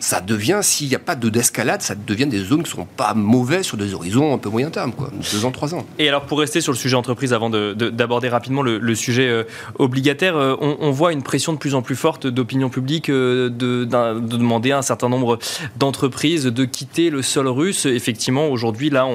ça 0.00 0.20
devient, 0.20 0.60
s'il 0.62 0.88
n'y 0.88 0.94
a 0.94 0.98
pas 0.98 1.14
de 1.14 1.28
d'escalade, 1.28 1.82
ça 1.82 1.94
devient 1.94 2.26
des 2.26 2.42
zones 2.42 2.62
qui 2.62 2.70
ne 2.70 2.76
sont 2.76 2.88
pas 2.96 3.14
mauvaises 3.14 3.66
sur 3.66 3.76
des 3.76 3.94
horizons 3.94 4.34
un 4.34 4.38
peu 4.38 4.48
moyen 4.48 4.70
terme, 4.70 4.92
quoi, 4.92 5.10
deux 5.32 5.44
ans, 5.44 5.52
trois 5.52 5.74
ans. 5.74 5.86
Et 5.98 6.08
alors, 6.08 6.22
pour 6.22 6.40
rester 6.40 6.60
sur 6.60 6.72
le 6.72 6.78
sujet 6.78 6.96
entreprise, 6.96 7.32
avant 7.32 7.50
d'aborder 7.50 8.28
rapidement 8.28 8.62
le, 8.62 8.94
sujet 8.94 9.28
euh, 9.28 9.44
obligataire, 9.78 10.36
euh, 10.36 10.56
on, 10.60 10.90
voit 10.90 11.12
une 11.12 11.22
pression 11.22 11.52
de 11.52 11.58
plus 11.58 11.74
en 11.74 11.82
plus 11.82 11.96
forte 11.96 12.26
d'opinion 12.26 12.70
publique 12.70 13.10
euh, 13.10 13.48
de, 13.48 13.84
demander 13.84 14.72
à 14.72 14.78
un 14.78 14.82
certain 14.82 15.08
nombre 15.08 15.38
d'entreprises 15.78 16.44
de 16.46 16.64
quitter 16.64 17.10
le 17.10 17.22
sol 17.22 17.46
russe. 17.46 17.86
Effectivement, 17.86 18.48
aujourd'hui, 18.48 18.90
là, 18.90 19.06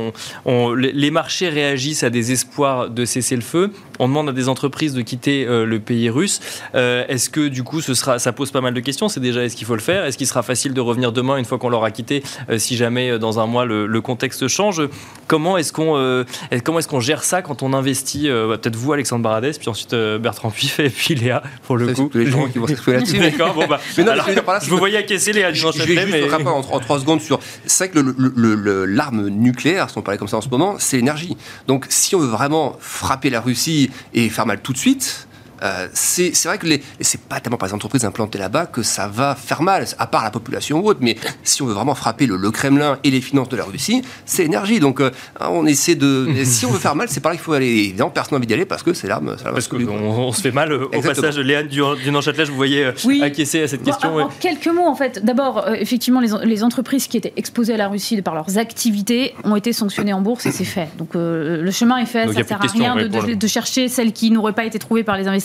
les 0.46 1.12
marchés 1.12 1.50
réagissent 1.50 2.04
à 2.04 2.10
des 2.10 2.32
espoirs 2.32 2.90
de 2.90 3.06
cesser 3.06 3.36
le 3.36 3.42
feu. 3.42 3.72
On 4.00 4.08
demande 4.08 4.30
à 4.30 4.32
des 4.32 4.50
entreprises 4.50 4.94
de 4.94 5.02
quitter 5.02 5.46
le 5.46 5.80
pays 5.80 6.10
russe. 6.10 6.40
est-ce 6.74 7.30
que, 7.30 7.48
du 7.48 7.64
coup, 7.64 7.82
ce 7.82 7.94
sera, 7.94 8.20
ça 8.20 8.34
pose 8.34 8.52
pas 8.52 8.62
mal 8.62 8.74
de 8.74 8.80
questions 8.80 9.10
C'est 9.10 9.20
déjà, 9.20 9.44
est-ce 9.44 9.56
qu'il 9.56 9.68
faut 9.68 9.76
le 9.76 9.82
faire? 9.82 10.06
Est-ce 10.06 10.18
qu'il 10.18 10.28
sera 10.28 10.44
facile 10.44 10.74
de 10.74 10.82
revenir 10.82 11.12
demain 11.12 11.38
une 11.38 11.46
fois 11.46 11.58
qu'on 11.58 11.70
l'aura 11.70 11.92
quitté, 11.92 12.24
euh, 12.50 12.58
si 12.58 12.76
jamais 12.76 13.12
euh, 13.12 13.20
dans 13.20 13.40
un 13.40 13.46
mois 13.46 13.66
le, 13.66 14.02
contexte 14.02 14.48
change? 14.48 14.82
Comment 15.28 15.58
est-ce 15.58 15.74
qu'on 15.74 15.98
euh, 15.98 16.24
comment 16.64 16.80
est-ce 16.80 16.88
qu'on 16.88 17.00
gère 17.00 17.24
ça 17.24 17.42
quand 17.42 17.64
on 17.64 17.74
investit 17.74 18.30
bah, 18.30 18.58
Peut-être 18.58 18.76
vous, 18.76 18.94
Alexandre 18.94 19.24
Baradès, 19.24 19.54
puis 19.54 19.70
ensuite 19.70 19.96
Bertrand 19.96 20.52
Puifet 20.52 20.88
et 20.88 20.90
puis 20.92 21.16
Léa, 21.16 21.42
pour 21.64 21.78
le 21.78 21.94
coup? 21.94 22.10
Les 22.14 22.28
gens 22.28 22.48
qui 22.48 22.60
vont 22.60 22.68
s'exprimer 22.68 22.98
là-dessus. 22.98 23.18
D'accord, 23.18 23.54
bon 23.54 23.66
bah. 23.68 23.80
Mais 23.98 24.04
non, 24.04 24.12
alors, 24.12 24.28
je, 24.62 24.70
vous 24.70 24.78
voyais 24.78 24.98
acquiescer 24.98 25.34
Léa 25.34 25.52
Je, 25.52 25.60
je 25.60 25.84
vais 25.84 25.96
juste 25.96 26.12
mais... 26.12 26.46
en, 26.46 26.60
en, 26.60 26.80
trois 26.80 27.00
secondes 27.00 27.22
sur. 27.22 27.40
C'est 27.66 27.92
vrai 27.92 28.02
que 28.02 28.86
l'arme 28.86 29.30
nucléaire, 29.30 29.90
si 29.90 29.98
on 29.98 30.02
parlait 30.02 30.18
comme 30.18 30.28
ça 30.28 30.38
en 30.38 30.42
ce 30.42 30.50
moment, 30.50 30.76
c'est 30.78 30.98
l'énergie. 30.98 31.36
Donc 31.68 31.86
si 31.90 32.16
on 32.16 32.20
veut 32.20 32.28
vraiment 32.28 32.76
frapper 32.80 33.30
la 33.30 33.42
Russie 33.42 33.85
et 34.14 34.30
faire 34.30 34.46
mal 34.46 34.62
tout 34.62 34.74
de 34.74 34.78
suite, 34.78 35.28
euh, 35.64 35.88
c'est 35.94 36.32
vrai 36.46 36.58
que 36.58 36.68
c'est 37.02 37.22
pas 37.22 37.40
tellement 37.40 37.58
par 37.58 37.68
les 37.68 37.74
entreprises 37.74 38.06
implantées 38.06 38.38
là-bas 38.38 38.66
que 38.66 38.84
ça 38.84 39.08
va 39.08 39.36
faire 39.36 39.62
mal, 39.62 39.86
à 39.98 40.08
part 40.08 40.24
la 40.24 40.32
population 40.32 40.80
ou 40.80 40.88
autre, 40.88 41.00
mais 41.02 41.16
si 41.44 41.62
on 41.62 41.66
veut 41.66 41.74
vraiment 41.74 41.96
frapper 41.96 42.26
le, 42.26 42.52
Kremlin 42.52 43.00
et 43.04 43.12
les 43.12 43.22
finances 43.22 43.50
de 43.50 43.58
la 43.58 43.64
Russie, 43.64 44.02
c'est 44.26 44.44
l'énergie. 44.44 44.80
Donc 44.80 45.00
euh, 45.00 45.12
on 45.40 45.66
essaie 45.66 45.96
de. 45.96 46.28
si 46.44 46.66
on 46.66 46.72
veut 46.72 46.80
faire 46.80 46.96
mal, 46.96 47.08
c'est 47.10 47.20
par 47.20 47.32
là 47.32 47.38
qu'il 47.38 47.44
faut 47.44 47.54
aller. 47.54 47.68
Évidemment, 47.68 48.10
personne 48.10 48.34
n'a 48.34 48.38
envie 48.38 48.48
d'y 48.48 48.54
aller 48.54 48.66
parce 48.66 48.84
que 48.84 48.94
c'est 48.94 49.08
l'arme. 49.08 49.36
Parce 49.44 49.68
qu'on 49.68 49.78
on 49.88 50.32
se 50.32 50.42
fait 50.42 50.52
mal 50.52 50.74
au 50.74 50.90
passage. 51.02 51.38
Léane 51.40 51.68
du 51.68 51.82
Châtelet, 52.22 52.46
je 52.46 52.52
vous 52.52 52.58
voyais 52.58 52.86
euh, 52.86 53.24
acquiescer 53.24 53.64
à 53.64 53.68
cette 53.68 53.84
question. 53.84 54.30
quelques 54.40 54.68
mots 54.68 54.88
en 54.88 54.96
fait. 54.96 55.24
D'abord, 55.24 55.68
effectivement, 55.74 56.20
les, 56.20 56.30
les, 56.44 56.64
entreprises 56.64 57.08
qui 57.08 57.18
étaient 57.18 57.34
exposées 57.36 57.74
à 57.74 57.78
la 57.78 57.88
Russie 57.88 58.22
par 58.22 58.34
leurs 58.34 58.58
activités 58.58 59.36
ont 59.44 59.56
été 59.56 59.74
sanctionnées 59.74 60.14
en 60.14 60.22
bourse 60.22 60.46
et 60.46 60.52
c'est 60.52 60.64
fait. 60.64 60.88
Donc 60.98 61.12
le 61.14 61.72
chemin 61.72 61.98
est 61.98 62.06
fait, 62.06 62.28
ça 62.28 62.40
ne 62.40 62.44
sert 62.44 62.62
à 62.62 62.68
rien 62.68 62.96
de, 62.96 63.08
de, 63.08 63.34
de 63.34 63.48
chercher 63.48 63.88
celles 63.88 64.14
qui 64.14 64.32
n'auraient 64.32 64.54
pas 64.54 64.66
été 64.66 64.80
trouvées 64.80 65.04
par 65.04 65.18
les 65.18 65.28
investisseurs 65.28 65.45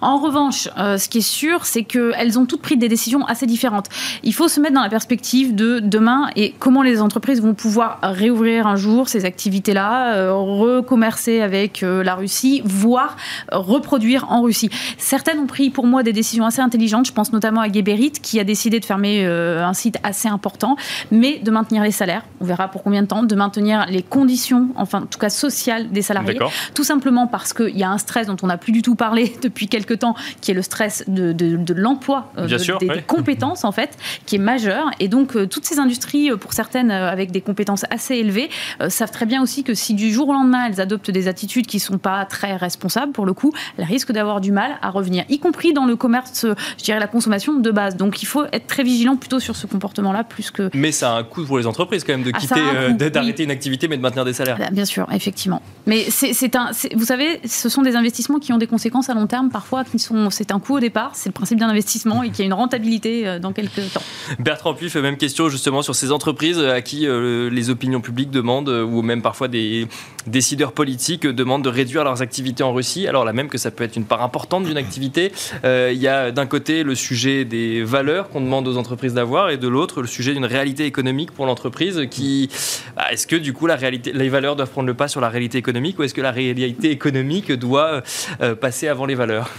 en 0.00 0.18
revanche, 0.18 0.68
euh, 0.78 0.98
ce 0.98 1.08
qui 1.08 1.18
est 1.18 1.20
sûr, 1.20 1.66
c'est 1.66 1.84
qu'elles 1.84 2.38
ont 2.38 2.46
toutes 2.46 2.62
pris 2.62 2.76
des 2.76 2.88
décisions 2.88 3.24
assez 3.26 3.46
différentes. 3.46 3.86
Il 4.22 4.34
faut 4.34 4.48
se 4.48 4.60
mettre 4.60 4.74
dans 4.74 4.82
la 4.82 4.88
perspective 4.88 5.54
de 5.54 5.80
demain 5.80 6.28
et 6.36 6.54
comment 6.58 6.82
les 6.82 7.00
entreprises 7.00 7.40
vont 7.40 7.54
pouvoir 7.54 7.98
réouvrir 8.02 8.66
un 8.66 8.76
jour 8.76 9.08
ces 9.08 9.24
activités-là, 9.24 10.14
euh, 10.14 10.34
recommercer 10.34 11.40
avec 11.40 11.82
euh, 11.82 12.02
la 12.02 12.14
Russie, 12.14 12.62
voire 12.64 13.16
reproduire 13.50 14.30
en 14.30 14.42
Russie. 14.42 14.70
Certaines 14.98 15.38
ont 15.38 15.46
pris 15.46 15.70
pour 15.70 15.86
moi 15.86 16.02
des 16.02 16.12
décisions 16.12 16.46
assez 16.46 16.60
intelligentes. 16.60 17.06
Je 17.06 17.12
pense 17.12 17.32
notamment 17.32 17.60
à 17.60 17.70
Geberit 17.70 18.12
qui 18.12 18.38
a 18.40 18.44
décidé 18.44 18.80
de 18.80 18.84
fermer 18.84 19.24
un 19.24 19.72
site 19.72 19.98
assez 20.02 20.28
important, 20.28 20.76
mais 21.10 21.38
de 21.38 21.50
maintenir 21.50 21.82
les 21.82 21.90
salaires. 21.90 22.24
On 22.40 22.44
verra 22.44 22.68
pour 22.68 22.82
combien 22.82 23.02
de 23.02 23.06
temps, 23.06 23.22
de 23.22 23.34
maintenir 23.34 23.86
les 23.88 24.02
conditions, 24.02 24.68
enfin 24.76 25.02
en 25.02 25.06
tout 25.06 25.18
cas 25.18 25.30
sociales 25.30 25.90
des 25.90 26.02
salariés. 26.02 26.38
Tout 26.74 26.84
simplement 26.84 27.26
parce 27.26 27.52
qu'il 27.52 27.76
y 27.76 27.82
a 27.82 27.90
un 27.90 27.98
stress 27.98 28.26
dont 28.26 28.36
on 28.42 28.46
n'a 28.46 28.58
plus 28.58 28.72
du 28.72 28.82
tout 28.82 28.94
parlé 28.94 29.31
depuis 29.40 29.68
quelques 29.68 30.00
temps, 30.00 30.14
qui 30.40 30.50
est 30.50 30.54
le 30.54 30.62
stress 30.62 31.04
de, 31.08 31.32
de, 31.32 31.74
l'emploi, 31.74 32.32
euh, 32.38 32.46
des, 32.80 33.02
compétences 33.06 33.64
en 33.64 33.72
fait, 33.72 33.96
qui 34.26 34.36
est 34.36 34.38
majeur. 34.38 34.90
Et 35.00 35.08
donc 35.08 35.36
euh, 35.36 35.46
toutes 35.46 35.64
ces 35.64 35.78
industries, 35.78 36.30
euh, 36.30 36.36
pour 36.36 36.52
certaines 36.52 36.90
avec 36.90 37.30
des 37.30 37.40
compétences 37.40 37.84
assez 37.90 38.16
élevées, 38.16 38.50
savent 38.88 39.10
très 39.10 39.26
bien 39.26 39.42
aussi 39.42 39.64
que 39.64 39.74
si 39.74 39.94
du 39.94 40.12
jour 40.12 40.28
au 40.28 40.32
lendemain 40.32 40.66
elles 40.66 40.80
adoptent 40.80 41.10
des 41.10 41.28
attitudes 41.28 41.66
qui 41.66 41.76
ne 41.78 41.82
sont 41.82 41.98
pas 41.98 42.24
très 42.24 42.56
responsables, 42.56 43.12
pour 43.12 43.26
le 43.26 43.32
coup, 43.32 43.52
elles 43.78 43.84
risquent 43.84 44.12
d'avoir 44.12 44.40
du 44.40 44.52
mal 44.52 44.78
à 44.82 44.90
revenir, 44.90 45.24
y 45.28 45.38
compris 45.38 45.72
dans 45.72 45.86
le 45.86 45.96
commerce, 45.96 46.46
je 46.78 46.84
dirais 46.84 47.00
la 47.00 47.06
consommation 47.06 47.54
de 47.54 47.70
base. 47.70 47.96
Donc 47.96 48.22
il 48.22 48.26
faut 48.26 48.44
être 48.52 48.66
très 48.66 48.82
vigilant 48.82 49.16
plutôt 49.16 49.40
sur 49.40 49.56
ce 49.56 49.66
comportement-là 49.66 50.24
plus 50.24 50.50
que. 50.50 50.70
Mais 50.74 50.92
ça 50.92 51.14
a 51.14 51.18
un 51.18 51.24
coût 51.24 51.44
pour 51.44 51.58
les 51.58 51.66
entreprises 51.66 52.04
quand 52.04 52.12
même 52.12 52.22
de 52.22 52.32
ah, 52.34 52.38
quitter, 52.38 53.10
d'arrêter 53.10 53.44
une 53.44 53.50
activité, 53.50 53.88
mais 53.88 53.96
de 53.96 54.02
maintenir 54.02 54.24
des 54.24 54.32
salaires. 54.32 54.58
Bien 54.72 54.84
sûr, 54.84 55.06
effectivement. 55.12 55.62
Mais 55.86 56.06
c'est 56.10 56.56
un, 56.56 56.70
vous 56.94 57.04
savez, 57.04 57.40
ce 57.44 57.68
sont 57.68 57.82
des 57.82 57.96
investissements 57.96 58.38
qui 58.38 58.52
ont 58.52 58.58
des 58.58 58.66
conséquences 58.66 59.10
à 59.10 59.14
long 59.14 59.21
long 59.22 59.26
terme, 59.26 59.50
parfois, 59.50 59.84
qui 59.84 59.98
sont, 59.98 60.30
c'est 60.30 60.52
un 60.52 60.58
coût 60.58 60.76
au 60.76 60.80
départ, 60.80 61.12
c'est 61.14 61.28
le 61.28 61.32
principe 61.32 61.58
d'un 61.58 61.68
investissement 61.68 62.22
et 62.22 62.30
qui 62.30 62.42
a 62.42 62.44
une 62.44 62.52
rentabilité 62.52 63.26
euh, 63.26 63.38
dans 63.38 63.52
quelques 63.52 63.92
temps. 63.92 64.02
Bertrand 64.38 64.74
Puy 64.74 64.90
fait 64.90 65.00
même 65.00 65.16
question 65.16 65.48
justement 65.48 65.82
sur 65.82 65.94
ces 65.94 66.12
entreprises 66.12 66.58
à 66.58 66.80
qui 66.82 67.06
les 67.06 67.70
opinions 67.70 68.00
publiques 68.00 68.30
demandent, 68.30 68.68
ou 68.68 69.02
même 69.02 69.22
parfois 69.22 69.48
des 69.48 69.86
décideurs 70.26 70.72
politiques 70.72 71.26
demandent 71.26 71.64
de 71.64 71.68
réduire 71.68 72.04
leurs 72.04 72.22
activités 72.22 72.62
en 72.62 72.72
Russie. 72.72 73.06
Alors 73.06 73.24
là 73.24 73.32
même 73.32 73.48
que 73.48 73.58
ça 73.58 73.70
peut 73.70 73.84
être 73.84 73.96
une 73.96 74.04
part 74.04 74.22
importante 74.22 74.64
d'une 74.64 74.76
activité, 74.76 75.32
il 75.64 75.98
y 75.98 76.08
a 76.08 76.30
d'un 76.30 76.46
côté 76.46 76.82
le 76.82 76.94
sujet 76.94 77.44
des 77.44 77.82
valeurs 77.82 78.28
qu'on 78.28 78.40
demande 78.40 78.66
aux 78.68 78.76
entreprises 78.76 79.14
d'avoir 79.14 79.50
et 79.50 79.56
de 79.56 79.68
l'autre 79.68 80.00
le 80.00 80.06
sujet 80.06 80.32
d'une 80.34 80.44
réalité 80.44 80.86
économique 80.86 81.30
pour 81.32 81.46
l'entreprise 81.46 82.06
qui... 82.10 82.48
Bah, 82.96 83.04
est-ce 83.12 83.26
que 83.26 83.36
du 83.36 83.52
coup 83.52 83.66
la 83.66 83.76
réalité, 83.76 84.12
les 84.12 84.28
valeurs 84.28 84.56
doivent 84.56 84.70
prendre 84.70 84.86
le 84.86 84.94
pas 84.94 85.08
sur 85.08 85.20
la 85.20 85.28
réalité 85.28 85.58
économique 85.58 85.98
ou 85.98 86.02
est-ce 86.02 86.14
que 86.14 86.20
la 86.20 86.30
réalité 86.30 86.90
économique 86.90 87.52
doit 87.52 88.02
euh, 88.40 88.54
passer 88.54 88.88
avant 88.88 89.06
les 89.06 89.11
valeurs 89.14 89.50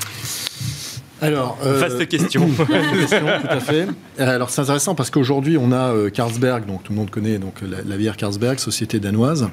alors, 1.24 1.58
euh, 1.66 1.80
vaste 1.80 2.06
question. 2.10 2.50
question, 2.50 3.22
tout 3.42 3.48
à 3.50 3.60
fait. 3.62 3.88
Alors 4.20 4.50
c'est 4.50 4.60
intéressant 4.60 4.94
parce 4.94 5.10
qu'aujourd'hui 5.10 5.58
on 5.58 5.72
a 5.72 5.94
euh, 5.94 6.10
Carlsberg, 6.10 6.66
donc 6.66 6.84
tout 6.84 6.92
le 6.92 6.98
monde 6.98 7.10
connaît 7.12 7.38
donc 7.38 7.62
la, 7.62 7.96
bière 7.96 8.18
Carlsberg, 8.18 8.60
société 8.60 9.00
danoise, 9.00 9.48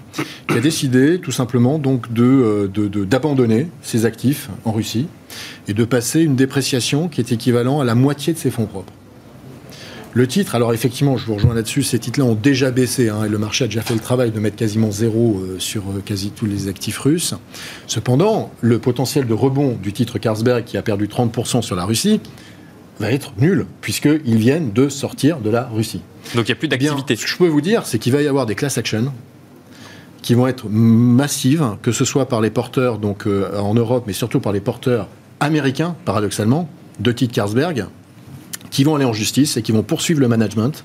qui 0.48 0.56
a 0.56 0.60
décidé 0.60 1.20
tout 1.20 1.30
simplement 1.30 1.78
donc 1.78 2.12
de 2.12 2.68
d'abandonner 3.04 3.68
ses 3.82 4.04
actifs 4.04 4.48
en 4.64 4.72
Russie 4.72 5.06
et 5.68 5.72
de 5.72 5.84
passer 5.84 6.22
une 6.22 6.34
dépréciation 6.34 7.06
qui 7.06 7.20
est 7.20 7.30
équivalent 7.30 7.78
à 7.78 7.84
la 7.84 7.94
moitié 7.94 8.32
de 8.32 8.38
ses 8.38 8.50
fonds 8.50 8.66
propres. 8.66 8.92
Le 10.12 10.26
titre, 10.26 10.56
alors 10.56 10.74
effectivement, 10.74 11.16
je 11.16 11.26
vous 11.26 11.34
rejoins 11.34 11.54
là-dessus, 11.54 11.84
ces 11.84 12.00
titres-là 12.00 12.24
ont 12.24 12.34
déjà 12.34 12.72
baissé, 12.72 13.08
hein, 13.08 13.24
et 13.24 13.28
le 13.28 13.38
marché 13.38 13.64
a 13.64 13.66
déjà 13.68 13.80
fait 13.80 13.94
le 13.94 14.00
travail 14.00 14.32
de 14.32 14.40
mettre 14.40 14.56
quasiment 14.56 14.90
zéro 14.90 15.38
euh, 15.38 15.56
sur 15.60 15.82
euh, 15.82 16.02
quasi 16.04 16.30
tous 16.30 16.46
les 16.46 16.66
actifs 16.66 16.98
russes. 16.98 17.34
Cependant, 17.86 18.50
le 18.60 18.80
potentiel 18.80 19.28
de 19.28 19.34
rebond 19.34 19.78
du 19.80 19.92
titre 19.92 20.18
Carlsberg, 20.18 20.64
qui 20.64 20.76
a 20.76 20.82
perdu 20.82 21.06
30% 21.06 21.62
sur 21.62 21.76
la 21.76 21.84
Russie, 21.84 22.20
va 22.98 23.12
être 23.12 23.34
nul, 23.38 23.66
puisqu'ils 23.80 24.38
viennent 24.38 24.72
de 24.72 24.88
sortir 24.88 25.38
de 25.38 25.48
la 25.48 25.68
Russie. 25.68 26.02
Donc 26.34 26.48
il 26.48 26.52
n'y 26.52 26.52
a 26.52 26.56
plus 26.56 26.66
eh 26.66 26.76
d'activité. 26.76 27.14
Ce 27.14 27.22
que 27.22 27.30
je 27.30 27.36
peux 27.36 27.46
vous 27.46 27.60
dire, 27.60 27.86
c'est 27.86 28.00
qu'il 28.00 28.12
va 28.12 28.20
y 28.20 28.26
avoir 28.26 28.46
des 28.46 28.56
class 28.56 28.78
actions 28.78 29.12
qui 30.22 30.34
vont 30.34 30.48
être 30.48 30.68
massives, 30.68 31.76
que 31.82 31.92
ce 31.92 32.04
soit 32.04 32.28
par 32.28 32.40
les 32.40 32.50
porteurs 32.50 32.98
donc 32.98 33.26
euh, 33.26 33.56
en 33.58 33.74
Europe, 33.74 34.04
mais 34.08 34.12
surtout 34.12 34.40
par 34.40 34.52
les 34.52 34.60
porteurs 34.60 35.06
américains, 35.38 35.94
paradoxalement, 36.04 36.68
de 36.98 37.12
titres 37.12 37.32
Carlsberg, 37.32 37.86
qui 38.70 38.84
vont 38.84 38.94
aller 38.94 39.04
en 39.04 39.12
justice 39.12 39.56
et 39.56 39.62
qui 39.62 39.72
vont 39.72 39.82
poursuivre 39.82 40.20
le 40.20 40.28
management 40.28 40.84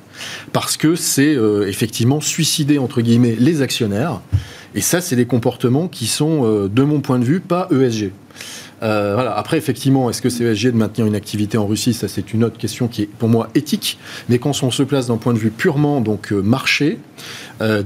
parce 0.52 0.78
que 0.78 0.96
c'est 0.96 1.36
euh, 1.36 1.68
effectivement 1.68 2.20
suicider 2.20 2.78
entre 2.78 3.02
guillemets 3.02 3.36
les 3.40 3.62
actionnaires. 3.62 4.22
Et 4.74 4.82
ça, 4.82 5.00
c'est 5.00 5.16
des 5.16 5.26
comportements 5.26 5.88
qui 5.88 6.06
sont, 6.06 6.42
euh, 6.44 6.68
de 6.68 6.84
mon 6.84 7.00
point 7.00 7.20
de 7.20 7.24
vue, 7.24 7.40
pas 7.40 7.70
ESG. 7.72 8.12
Euh, 8.84 9.14
voilà. 9.14 9.34
Après, 9.38 9.58
effectivement, 9.58 10.10
est-ce 10.10 10.22
que 10.22 10.30
c'est 10.30 10.44
ESG 10.44 10.72
de 10.72 10.78
maintenir 10.78 11.08
une 11.08 11.16
activité 11.16 11.58
en 11.58 11.66
Russie? 11.66 11.94
Ça, 11.94 12.10
c'est 12.10 12.34
une 12.34 12.44
autre 12.44 12.58
question 12.58 12.90
qui 12.90 13.04
est 13.04 13.06
pour 13.06 13.30
moi 13.30 13.48
éthique. 13.56 13.98
Mais 14.28 14.38
quand 14.38 14.52
on 14.64 14.72
se 14.72 14.84
place 14.84 15.08
d'un 15.08 15.16
point 15.16 15.34
de 15.34 15.40
vue 15.40 15.50
purement 15.50 16.02
donc 16.02 16.32
marché, 16.32 17.00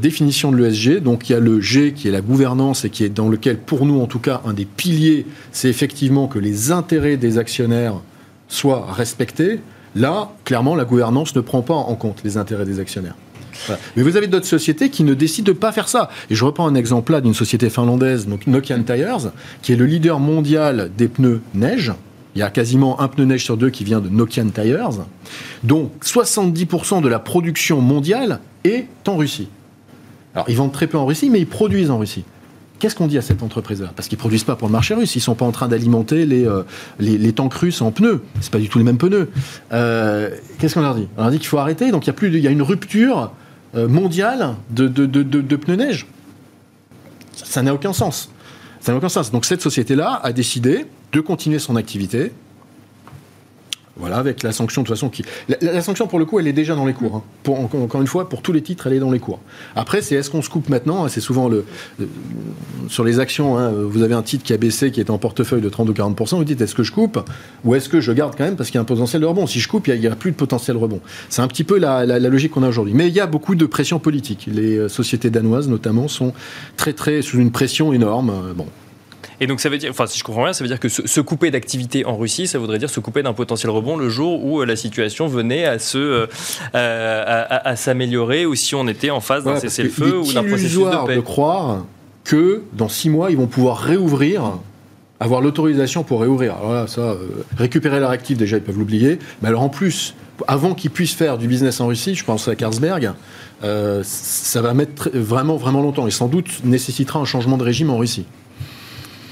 définition 0.02 0.52
de 0.52 0.58
l'ESG, 0.58 1.00
donc 1.00 1.30
il 1.30 1.34
y 1.34 1.36
a 1.36 1.39
le 1.39 1.62
G 1.62 1.93
qui 1.93 2.08
est 2.08 2.12
la 2.12 2.22
gouvernance 2.22 2.86
et 2.86 2.89
qui 2.89 3.04
est 3.04 3.10
dans 3.10 3.30
lequel, 3.30 3.60
pour 3.60 3.86
nous 3.86 4.02
en 4.02 4.08
tout 4.08 4.18
cas, 4.18 4.41
un 4.45 4.54
des 4.54 4.66
piliers, 4.66 5.28
c'est 5.52 5.70
effectivement 5.70 6.28
que 6.28 6.39
les 6.39 6.72
intérêts 6.72 7.18
des 7.18 7.38
actionnaires 7.38 8.02
soient 8.47 8.91
respectés. 8.91 9.60
Là, 9.95 10.31
clairement, 10.45 10.75
la 10.75 10.85
gouvernance 10.85 11.35
ne 11.35 11.41
prend 11.41 11.61
pas 11.61 11.73
en 11.73 11.95
compte 11.95 12.21
les 12.23 12.37
intérêts 12.37 12.65
des 12.65 12.79
actionnaires. 12.79 13.15
Mais 13.95 14.03
vous 14.03 14.15
avez 14.17 14.27
d'autres 14.27 14.45
sociétés 14.45 14.89
qui 14.89 15.03
ne 15.03 15.13
décident 15.13 15.51
de 15.51 15.57
pas 15.57 15.71
faire 15.71 15.89
ça. 15.89 16.09
Et 16.29 16.35
je 16.35 16.45
reprends 16.45 16.67
un 16.67 16.75
exemple 16.75 17.11
là 17.11 17.21
d'une 17.21 17.33
société 17.33 17.69
finlandaise, 17.69 18.27
donc 18.27 18.47
Nokian 18.47 18.83
Tires, 18.83 19.31
qui 19.61 19.73
est 19.73 19.75
le 19.75 19.85
leader 19.85 20.19
mondial 20.19 20.91
des 20.97 21.07
pneus 21.07 21.41
neige. 21.53 21.93
Il 22.35 22.39
y 22.39 22.43
a 22.43 22.49
quasiment 22.49 23.01
un 23.01 23.07
pneu 23.07 23.25
neige 23.25 23.43
sur 23.43 23.57
deux 23.57 23.69
qui 23.69 23.83
vient 23.83 23.99
de 23.99 24.09
Nokian 24.09 24.49
Tires, 24.49 25.05
dont 25.63 25.91
70% 26.03 27.01
de 27.01 27.09
la 27.09 27.19
production 27.19 27.81
mondiale 27.81 28.39
est 28.63 28.87
en 29.07 29.17
Russie. 29.17 29.49
Alors 30.35 30.49
ils 30.49 30.55
vendent 30.55 30.71
très 30.71 30.87
peu 30.87 30.97
en 30.97 31.05
Russie, 31.05 31.29
mais 31.29 31.39
ils 31.39 31.47
produisent 31.47 31.91
en 31.91 31.97
Russie. 31.97 32.23
Qu'est-ce 32.80 32.95
qu'on 32.95 33.07
dit 33.07 33.17
à 33.17 33.21
cette 33.21 33.43
entreprise-là? 33.43 33.91
Parce 33.93 34.07
qu'ils 34.07 34.17
ne 34.17 34.21
produisent 34.21 34.45
pas 34.45 34.55
pour 34.55 34.69
le 34.69 34.71
marché 34.71 34.93
russe, 34.93 35.13
ils 35.15 35.19
ne 35.19 35.23
sont 35.23 35.36
pas 35.36 35.45
en 35.45 35.51
train 35.51 35.67
d'alimenter 35.67 36.25
les, 36.25 36.45
euh, 36.45 36.63
les, 36.97 37.34
tanks 37.34 37.53
russes 37.53 37.82
en 37.82 37.91
pneus. 37.91 38.21
Ce 38.39 38.49
pas 38.49 38.57
du 38.57 38.69
tout 38.69 38.77
les 38.77 38.86
mêmes 38.86 38.97
pneus. 38.97 39.30
Euh, 39.73 40.30
qu'est-ce 40.59 40.75
qu'on 40.75 40.82
leur 40.82 40.95
dit? 40.95 41.09
On 41.17 41.23
leur 41.23 41.32
dit 41.32 41.39
qu'il 41.39 41.47
faut 41.47 41.57
arrêter, 41.57 41.91
donc 41.91 42.05
il 42.05 42.07
y, 42.07 42.09
a 42.09 42.13
plus 42.13 42.30
il 42.30 42.39
y 42.39 42.47
a 42.47 42.51
une 42.51 42.61
rupture 42.61 43.34
euh, 43.75 43.89
mondiale 43.89 44.55
de, 44.69 44.88
de, 44.88 45.55
pneus 45.57 45.75
neige. 45.75 46.07
Ça 47.36 47.61
n'a 47.61 47.73
aucun 47.73 47.91
sens. 47.91 48.32
Ça 48.80 48.93
n'a 48.93 48.97
aucun 48.97 49.09
sens. 49.09 49.30
Donc 49.32 49.43
cette 49.43 49.61
société-là 49.61 50.21
a 50.23 50.32
décidé 50.32 50.86
de 51.11 51.19
continuer 51.19 51.59
son 51.59 51.75
activité, 51.75 52.32
voilà, 54.00 54.18
avec 54.18 54.43
la 54.43 54.52
sanction 54.52 54.82
de 54.82 54.88
toute 54.88 54.95
façon 54.95 55.10
qui. 55.10 55.24
La, 55.62 55.82
sanction 55.82 56.08
pour 56.08 56.20
le 56.20 56.26
coup, 56.26 56.39
elle 56.39 56.47
est 56.47 56.54
déjà 56.54 56.76
dans 56.76 56.86
les 56.86 56.93
cours. 56.93 57.24
Hein. 57.47 57.52
Encore 57.52 58.02
une 58.02 58.08
fois, 58.08 58.30
pour 58.30 58.41
tous 58.41 58.54
les 58.54 58.62
titres, 58.62 58.88
elle 58.88 58.93
est 58.93 59.00
dans 59.00 59.12
les 59.12 59.20
cours. 59.20 59.39
Après, 59.76 60.02
c'est 60.02 60.16
est-ce 60.16 60.30
qu'on 60.30 60.41
se 60.41 60.50
coupe 60.50 60.70
maintenant 60.70 61.08
C'est 61.08 61.22
souvent 61.22 61.50
le, 61.50 61.66
sur 62.88 63.04
les 63.04 63.20
actions. 63.20 63.58
Hein, 63.58 63.72
vous 63.72 64.02
avez 64.02 64.14
un 64.14 64.22
titre 64.22 64.43
qui 64.43 64.54
a 64.54 64.58
baissé, 64.58 64.91
qui 64.91 65.00
est 65.00 65.10
en 65.10 65.18
portefeuille 65.18 65.62
de 65.62 65.70
30 65.70 65.89
ou 65.89 65.93
40 65.93 66.34
Vous 66.34 66.43
dites 66.43 66.62
est-ce 66.62 66.76
que 66.76 66.84
je 66.84 66.91
coupe 66.91 67.20
ou 67.66 67.76
est-ce 67.76 67.89
que 67.89 68.00
je 68.00 68.12
garde 68.12 68.36
quand 68.38 68.45
même 68.45 68.56
parce 68.56 68.70
qu'il 68.70 68.76
y 68.76 68.80
a 68.80 68.82
un 68.82 68.86
potentiel 68.86 69.22
de 69.22 69.28
rebond? 69.28 69.47
Si 69.47 69.60
je 69.60 69.68
coupe, 69.68 69.88
il 69.88 70.00
n'y 70.00 70.08
a, 70.08 70.16
plus 70.16 70.32
de 70.32 70.38
potentiel 70.38 70.78
rebond. 70.78 71.02
C'est 71.30 71.41
un 71.41 71.47
petit 71.47 71.64
peu 71.64 71.78
la, 71.78 72.06
logique 72.20 72.52
qu'on 72.52 72.64
a 72.64 72.70
aujourd'hui. 72.70 72.93
Mais 72.93 73.08
il 73.08 73.14
y 73.14 73.20
a 73.20 73.28
beaucoup 73.28 73.56
de 73.56 73.66
pression 73.66 74.00
politique. 74.00 74.47
Les 74.52 74.78
euh, 74.78 74.89
sociétés 74.89 75.30
danoises, 75.30 75.68
notamment, 75.68 76.08
sont 76.08 76.34
très 76.78 76.93
très 76.93 77.22
sous 77.22 77.39
une 77.39 77.52
pression 77.52 77.93
énorme. 77.93 78.32
Bon, 78.56 78.66
et 79.39 79.47
donc 79.47 79.61
ça 79.61 79.69
veut 79.69 79.77
dire, 79.77 79.89
enfin 79.89 80.05
si 80.07 80.19
je 80.19 80.23
comprends 80.23 80.43
bien, 80.43 80.53
ça 80.53 80.63
veut 80.63 80.67
dire 80.67 80.79
que 80.79 80.89
se, 80.89 81.21
couper 81.21 81.51
d'activité 81.51 82.05
en 82.05 82.17
Russie, 82.17 82.47
ça 82.47 82.59
voudrait 82.59 82.79
dire 82.79 82.89
se 82.89 82.99
couper 82.99 83.23
d'un 83.23 83.33
potentiel 83.33 83.69
rebond 83.71 83.95
le 83.95 84.09
jour 84.09 84.43
où 84.43 84.61
euh, 84.61 84.65
la 84.65 84.75
situation 84.75 85.27
venait 85.27 85.65
à 85.65 85.79
se 85.79 85.97
euh, 85.97 86.27
à, 86.73 87.75
s'améliorer 87.75 88.45
ou 88.45 88.55
si 88.55 88.75
on 88.75 88.87
était 88.87 89.11
en 89.11 89.21
phase 89.21 89.45
d'un 89.45 89.59
cessez-le-feu 89.59 90.17
ou 90.17 90.33
d'un 90.33 90.43
processus 90.43 90.77
de 90.77 91.05
paix. 91.07 91.15
de 91.15 91.21
croire 91.21 91.85
que 92.23 92.63
dans 92.73 92.89
six 92.89 93.09
mois 93.09 93.31
ils 93.31 93.37
vont 93.37 93.47
pouvoir 93.47 93.77
réouvrir 93.77 94.53
avoir 95.21 95.41
l'autorisation 95.41 96.03
pour 96.03 96.21
réouvrir. 96.21 96.55
Alors 96.55 96.71
là, 96.71 96.87
ça, 96.87 97.01
euh, 97.01 97.43
récupérer 97.57 97.99
leur 97.99 98.09
actif, 98.09 98.37
déjà, 98.37 98.55
ils 98.55 98.63
peuvent 98.63 98.77
l'oublier. 98.77 99.19
Mais 99.41 99.49
alors 99.49 99.63
en 99.63 99.67
plus, 99.67 100.15
avant 100.47 100.73
qu'ils 100.73 100.91
puissent 100.91 101.13
faire 101.13 101.37
du 101.37 101.45
business 101.45 101.81
en 101.81 101.87
Russie, 101.87 102.15
je 102.15 102.23
pense 102.23 102.47
à 102.47 102.55
Carlsberg, 102.55 103.11
ça 103.61 104.61
va 104.61 104.73
mettre 104.73 105.09
vraiment, 105.13 105.57
vraiment 105.57 105.81
longtemps 105.81 106.07
et 106.07 106.11
sans 106.11 106.27
doute 106.29 106.63
nécessitera 106.63 107.19
un 107.19 107.25
changement 107.25 107.57
de 107.57 107.63
régime 107.65 107.89
en 107.89 107.97
Russie. 107.97 108.25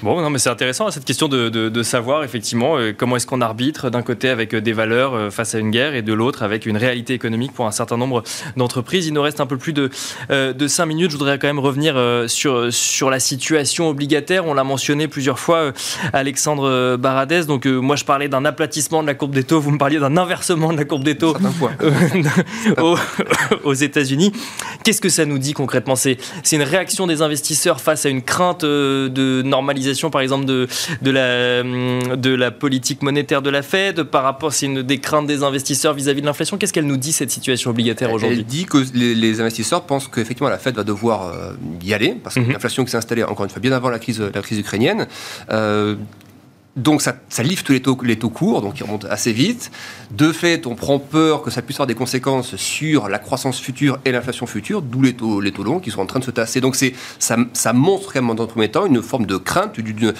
Bon, 0.03 0.21
non, 0.21 0.29
mais 0.29 0.37
c'est 0.37 0.51
intéressant 0.51 0.91
cette 0.91 1.05
question 1.05 1.27
de, 1.27 1.49
de, 1.49 1.83
savoir 1.83 2.23
effectivement 2.23 2.77
euh, 2.77 2.93
comment 2.95 3.15
est-ce 3.15 3.25
qu'on 3.25 3.41
arbitre 3.41 3.89
d'un 3.89 4.03
côté 4.03 4.29
avec 4.29 4.53
euh, 4.53 4.61
des 4.61 4.73
valeurs 4.73 5.15
euh, 5.15 5.29
face 5.31 5.55
à 5.55 5.59
une 5.59 5.71
guerre 5.71 5.95
et 5.95 6.03
de 6.03 6.13
l'autre 6.13 6.43
avec 6.43 6.67
une 6.67 6.77
réalité 6.77 7.15
économique 7.15 7.51
pour 7.51 7.65
un 7.65 7.71
certain 7.71 7.97
nombre 7.97 8.21
d'entreprises. 8.57 9.07
Il 9.07 9.13
nous 9.13 9.23
reste 9.23 9.39
un 9.39 9.47
peu 9.47 9.57
plus 9.57 9.73
de, 9.73 9.89
de 10.29 10.67
5 10.67 10.85
minutes. 10.85 11.11
Je 11.11 11.17
voudrais 11.17 11.39
quand 11.39 11.47
même 11.47 11.59
revenir 11.59 11.95
sur, 12.27 12.71
sur 12.71 13.09
la 13.09 13.19
situation 13.19 13.89
obligataire. 13.89 14.45
On 14.45 14.53
l'a 14.53 14.63
mentionné 14.63 15.07
plusieurs 15.07 15.39
fois, 15.39 15.71
Alexandre 16.13 16.95
Baradès. 16.97 17.45
Donc, 17.45 17.65
moi, 17.65 17.95
je 17.95 18.05
parlais 18.05 18.27
d'un 18.27 18.45
aplatissement 18.45 19.01
de 19.01 19.07
la 19.07 19.15
courbe 19.15 19.33
des 19.33 19.43
taux. 19.43 19.59
Vous 19.59 19.71
me 19.71 19.77
parliez 19.77 19.99
d'un 19.99 20.17
inversement 20.17 20.73
de 20.73 20.77
la 20.77 20.85
courbe 20.85 21.03
des 21.03 21.17
taux 21.17 21.35
aux, 22.77 22.97
aux 23.63 23.73
États-Unis. 23.73 24.31
Qu'est-ce 24.83 25.01
que 25.01 25.09
ça 25.09 25.25
nous 25.25 25.39
dit 25.39 25.53
concrètement? 25.53 25.95
C'est 25.95 26.17
une 26.51 26.63
réaction 26.63 27.07
des 27.07 27.21
investisseurs 27.21 27.81
face 27.81 28.05
à 28.05 28.09
une 28.09 28.21
crainte 28.21 28.63
de 28.63 29.41
normalisation 29.43 29.86
par 30.09 30.21
exemple, 30.21 30.45
de, 30.45 30.67
de, 31.01 31.11
la, 31.11 31.63
de 32.15 32.33
la 32.33 32.51
politique 32.51 33.01
monétaire 33.01 33.41
de 33.41 33.49
la 33.49 33.61
Fed 33.61 34.03
par 34.03 34.23
rapport, 34.23 34.53
c'est 34.53 34.65
une 34.65 34.83
des 34.83 34.99
craintes 34.99 35.27
des 35.27 35.43
investisseurs 35.43 35.93
vis-à-vis 35.93 36.21
de 36.21 36.25
l'inflation. 36.25 36.57
Qu'est-ce 36.57 36.73
qu'elle 36.73 36.87
nous 36.87 36.97
dit, 36.97 37.11
cette 37.11 37.31
situation 37.31 37.71
obligataire 37.71 38.11
aujourd'hui? 38.11 38.39
Elle 38.39 38.45
dit 38.45 38.65
que 38.65 38.77
les, 38.93 39.41
investisseurs 39.41 39.83
pensent 39.83 40.07
qu'effectivement 40.07 40.49
la 40.49 40.57
Fed 40.57 40.75
va 40.75 40.83
devoir 40.83 41.27
euh, 41.27 41.53
y 41.83 41.93
aller, 41.93 42.17
parce 42.23 42.35
que 42.35 42.39
mhm. 42.39 42.53
l'inflation 42.53 42.85
qui 42.85 42.91
s'est 42.91 42.97
installée, 42.97 43.23
encore 43.23 43.45
une 43.45 43.51
fois, 43.51 43.61
bien 43.61 43.71
avant 43.71 43.89
la 43.89 43.99
crise, 43.99 44.21
la 44.21 44.41
crise 44.41 44.59
ukrainienne. 44.59 45.07
Euh, 45.51 45.95
donc 46.77 47.01
ça, 47.01 47.15
ça 47.27 47.43
tous 47.65 47.73
les 47.73 47.81
taux, 47.81 48.29
courts, 48.29 48.61
donc 48.61 48.79
ils 48.79 48.83
remontent 48.83 49.07
assez 49.09 49.33
vite. 49.33 49.71
De 50.11 50.31
fait, 50.31 50.67
on 50.67 50.75
prend 50.75 50.99
peur 50.99 51.41
que 51.41 51.49
ça 51.49 51.63
puisse 51.63 51.77
avoir 51.77 51.87
des 51.87 51.95
conséquences 51.95 52.55
sur 52.55 53.09
la 53.09 53.17
croissance 53.17 53.59
future 53.59 53.97
et 54.05 54.11
l'inflation 54.11 54.45
future, 54.45 54.83
d'où 54.83 55.01
les 55.01 55.13
taux, 55.13 55.41
longs 55.41 55.79
qui 55.79 55.89
sont 55.89 56.01
en 56.01 56.05
train 56.05 56.19
de 56.19 56.23
se 56.23 56.31
tasser. 56.31 56.61
Donc 56.61 56.75
c'est, 56.75 56.93
ça, 57.19 57.73
montre 57.73 58.13
quand 58.13 58.21
même 58.21 58.35
dans 58.35 58.43
un 58.43 58.47
premier 58.47 58.69
temps 58.69 58.85
une 58.85 59.01
forme 59.01 59.25
de 59.25 59.37
crainte 59.37 59.79
d'une, 59.79 60.13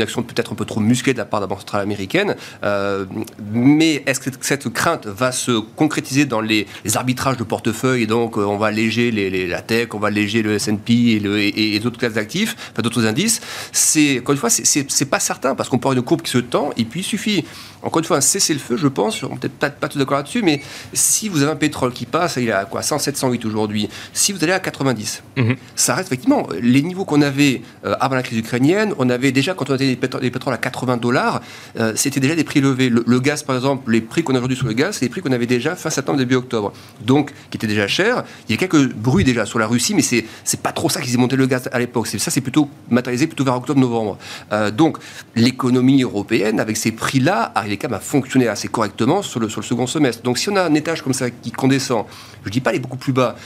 action 0.00 0.22
peut-être 0.22 0.52
un 0.52 0.56
peu 0.56 0.64
trop 0.64 0.80
musclée 0.80 1.12
de 1.12 1.18
la 1.18 1.24
part 1.24 1.40
de 1.40 1.44
la 1.44 1.48
Banque 1.48 1.60
centrale 1.60 1.82
américaine. 1.82 2.34
Euh, 2.64 3.06
mais 3.52 4.02
est-ce 4.06 4.18
que 4.18 4.30
cette 4.40 4.68
crainte 4.70 5.06
va 5.06 5.30
se 5.30 5.52
concrétiser 5.60 6.24
dans 6.24 6.40
les, 6.40 6.66
arbitrages 6.94 7.36
de 7.36 7.44
portefeuille 7.44 8.02
et 8.02 8.06
donc 8.06 8.36
euh, 8.36 8.44
on 8.44 8.58
va 8.58 8.66
alléger 8.66 9.10
la 9.46 9.62
tech, 9.62 9.88
on 9.94 9.98
va 9.98 10.08
alléger 10.08 10.42
le 10.42 10.54
S&P 10.54 11.22
et, 11.54 11.78
d'autres 11.78 11.98
classes 11.98 12.14
d'actifs, 12.14 12.56
enfin 12.72 12.82
d'autres 12.82 13.06
indices 13.06 13.40
C'est 13.72 14.18
encore 14.18 14.32
une 14.32 14.38
fois, 14.38 14.50
c'est, 14.50 14.90
c'est, 14.90 15.04
pas 15.06 15.20
certain 15.20 15.54
parce 15.54 15.68
qu'on 15.68 15.78
peut 15.78 15.88
avoir 15.92 15.96
une 15.96 16.04
courbe 16.04 16.22
qui 16.22 16.30
se 16.30 16.38
tend, 16.38 16.70
et 16.76 16.84
puis 16.84 17.00
il 17.00 17.04
suffit 17.04 17.44
encore 17.82 17.98
une 17.98 18.04
fois, 18.04 18.18
un 18.18 18.20
cessez-le-feu, 18.20 18.76
je 18.76 18.86
pense, 18.86 19.22
on 19.24 19.36
peut-être 19.36 19.54
pas, 19.54 19.70
pas 19.70 19.88
tout 19.88 19.98
d'accord 19.98 20.16
là-dessus, 20.16 20.42
mais 20.42 20.60
si 20.92 21.28
vous 21.28 21.42
avez 21.42 21.50
un 21.50 21.56
pétrole 21.56 21.92
qui 21.92 22.06
passe, 22.06 22.36
il 22.36 22.48
est 22.48 22.52
à 22.52 22.64
quoi 22.64 22.82
107, 22.82 23.16
108 23.16 23.44
aujourd'hui, 23.44 23.88
si 24.12 24.32
vous 24.32 24.42
allez 24.44 24.52
à 24.52 24.60
90, 24.60 25.22
mhm. 25.36 25.56
ça 25.74 25.94
reste 25.94 26.08
effectivement 26.08 26.46
les 26.60 26.82
niveaux 26.82 27.04
qu'on 27.04 27.22
avait 27.22 27.62
euh, 27.84 27.94
avant 27.98 28.14
la 28.14 28.22
crise 28.22 28.38
ukrainienne, 28.38 28.94
on 28.98 29.10
avait 29.10 29.32
déjà, 29.32 29.54
quand 29.54 29.68
on 29.70 29.74
avait 29.74 29.96
des, 29.96 30.30
pétroles 30.30 30.54
à 30.54 30.58
80 30.58 30.98
dollars, 30.98 31.42
euh, 31.78 31.92
c'était 31.96 32.20
déjà 32.20 32.36
des 32.36 32.44
prix 32.44 32.60
élevés. 32.60 32.88
Le, 32.88 33.20
gaz, 33.20 33.42
par 33.42 33.56
exemple, 33.56 33.90
les 33.90 34.00
prix 34.00 34.22
qu'on 34.22 34.34
a 34.34 34.38
aujourd'hui 34.38 34.56
sur 34.56 34.66
le 34.66 34.74
gaz, 34.74 34.96
c'est 34.96 35.06
les 35.06 35.08
prix 35.08 35.20
qu'on 35.20 35.32
avait 35.32 35.46
déjà 35.46 35.74
fin 35.74 35.90
septembre, 35.90 36.18
début 36.18 36.36
octobre. 36.36 36.72
Donc, 37.00 37.32
qui 37.50 37.56
étaient 37.56 37.66
déjà 37.66 37.88
chers. 37.88 38.22
Il 38.48 38.52
y 38.52 38.54
a 38.54 38.58
quelques 38.58 38.92
bruits 38.92 39.24
déjà 39.24 39.44
sur 39.44 39.58
la 39.58 39.66
Russie, 39.66 39.94
mais 39.94 40.02
c'est, 40.02 40.24
pas 40.62 40.72
trop 40.72 40.88
ça 40.88 41.00
qu'ils 41.00 41.14
aient 41.14 41.18
monté 41.18 41.34
le 41.34 41.46
gaz 41.46 41.68
à 41.72 41.78
l'époque. 41.78 42.06
C'est, 42.06 42.18
ça, 42.18 42.30
c'est 42.30 42.40
plutôt 42.40 42.68
matérialisé 42.90 43.26
plutôt 43.26 43.44
vers 43.44 43.56
octobre-novembre. 43.56 44.18
Euh, 44.52 44.70
donc, 44.70 44.98
l'économie 45.34 45.81
européenne, 46.02 46.60
avec 46.60 46.76
ces 46.76 46.92
prix-là, 46.92 47.52
arrive 47.54 47.78
quand 47.78 47.88
même 47.88 47.98
à 47.98 48.00
fonctionner 48.00 48.48
assez 48.48 48.68
correctement 48.68 49.22
sur 49.22 49.40
le, 49.40 49.48
sur 49.48 49.60
le 49.60 49.66
second 49.66 49.86
semestre. 49.86 50.22
Donc 50.22 50.38
si 50.38 50.48
on 50.48 50.56
a 50.56 50.62
un 50.62 50.74
étage 50.74 51.02
comme 51.02 51.12
ça 51.12 51.30
qui 51.30 51.50
condescend, 51.50 52.06
je 52.42 52.48
ne 52.48 52.52
dis 52.52 52.60
pas 52.60 52.70
aller 52.70 52.78
beaucoup 52.78 52.96
plus 52.96 53.12
bas, 53.12 53.36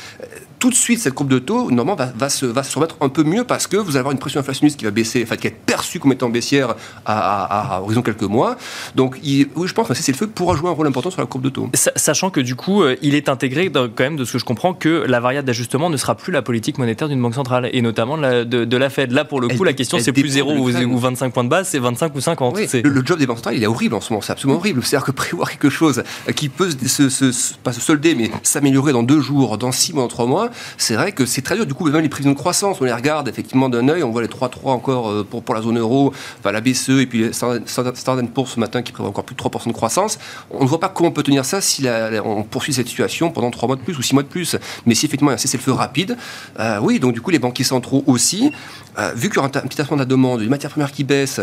tout 0.59 0.71
de 0.71 0.75
suite, 0.75 1.01
cette 1.01 1.15
courbe 1.15 1.29
de 1.29 1.39
taux, 1.39 1.71
normalement, 1.71 1.97
va, 1.97 2.13
va, 2.17 2.29
se, 2.29 2.47
va 2.47 2.63
se 2.63 2.75
remettre 2.75 2.97
un 3.01 3.09
peu 3.09 3.25
mieux 3.25 3.45
parce 3.45 3.67
que 3.67 3.77
vous 3.77 3.91
allez 3.91 3.99
avoir 3.99 4.13
une 4.13 4.19
pression 4.19 4.41
inflationniste 4.41 4.79
qui 4.79 4.85
va 4.85 4.91
baisser, 4.91 5.23
enfin, 5.23 5.37
qui 5.37 5.49
va 5.49 5.49
être 5.49 5.61
perçue 5.65 5.99
comme 5.99 6.13
étant 6.13 6.29
baissière 6.29 6.75
à, 7.05 7.81
horizon 7.83 8.03
quelques 8.03 8.23
mois. 8.23 8.57
Donc, 8.95 9.19
oui, 9.23 9.49
je 9.65 9.73
pense 9.73 9.89
que 9.89 9.95
c'est 9.95 10.13
le 10.13 10.17
feu 10.17 10.27
pourra 10.27 10.57
jouer 10.57 10.69
un 10.69 10.73
rôle 10.73 10.87
important 10.87 11.11
sur 11.11 11.21
la 11.21 11.27
courbe 11.27 11.45
de 11.45 11.51
taux. 11.51 11.69
Sachant 11.75 12.31
que 12.31 12.41
du 12.41 12.55
coup, 12.55 12.83
euh, 12.83 12.97
il 13.03 13.15
est 13.15 13.29
intégré 13.29 13.71
quand 13.71 14.01
même, 14.01 14.17
de 14.17 14.25
ce 14.25 14.33
que 14.33 14.39
je 14.39 14.45
comprends, 14.45 14.75
que 14.75 15.05
la 15.07 15.21
variable 15.21 15.47
d'ajustement 15.47 15.91
ne 15.91 15.97
sera 15.97 16.15
plus 16.15 16.33
la 16.33 16.43
politique 16.43 16.79
monétaire 16.79 17.09
d'une 17.09 17.21
banque 17.21 17.35
centrale 17.35 17.69
et 17.73 17.83
notamment 17.83 18.17
de, 18.17 18.77
la 18.77 18.91
Fed. 18.91 19.13
Là, 19.13 19.25
pour 19.25 19.41
le 19.41 19.49
coup, 19.49 19.65
la 19.65 19.73
question, 19.73 19.99
c'est 20.01 20.13
plus 20.13 20.29
0 20.29 20.53
ou, 20.53 20.99
25 20.99 21.33
points 21.33 21.45
de 21.45 21.49
base, 21.49 21.69
c'est 21.69 21.79
25 21.79 22.15
ou 22.15 22.21
50. 22.21 22.59
le, 22.83 23.03
job 23.05 23.19
des 23.19 23.27
banques 23.27 23.39
centrales, 23.39 23.57
il 23.57 23.63
est 23.63 23.67
horrible 23.67 23.95
en 23.95 24.01
ce 24.01 24.13
moment, 24.13 24.23
c'est 24.23 24.33
absolument 24.33 24.59
horrible. 24.59 24.83
C'est-à-dire 24.83 25.07
que 25.07 25.13
prévoir 25.13 25.51
quelque 25.51 25.71
chose 25.71 26.03
qui 26.35 26.49
peut 26.49 26.71
se, 26.71 27.55
pas 27.63 27.73
se 27.73 27.81
solder, 27.81 28.15
mais 28.15 28.31
s'améliorer 28.43 28.93
dans 28.93 29.03
deux 29.03 29.21
jours, 29.21 29.59
dans 29.59 29.73
six 29.73 29.93
mois, 29.93 30.03
dans 30.03 30.09
trois 30.09 30.27
mois, 30.27 30.46
c'est 30.79 30.95
vrai 30.95 31.13
que 31.13 31.27
c'est 31.27 31.43
très 31.43 31.57
dur. 31.57 31.67
Du 31.67 31.75
coup, 31.75 31.89
même 31.91 32.03
les 32.03 32.09
prévisions 32.09 32.33
de 32.33 32.39
croissance, 32.39 32.79
on 32.81 32.85
les 32.85 32.93
regarde 32.93 33.29
effectivement 33.29 33.69
d'un 33.69 33.89
œil, 33.89 34.03
on 34.03 34.11
voit 34.11 34.23
les 34.23 34.29
3-3 34.29 34.71
encore 34.71 35.11
euh, 35.11 35.27
pour, 35.29 35.43
pour 35.43 35.55
la 35.55 35.63
zone 35.63 35.79
euro, 35.79 36.13
enfin 36.39 36.53
la 36.53 36.61
BCE 36.61 37.01
et 37.01 37.07
puis 37.07 37.33
Standard 37.33 38.23
Poor's 38.35 38.53
ce 38.55 38.61
matin 38.61 38.83
qui 38.83 38.93
prévoit 38.93 39.11
encore 39.11 39.25
plus 39.25 39.35
de 39.35 39.41
3% 39.41 39.69
de 39.69 39.73
croissance. 39.73 40.19
On 40.51 40.65
ne 40.65 40.69
voit 40.69 40.81
pas 40.81 40.89
comment 40.89 41.11
on 41.11 41.13
peut 41.13 41.23
tenir 41.23 41.45
ça 41.45 41.61
si 41.61 41.87
on 42.25 42.43
poursuit 42.43 42.73
cette 42.73 42.89
situation 42.89 43.31
pendant 43.31 43.51
3 43.51 43.67
mois 43.67 43.77
de 43.77 43.83
plus 43.83 43.97
ou 43.99 44.03
6 44.03 44.15
mois 44.15 44.23
de 44.23 44.29
plus. 44.29 44.57
Mais 44.87 44.95
si 44.95 45.07
effectivement 45.07 45.31
il 45.31 45.35
y 45.35 45.35
a 45.35 45.37
un 45.37 45.39
cessez-le-feu 45.39 45.73
rapide, 45.73 46.17
euh, 46.59 46.79
oui, 46.83 46.99
donc 46.99 47.13
du 47.13 47.21
coup 47.21 47.31
les 47.31 47.39
banquiers 47.39 47.65
centraux 47.65 48.05
aussi, 48.07 48.53
euh, 48.99 49.13
vu 49.15 49.29
qu'il 49.29 49.37
y 49.37 49.39
aura 49.39 49.49
un 49.49 49.51
petit 49.51 49.77
tassement 49.77 49.97
de 49.97 50.03
la 50.03 50.07
demande, 50.07 50.43
une 50.43 50.49
matière 50.49 50.71
première 50.71 50.93
qui 50.93 51.05
baisse, 51.05 51.41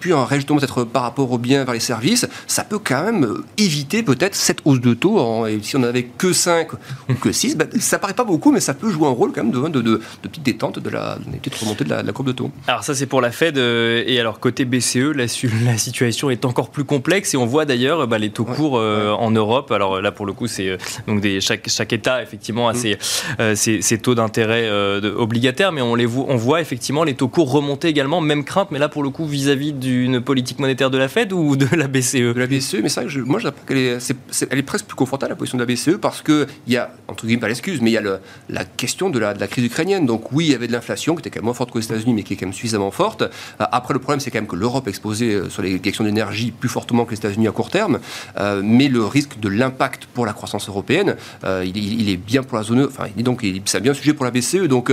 puis 0.00 0.12
un 0.12 0.24
réajustement 0.24 0.58
peut-être 0.58 0.84
par 0.84 1.02
rapport 1.02 1.30
aux 1.30 1.38
biens 1.38 1.64
vers 1.64 1.74
les 1.74 1.80
services, 1.80 2.26
ça 2.46 2.64
peut 2.64 2.78
quand 2.78 3.02
même 3.04 3.42
éviter 3.58 4.02
peut-être 4.02 4.34
cette 4.34 4.60
hausse 4.64 4.80
de 4.80 4.94
taux. 4.94 5.46
et 5.46 5.60
si 5.62 5.76
on 5.76 5.80
n'avait 5.80 6.04
que 6.04 6.32
5 6.32 6.72
ou 7.08 7.14
que 7.14 7.32
6, 7.32 7.56
ben, 7.56 7.68
ça 7.80 7.98
paraît 7.98 8.14
pas 8.14 8.24
beaucoup, 8.24 8.52
mais 8.52 8.60
ça 8.60 8.74
peut 8.74 8.90
jouer 8.90 9.06
un 9.06 9.12
rôle 9.12 9.32
quand 9.32 9.44
même 9.44 9.52
de, 9.52 9.68
de, 9.68 9.80
de, 9.80 10.00
de 10.22 10.28
petite 10.28 10.42
détente, 10.42 10.78
de 10.78 10.90
la 10.90 11.18
petite 11.40 11.54
remontée 11.56 11.84
de 11.84 11.90
la, 11.90 12.02
courbe 12.12 12.28
de 12.28 12.32
taux. 12.32 12.50
Alors 12.66 12.84
ça 12.84 12.94
c'est 12.94 13.06
pour 13.06 13.20
la 13.20 13.30
Fed 13.30 13.58
euh, 13.58 14.04
et 14.06 14.20
alors 14.20 14.40
côté 14.40 14.64
BCE, 14.64 15.12
la, 15.14 15.24
la, 15.64 15.78
situation 15.78 16.30
est 16.30 16.44
encore 16.44 16.70
plus 16.70 16.84
complexe 16.84 17.34
et 17.34 17.36
on 17.36 17.46
voit 17.46 17.64
d'ailleurs 17.64 18.06
bah, 18.06 18.18
les 18.18 18.30
taux 18.30 18.44
courts 18.44 18.78
euh, 18.78 19.12
en 19.12 19.30
Europe. 19.30 19.70
Alors 19.72 20.00
là 20.00 20.12
pour 20.12 20.26
le 20.26 20.32
coup 20.32 20.46
c'est 20.46 20.68
euh, 20.68 20.76
donc 21.06 21.20
des, 21.20 21.40
chaque, 21.40 21.68
chaque 21.68 21.92
État 21.92 22.22
effectivement 22.22 22.68
a 22.68 22.72
mmh. 22.72 23.56
ses, 23.56 23.82
ses, 23.82 23.98
taux 23.98 24.14
d'intérêt 24.14 24.68
obligataires, 25.16 25.72
mais 25.72 25.82
on 25.82 25.94
les 25.94 26.06
voit, 26.06 26.26
on 26.28 26.36
voit 26.36 26.60
effectivement 26.60 26.71
les 27.04 27.14
taux 27.14 27.28
courts 27.28 27.50
remonter 27.50 27.88
également, 27.88 28.20
même 28.20 28.44
crainte, 28.44 28.68
mais 28.70 28.78
là 28.78 28.88
pour 28.88 29.02
le 29.02 29.10
coup 29.10 29.26
vis-à-vis 29.26 29.72
d'une 29.72 30.20
politique 30.20 30.58
monétaire 30.58 30.90
de 30.90 30.98
la 30.98 31.08
Fed 31.08 31.32
ou 31.32 31.56
de 31.56 31.66
la 31.76 31.88
BCE 31.88 32.36
la 32.36 32.46
BCE, 32.46 32.76
mais 32.82 32.88
c'est 32.88 33.02
vrai 33.02 33.12
que 33.12 33.18
moi 33.20 33.38
je 33.38 33.48
qu'elle 33.66 33.76
est, 33.76 34.14
elle 34.50 34.58
est 34.58 34.62
presque 34.62 34.86
plus 34.86 34.96
confortable 34.96 35.32
la 35.32 35.36
position 35.36 35.58
de 35.58 35.64
la 35.64 35.72
BCE 35.72 35.98
parce 36.00 36.22
que 36.22 36.46
il 36.66 36.72
y 36.72 36.76
a 36.76 36.92
entre 37.08 37.26
guillemets 37.26 37.40
pas 37.40 37.48
l'excuse, 37.48 37.80
mais 37.80 37.90
il 37.90 37.94
y 37.94 37.98
a 37.98 38.00
le, 38.00 38.18
la 38.48 38.64
question 38.64 39.10
de 39.10 39.18
la, 39.18 39.34
de 39.34 39.40
la 39.40 39.46
crise 39.46 39.64
ukrainienne. 39.64 40.06
Donc 40.06 40.32
oui, 40.32 40.46
il 40.46 40.52
y 40.52 40.54
avait 40.54 40.66
de 40.66 40.72
l'inflation 40.72 41.14
qui 41.14 41.20
était 41.20 41.30
quand 41.30 41.40
même 41.40 41.46
moins 41.46 41.54
forte 41.54 41.70
qu'aux 41.70 41.80
États-Unis, 41.80 42.14
mais 42.14 42.22
qui 42.22 42.34
est 42.34 42.36
quand 42.36 42.46
même 42.46 42.52
suffisamment 42.52 42.90
forte. 42.90 43.22
Euh, 43.22 43.26
après, 43.58 43.94
le 43.94 44.00
problème, 44.00 44.20
c'est 44.20 44.30
quand 44.30 44.38
même 44.38 44.46
que 44.46 44.56
l'Europe 44.56 44.86
est 44.86 44.90
exposée 44.90 45.34
euh, 45.34 45.48
sur 45.48 45.62
les 45.62 45.78
questions 45.80 46.04
d'énergie 46.04 46.50
plus 46.50 46.68
fortement 46.68 47.04
que 47.04 47.10
les 47.10 47.18
États-Unis 47.18 47.48
à 47.48 47.52
court 47.52 47.70
terme. 47.70 47.98
Euh, 48.38 48.62
mais 48.64 48.88
le 48.88 49.04
risque 49.04 49.38
de 49.40 49.48
l'impact 49.48 50.06
pour 50.06 50.26
la 50.26 50.32
croissance 50.32 50.68
européenne, 50.68 51.16
il, 51.64 52.08
est 52.08 52.16
bien 52.16 52.42
pour 52.42 52.56
la 52.58 52.64
zone. 52.64 52.84
Enfin, 52.84 53.06
il 53.14 53.20
est 53.20 53.24
donc 53.24 53.44
c'est 53.64 53.80
bien 53.80 53.94
sujet 53.94 54.14
pour 54.14 54.24
la 54.24 54.30
BCE. 54.30 54.68
Donc, 54.68 54.92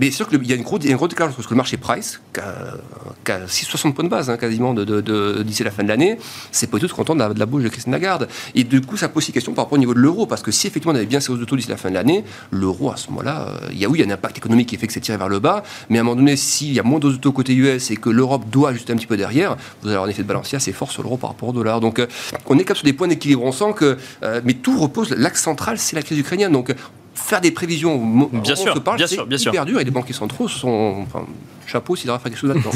mais 0.00 0.10
sûr 0.10 0.28
qu'il 0.28 0.44
y 0.46 0.52
a 0.52 0.56
une 0.56 0.62
grosse 0.62 0.80
décalage 1.08 1.34
entre 1.38 1.50
le 1.50 1.56
marché 1.56 1.76
price, 1.76 2.20
qui 2.32 3.32
a, 3.32 3.46
60 3.46 3.94
points 3.94 4.04
de 4.04 4.08
base 4.08 4.30
hein, 4.30 4.36
quasiment 4.36 4.74
de, 4.74 4.84
de, 4.84 5.42
d'ici 5.42 5.64
la 5.64 5.70
fin 5.70 5.82
de 5.82 5.88
l'année, 5.88 6.18
c'est 6.52 6.70
pas 6.70 6.78
tout 6.78 6.88
content 6.88 7.14
de 7.14 7.20
la, 7.20 7.34
de 7.34 7.38
la 7.38 7.46
bouche 7.46 7.62
de 7.62 7.68
Christine 7.68 7.92
Lagarde. 7.92 8.28
Et 8.54 8.64
du 8.64 8.80
coup, 8.80 8.96
ça 8.96 9.08
pose 9.08 9.24
aussi 9.24 9.32
question 9.32 9.52
par 9.52 9.64
rapport 9.64 9.76
au 9.76 9.80
niveau 9.80 9.94
de 9.94 9.98
l'euro, 9.98 10.26
parce 10.26 10.42
que 10.42 10.50
si 10.50 10.66
effectivement 10.66 10.92
on 10.92 10.96
avait 10.96 11.06
bien 11.06 11.20
ces 11.20 11.30
hausses 11.30 11.40
de 11.40 11.44
taux 11.44 11.56
d'ici 11.56 11.68
la 11.68 11.76
fin 11.76 11.90
de 11.90 11.94
l'année, 11.94 12.24
l'euro 12.50 12.90
à 12.90 12.96
ce 12.96 13.08
moment-là, 13.08 13.48
il 13.72 13.78
y 13.78 13.84
a 13.84 13.88
oui, 13.88 13.98
il 13.98 14.02
y 14.02 14.08
a 14.08 14.10
un 14.10 14.14
impact 14.14 14.38
économique 14.38 14.68
qui 14.68 14.76
fait 14.76 14.86
que 14.86 14.92
c'est 14.92 15.00
tiré 15.00 15.18
vers 15.18 15.28
le 15.28 15.38
bas, 15.38 15.62
mais 15.88 15.98
à 15.98 16.00
un 16.02 16.04
moment 16.04 16.16
donné, 16.16 16.36
s'il 16.36 16.72
y 16.72 16.80
a 16.80 16.82
moins 16.82 16.98
d'auto 16.98 17.32
côté 17.32 17.54
US 17.54 17.90
et 17.90 17.96
que 17.96 18.10
l'Europe 18.10 18.48
doit 18.50 18.70
ajuster 18.70 18.92
un 18.92 18.96
petit 18.96 19.06
peu 19.06 19.16
derrière, 19.16 19.56
vous 19.82 19.88
allez 19.88 19.94
avoir 19.94 20.06
un 20.06 20.10
effet 20.10 20.22
de 20.22 20.28
balancier 20.28 20.56
assez 20.56 20.72
fort 20.72 20.90
sur 20.90 21.02
l'euro 21.02 21.16
par 21.16 21.30
rapport 21.30 21.48
au 21.48 21.52
dollar. 21.52 21.80
Donc 21.80 21.98
euh, 21.98 22.06
on 22.46 22.58
est 22.58 22.64
comme 22.64 22.76
sur 22.76 22.84
des 22.84 22.92
points 22.92 23.08
d'équilibre. 23.08 23.42
On 23.42 23.52
sent 23.52 23.72
que, 23.76 23.98
euh, 24.22 24.40
mais 24.44 24.54
tout 24.54 24.78
repose, 24.78 25.10
l'axe 25.10 25.42
central, 25.42 25.78
c'est 25.78 25.96
la 25.96 26.02
crise 26.02 26.18
ukrainienne. 26.18 26.52
Donc 26.52 26.74
faire 27.18 27.40
des 27.40 27.50
prévisions, 27.50 27.98
bien 28.32 28.56
sûr, 28.56 28.74
se 28.74 28.78
parle, 28.78 28.96
bien 28.96 29.06
sûr, 29.06 29.26
bien 29.26 29.38
hyper 29.38 29.66
dur 29.66 29.80
et 29.80 29.84
les 29.84 29.90
banquiers 29.90 30.14
centraux 30.14 30.48
sont, 30.48 31.06
chapeau 31.68 31.94
s'il 31.94 32.06
devrait 32.06 32.20
faire 32.20 32.32
quelque 32.32 32.40
chose 32.40 32.54
là-dedans. 32.54 32.70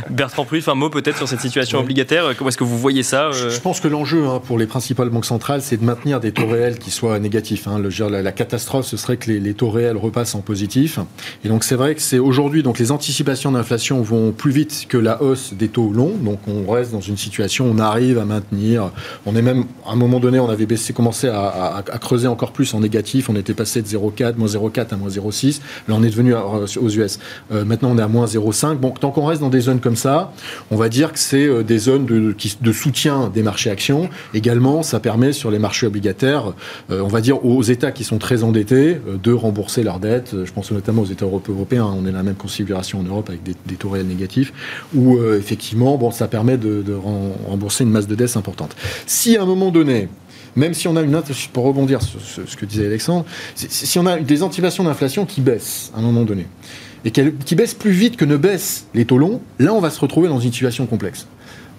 Bertrand 0.10 0.44
Pruff, 0.44 0.68
un 0.68 0.74
mot 0.74 0.90
peut-être 0.90 1.16
sur 1.16 1.28
cette 1.28 1.40
situation 1.40 1.78
obligataire. 1.78 2.36
Comment 2.36 2.48
est-ce 2.48 2.58
que 2.58 2.64
vous 2.64 2.78
voyez 2.78 3.02
ça 3.02 3.26
euh 3.26 3.50
Je 3.50 3.60
pense 3.60 3.80
que 3.80 3.88
l'enjeu 3.88 4.26
hein, 4.26 4.40
pour 4.44 4.58
les 4.58 4.66
principales 4.66 5.08
banques 5.08 5.24
centrales, 5.24 5.62
c'est 5.62 5.76
de 5.76 5.84
maintenir 5.84 6.20
des 6.20 6.32
taux 6.32 6.46
réels 6.46 6.78
qui 6.78 6.90
soient 6.90 7.18
négatifs. 7.18 7.68
Hein. 7.68 7.78
Le, 7.78 7.90
la, 8.10 8.22
la, 8.22 8.32
catastrophe, 8.32 8.86
ce 8.86 8.96
serait 8.96 9.16
que 9.16 9.30
les, 9.30 9.54
taux 9.54 9.70
réels 9.70 9.96
repassent 9.96 10.34
en 10.34 10.40
positif. 10.40 10.98
Et 11.44 11.48
donc 11.48 11.64
c'est 11.64 11.76
vrai 11.76 11.94
que 11.94 12.02
c'est 12.02 12.18
aujourd'hui, 12.18 12.62
donc 12.62 12.78
les 12.78 12.90
anticipations 12.90 13.52
d'inflation 13.52 14.02
vont 14.02 14.32
plus 14.32 14.50
vite 14.50 14.86
que 14.88 14.98
la 14.98 15.22
hausse 15.22 15.54
des 15.54 15.68
taux 15.68 15.92
longs. 15.92 16.16
Donc 16.20 16.40
on 16.48 16.70
reste 16.70 16.92
dans 16.92 17.00
une 17.00 17.16
situation, 17.16 17.66
où 17.66 17.74
on 17.74 17.78
arrive 17.78 18.18
à 18.18 18.24
maintenir. 18.24 18.90
On 19.26 19.36
est 19.36 19.42
même, 19.42 19.64
à 19.86 19.92
un 19.92 19.96
moment 19.96 20.20
donné, 20.20 20.40
on 20.40 20.50
avait 20.50 20.66
baissé, 20.66 20.92
commencé 20.92 21.28
à, 21.28 21.76
à, 21.76 21.98
creuser 21.98 22.26
encore 22.26 22.52
plus 22.52 22.74
en 22.74 22.80
négatif. 22.80 23.30
On 23.30 23.36
était 23.36 23.54
passé 23.54 23.81
de 23.82 23.88
0,4, 23.88 24.36
moins 24.36 24.48
0,4 24.48 24.92
à 24.92 24.96
moins 24.96 25.08
0,6. 25.08 25.60
Là, 25.88 25.94
on 25.98 26.02
est 26.02 26.10
devenu 26.10 26.34
euh, 26.34 26.66
aux 26.80 26.90
US. 26.90 27.18
Euh, 27.52 27.64
maintenant, 27.64 27.90
on 27.92 27.98
est 27.98 28.02
à 28.02 28.08
moins 28.08 28.26
0,5. 28.26 28.76
Bon, 28.76 28.90
tant 28.90 29.10
qu'on 29.10 29.26
reste 29.26 29.40
dans 29.40 29.48
des 29.48 29.60
zones 29.60 29.80
comme 29.80 29.96
ça, 29.96 30.32
on 30.70 30.76
va 30.76 30.88
dire 30.88 31.12
que 31.12 31.18
c'est 31.18 31.46
euh, 31.46 31.62
des 31.62 31.78
zones 31.78 32.06
de, 32.06 32.72
soutien 32.72 33.30
des 33.32 33.42
marchés 33.42 33.70
actions. 33.70 34.08
Également, 34.34 34.82
ça 34.82 34.98
permet 34.98 35.32
sur 35.32 35.50
les 35.50 35.58
marchés 35.58 35.86
obligataires, 35.86 36.54
on 36.90 37.06
va 37.06 37.20
dire 37.20 37.44
aux 37.44 37.62
États 37.62 37.92
qui 37.92 38.02
sont 38.02 38.18
très 38.18 38.42
endettés, 38.42 38.98
de 39.22 39.32
rembourser 39.32 39.82
leurs 39.82 40.00
dettes. 40.00 40.34
Je 40.44 40.52
pense 40.52 40.72
notamment 40.72 41.02
aux 41.02 41.06
États 41.06 41.26
européens. 41.26 41.84
On 41.84 42.06
est 42.06 42.10
dans 42.10 42.16
la 42.16 42.22
même 42.22 42.34
configuration 42.34 43.00
en 43.00 43.02
Europe 43.02 43.28
avec 43.28 43.42
des, 43.42 43.74
taux 43.74 43.90
réels 43.90 44.06
négatifs, 44.06 44.52
où 44.94 45.18
effectivement, 45.34 45.96
bon, 45.98 46.10
ça 46.10 46.28
permet 46.28 46.56
de, 46.56 46.82
rembourser 47.46 47.84
une 47.84 47.90
masse 47.90 48.06
de 48.06 48.14
dettes 48.14 48.32
importante. 48.36 48.76
Si 49.06 49.36
à 49.36 49.42
un 49.42 49.46
moment 49.46 49.70
donné, 49.70 50.08
même 50.56 50.74
si 50.74 50.88
on 50.88 50.96
a 50.96 51.02
une 51.02 51.20
pour 51.52 51.64
rebondir 51.64 52.02
sur 52.02 52.20
ce, 52.20 52.56
que 52.56 52.66
disait 52.66 52.86
Alexandre, 52.86 53.24
si 53.54 53.98
on 53.98 54.06
a 54.06 54.18
des 54.18 54.42
anticipations 54.42 54.84
d'inflation 54.84 55.26
qui 55.26 55.40
baissent 55.40 55.92
à 55.94 55.98
un 55.98 56.02
moment 56.02 56.22
donné, 56.22 56.46
et 57.04 57.10
qui 57.10 57.54
baisse 57.54 57.74
plus 57.74 57.90
vite 57.90 58.16
que 58.16 58.24
ne 58.24 58.36
baissent 58.36 58.86
les 58.94 59.04
taux 59.04 59.18
longs, 59.18 59.40
là 59.58 59.72
on 59.74 59.80
va 59.80 59.90
se 59.90 60.00
retrouver 60.00 60.28
dans 60.28 60.40
une 60.40 60.52
situation 60.52 60.86
complexe. 60.86 61.26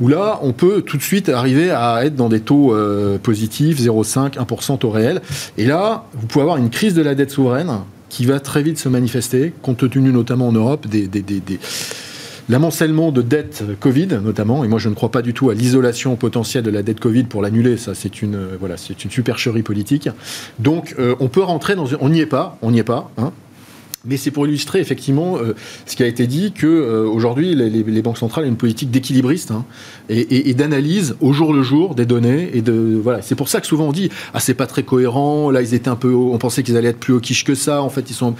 Où 0.01 0.07
là, 0.07 0.39
on 0.41 0.53
peut 0.53 0.81
tout 0.81 0.97
de 0.97 1.03
suite 1.03 1.29
arriver 1.29 1.69
à 1.69 2.03
être 2.03 2.15
dans 2.15 2.27
des 2.27 2.39
taux 2.39 2.73
euh, 2.73 3.19
positifs, 3.19 3.79
0,5, 3.79 4.37
1% 4.37 4.79
taux 4.79 4.89
réel. 4.89 5.21
Et 5.55 5.65
là, 5.65 6.05
vous 6.15 6.25
pouvez 6.25 6.41
avoir 6.41 6.57
une 6.57 6.71
crise 6.71 6.95
de 6.95 7.03
la 7.03 7.13
dette 7.13 7.29
souveraine 7.29 7.71
qui 8.09 8.25
va 8.25 8.39
très 8.39 8.63
vite 8.63 8.79
se 8.79 8.89
manifester, 8.89 9.53
compte 9.61 9.87
tenu 9.87 10.11
notamment 10.11 10.47
en 10.47 10.51
Europe 10.51 10.87
des 10.87 11.07
l'amoncellement 12.49 13.11
de 13.11 13.21
dettes 13.21 13.63
Covid 13.79 14.07
notamment, 14.23 14.63
et 14.63 14.67
moi 14.67 14.79
je 14.79 14.89
ne 14.89 14.95
crois 14.95 15.11
pas 15.11 15.21
du 15.21 15.33
tout 15.33 15.49
à 15.49 15.53
l'isolation 15.53 16.15
potentielle 16.15 16.63
de 16.63 16.71
la 16.71 16.83
dette 16.83 16.99
Covid 16.99 17.23
pour 17.23 17.41
l'annuler, 17.41 17.77
ça 17.77 17.95
c'est 17.95 18.21
une 18.21 18.35
euh, 18.35 18.57
voilà 18.59 18.75
une 19.03 19.11
supercherie 19.11 19.63
politique. 19.63 20.09
Donc 20.59 20.95
euh, 20.99 21.15
on 21.19 21.27
peut 21.27 21.43
rentrer 21.43 21.75
dans, 21.75 21.85
on 21.99 22.09
n'y 22.09 22.19
est 22.19 22.25
pas, 22.25 22.57
on 22.61 22.71
n'y 22.71 22.79
est 22.79 22.83
pas, 22.83 23.11
hein, 23.17 23.31
mais 24.05 24.17
c'est 24.17 24.31
pour 24.31 24.45
illustrer 24.45 24.79
effectivement 24.79 25.37
euh, 25.37 25.55
ce 25.85 25.95
qui 25.95 26.03
a 26.03 26.07
été 26.07 26.27
dit 26.27 26.51
que 26.51 26.67
euh, 26.67 27.07
aujourd'hui 27.07 27.55
les, 27.55 28.01
banques 28.01 28.17
centrales 28.17 28.43
ont 28.43 28.49
une 28.49 28.57
politique 28.57 28.91
d'équilibriste 28.91 29.51
hein, 29.51 29.63
et, 30.09 30.53
d'analyse 30.53 31.15
au 31.21 31.31
jour 31.31 31.53
le 31.53 31.63
jour 31.63 31.95
des 31.95 32.05
données 32.05 32.49
et 32.53 32.61
de 32.61 32.99
voilà. 33.01 33.21
C'est 33.21 33.35
pour 33.35 33.47
ça 33.47 33.61
que 33.61 33.67
souvent 33.67 33.85
on 33.85 33.91
dit 33.93 34.09
ah 34.33 34.41
c'est 34.41 34.55
pas 34.55 34.67
très 34.67 34.83
cohérent. 34.83 35.51
Là 35.51 35.61
ils 35.61 35.73
étaient 35.73 35.87
un 35.87 35.95
peu, 35.95 36.13
on 36.13 36.37
pensait 36.37 36.63
qu'ils 36.63 36.75
allaient 36.75 36.89
être 36.89 36.99
plus 36.99 37.13
au 37.13 37.21
quiche 37.21 37.45
que 37.45 37.55
ça. 37.55 37.81
En 37.81 37.89
fait 37.89 38.09
ils 38.09 38.13
sont. 38.13 38.35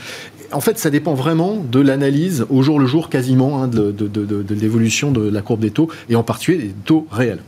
En 0.51 0.59
fait 0.59 0.77
ça 0.77 0.89
dépend 0.89 1.13
vraiment 1.13 1.63
de 1.71 1.79
l'analyse 1.79 2.45
au 2.49 2.61
jour 2.61 2.77
le 2.77 2.85
jour 2.85 3.09
quasiment 3.09 3.63
hein, 3.63 3.69
de 3.69 4.53
l'évolution 4.53 5.11
de 5.11 5.29
la 5.29 5.41
courbe 5.41 5.61
des 5.61 5.71
taux 5.71 5.89
et 6.09 6.15
en 6.15 6.23
particulier 6.23 6.57
des 6.57 6.73
taux 6.83 7.07
réels. 7.09 7.39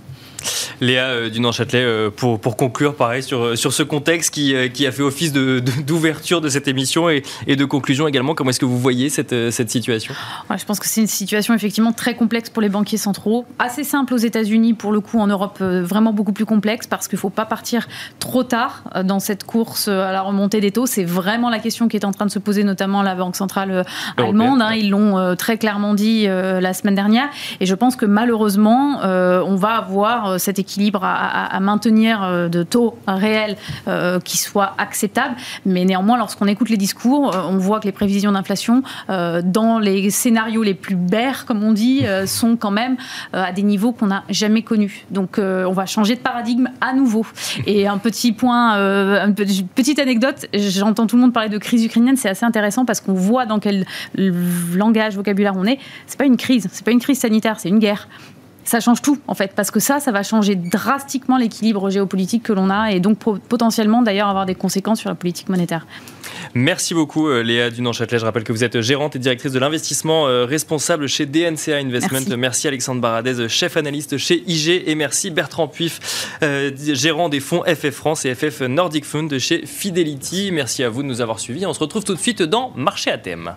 Léa 0.81 1.05
euh, 1.05 1.29
Dunan-Châtelet, 1.29 1.83
euh, 1.83 2.09
pour, 2.09 2.39
pour 2.39 2.57
conclure, 2.57 2.95
pareil, 2.95 3.23
sur, 3.23 3.43
euh, 3.43 3.55
sur 3.55 3.73
ce 3.73 3.83
contexte 3.83 4.33
qui, 4.33 4.55
qui 4.73 4.85
a 4.85 4.91
fait 4.91 5.01
office 5.01 5.31
d'ouverture 5.33 6.41
de, 6.41 6.45
de, 6.45 6.49
cette 6.49 6.67
émission 6.67 7.09
et, 7.09 7.23
et, 7.47 7.55
de 7.55 7.65
conclusion 7.65 8.07
également, 8.07 8.35
comment 8.35 8.49
est-ce 8.49 8.59
que 8.59 8.65
vous 8.65 8.79
voyez 8.79 9.09
cette, 9.09 9.51
cette 9.51 9.69
situation? 9.69 10.13
Ouais, 10.49 10.57
Je 10.57 10.65
pense 10.65 10.79
que 10.79 10.87
c'est 10.87 11.01
une 11.01 11.07
situation 11.07 11.53
effectivement 11.53 11.93
très 11.93 12.15
complexe 12.15 12.49
pour 12.49 12.61
les 12.61 12.69
banquiers 12.69 12.97
centraux, 12.97 13.45
assez 13.59 13.83
simple 13.83 14.13
aux 14.13 14.17
États-Unis, 14.17 14.73
pour 14.73 14.91
le 14.91 14.99
coup 14.99 15.19
en 15.19 15.27
Europe 15.27 15.61
vraiment 15.61 16.13
beaucoup 16.13 16.33
plus 16.33 16.45
complexe 16.45 16.87
parce 16.87 17.07
qu'il 17.07 17.17
ne 17.17 17.21
faut 17.21 17.29
pas 17.29 17.45
partir 17.45 17.87
trop 18.19 18.43
tard 18.43 18.83
dans 19.03 19.19
cette 19.19 19.43
course 19.43 19.87
à 19.87 20.11
la 20.11 20.21
remontée 20.21 20.61
des 20.61 20.71
taux. 20.71 20.85
C'est 20.85 21.03
vraiment 21.03 21.49
la 21.49 21.59
question 21.59 21.87
qui 21.87 21.97
est 21.97 22.05
en 22.05 22.11
train 22.11 22.25
de 22.25 22.31
se 22.31 22.39
poser, 22.39 22.63
notamment 22.63 23.01
la 23.01 23.15
Banque 23.15 23.35
centrale 23.35 23.85
allemande. 24.17 24.61
Hein, 24.61 24.73
ils 24.73 24.89
l'ont 24.89 25.35
très 25.35 25.57
clairement 25.57 25.93
dit 25.93 26.25
la 26.27 26.73
semaine 26.73 26.95
dernière. 26.95 27.29
Et 27.59 27.65
je 27.65 27.75
pense 27.75 27.95
que 27.95 28.05
malheureusement, 28.05 28.99
on 29.03 29.55
va 29.55 29.75
avoir 29.75 30.34
cet 30.37 30.59
équilibre 30.59 31.01
à, 31.03 31.59
maintenir 31.59 32.23
euh, 32.23 32.47
de 32.49 32.63
taux 32.63 32.97
réels 33.07 33.57
euh, 33.87 34.19
qui 34.19 34.37
soient 34.37 34.73
acceptables. 34.77 35.35
Mais 35.65 35.85
néanmoins, 35.85 36.17
lorsqu'on 36.17 36.47
écoute 36.47 36.69
les 36.69 36.77
discours, 36.77 37.35
euh, 37.35 37.41
on 37.47 37.57
voit 37.57 37.79
que 37.79 37.85
les 37.85 37.91
prévisions 37.91 38.31
d'inflation 38.31 38.83
dans 39.07 39.79
les 39.79 40.09
scénarios 40.09 40.63
les 40.63 40.73
plus 40.73 40.95
bers, 40.95 41.45
comme 41.45 41.63
on 41.63 41.73
dit, 41.73 42.03
sont 42.25 42.55
quand 42.55 42.71
même 42.71 42.97
à 43.33 43.51
des 43.51 43.63
niveaux 43.63 43.91
qu'on 43.91 44.07
n'a 44.07 44.23
jamais 44.29 44.61
connus. 44.61 45.05
Donc 45.11 45.37
on 45.39 45.71
va 45.71 45.85
changer 45.85 46.15
de 46.15 46.19
paradigme 46.19 46.69
à 46.81 46.93
nouveau. 46.93 47.25
Et 47.65 47.87
un 47.87 47.97
petit 47.97 48.31
point, 48.31 48.75
une 49.25 49.33
petite 49.33 49.99
anecdote, 49.99 50.47
j'entends 50.53 51.07
tout 51.07 51.15
le 51.15 51.21
monde 51.21 51.33
parler 51.33 51.49
de 51.49 51.57
crise 51.57 51.85
ukrainienne, 51.85 52.17
c'est 52.17 52.29
assez 52.29 52.45
intéressant 52.45 52.85
parce 52.85 53.01
qu'on 53.01 53.13
voit 53.13 53.45
dans 53.45 53.59
quel 53.59 53.85
langage, 54.73 55.15
vocabulaire 55.15 55.53
on 55.55 55.65
est. 55.65 55.79
C'est 56.07 56.17
pas 56.17 56.25
une 56.25 56.37
crise, 56.37 56.67
c'est 56.71 56.85
pas 56.85 56.91
une 56.91 57.01
crise 57.01 57.19
sanitaire, 57.19 57.59
c'est 57.59 57.69
une 57.69 57.79
guerre 57.79 58.07
ça 58.65 58.79
change 58.79 59.01
tout 59.01 59.19
en 59.27 59.35
fait, 59.35 59.53
parce 59.55 59.71
que 59.71 59.79
ça, 59.79 59.99
ça 59.99 60.11
va 60.11 60.23
changer 60.23 60.55
drastiquement 60.55 61.37
l'équilibre 61.37 61.89
géopolitique 61.89 62.43
que 62.43 62.53
l'on 62.53 62.69
a 62.69 62.91
et 62.91 62.99
donc 62.99 63.19
potentiellement 63.19 64.01
d'ailleurs 64.01 64.27
avoir 64.27 64.45
des 64.45 64.55
conséquences 64.55 64.99
sur 64.99 65.09
la 65.09 65.15
politique 65.15 65.49
monétaire. 65.49 65.85
Merci 66.53 66.93
beaucoup 66.93 67.27
euh, 67.27 67.43
Léa 67.43 67.69
Dunan-Châtelet. 67.69 68.19
Je 68.19 68.25
rappelle 68.25 68.43
que 68.43 68.51
vous 68.51 68.63
êtes 68.63 68.81
gérante 68.81 69.15
et 69.15 69.19
directrice 69.19 69.51
de 69.51 69.59
l'investissement 69.59 70.27
euh, 70.27 70.45
responsable 70.45 71.07
chez 71.07 71.25
DNCA 71.25 71.77
Investment. 71.77 72.35
Merci, 72.37 72.67
Alexandre 72.67 73.01
Baradez, 73.01 73.47
chef 73.49 73.77
analyste 73.77 74.17
chez 74.17 74.43
IG 74.47 74.83
et 74.85 74.95
merci 74.95 75.29
Bertrand 75.29 75.67
Puif, 75.67 76.29
euh, 76.43 76.71
gérant 76.93 77.29
des 77.29 77.39
fonds 77.39 77.63
FF 77.63 77.91
France 77.91 78.25
et 78.25 78.33
FF 78.33 78.61
Nordic 78.61 79.05
Fund 79.05 79.37
chez 79.37 79.65
Fidelity. 79.65 80.51
Merci 80.51 80.83
à 80.83 80.89
vous 80.89 81.03
de 81.03 81.07
nous 81.07 81.21
avoir 81.21 81.39
suivis. 81.39 81.65
On 81.65 81.73
se 81.73 81.79
retrouve 81.79 82.03
tout 82.03 82.15
de 82.15 82.19
suite 82.19 82.41
dans 82.41 82.71
Marché 82.75 83.11
à 83.11 83.17
thème. 83.17 83.55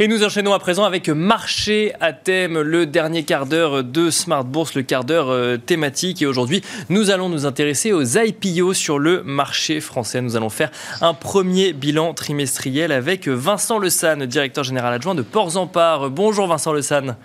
Et 0.00 0.06
nous 0.06 0.22
enchaînons 0.22 0.52
à 0.52 0.60
présent 0.60 0.84
avec 0.84 1.08
Marché 1.08 1.92
à 1.98 2.12
thème, 2.12 2.60
le 2.60 2.86
dernier 2.86 3.24
quart 3.24 3.46
d'heure 3.46 3.82
de 3.82 4.10
Smart 4.10 4.44
Bourse, 4.44 4.76
le 4.76 4.82
quart 4.82 5.02
d'heure 5.02 5.30
euh, 5.30 5.56
thématique. 5.56 6.22
Et 6.22 6.26
aujourd'hui, 6.26 6.62
nous 6.88 7.10
allons 7.10 7.28
nous 7.28 7.46
intéresser 7.46 7.92
aux 7.92 8.04
IPO 8.04 8.74
sur 8.74 9.00
le 9.00 9.24
marché 9.24 9.80
français. 9.80 10.20
Nous 10.20 10.36
allons 10.36 10.50
faire 10.50 10.70
un 11.00 11.14
premier 11.14 11.72
bilan 11.72 12.14
trimestriel 12.14 12.92
avec 12.92 13.26
Vincent 13.26 13.78
Le 13.78 13.90
San, 13.90 14.24
directeur 14.24 14.62
général 14.62 14.94
adjoint 14.94 15.16
de 15.16 15.22
Ports 15.22 15.56
en 15.56 15.66
Part. 15.66 16.10
Bonjour 16.10 16.46
Vincent 16.46 16.72
Le 16.72 16.82
San. 16.82 17.16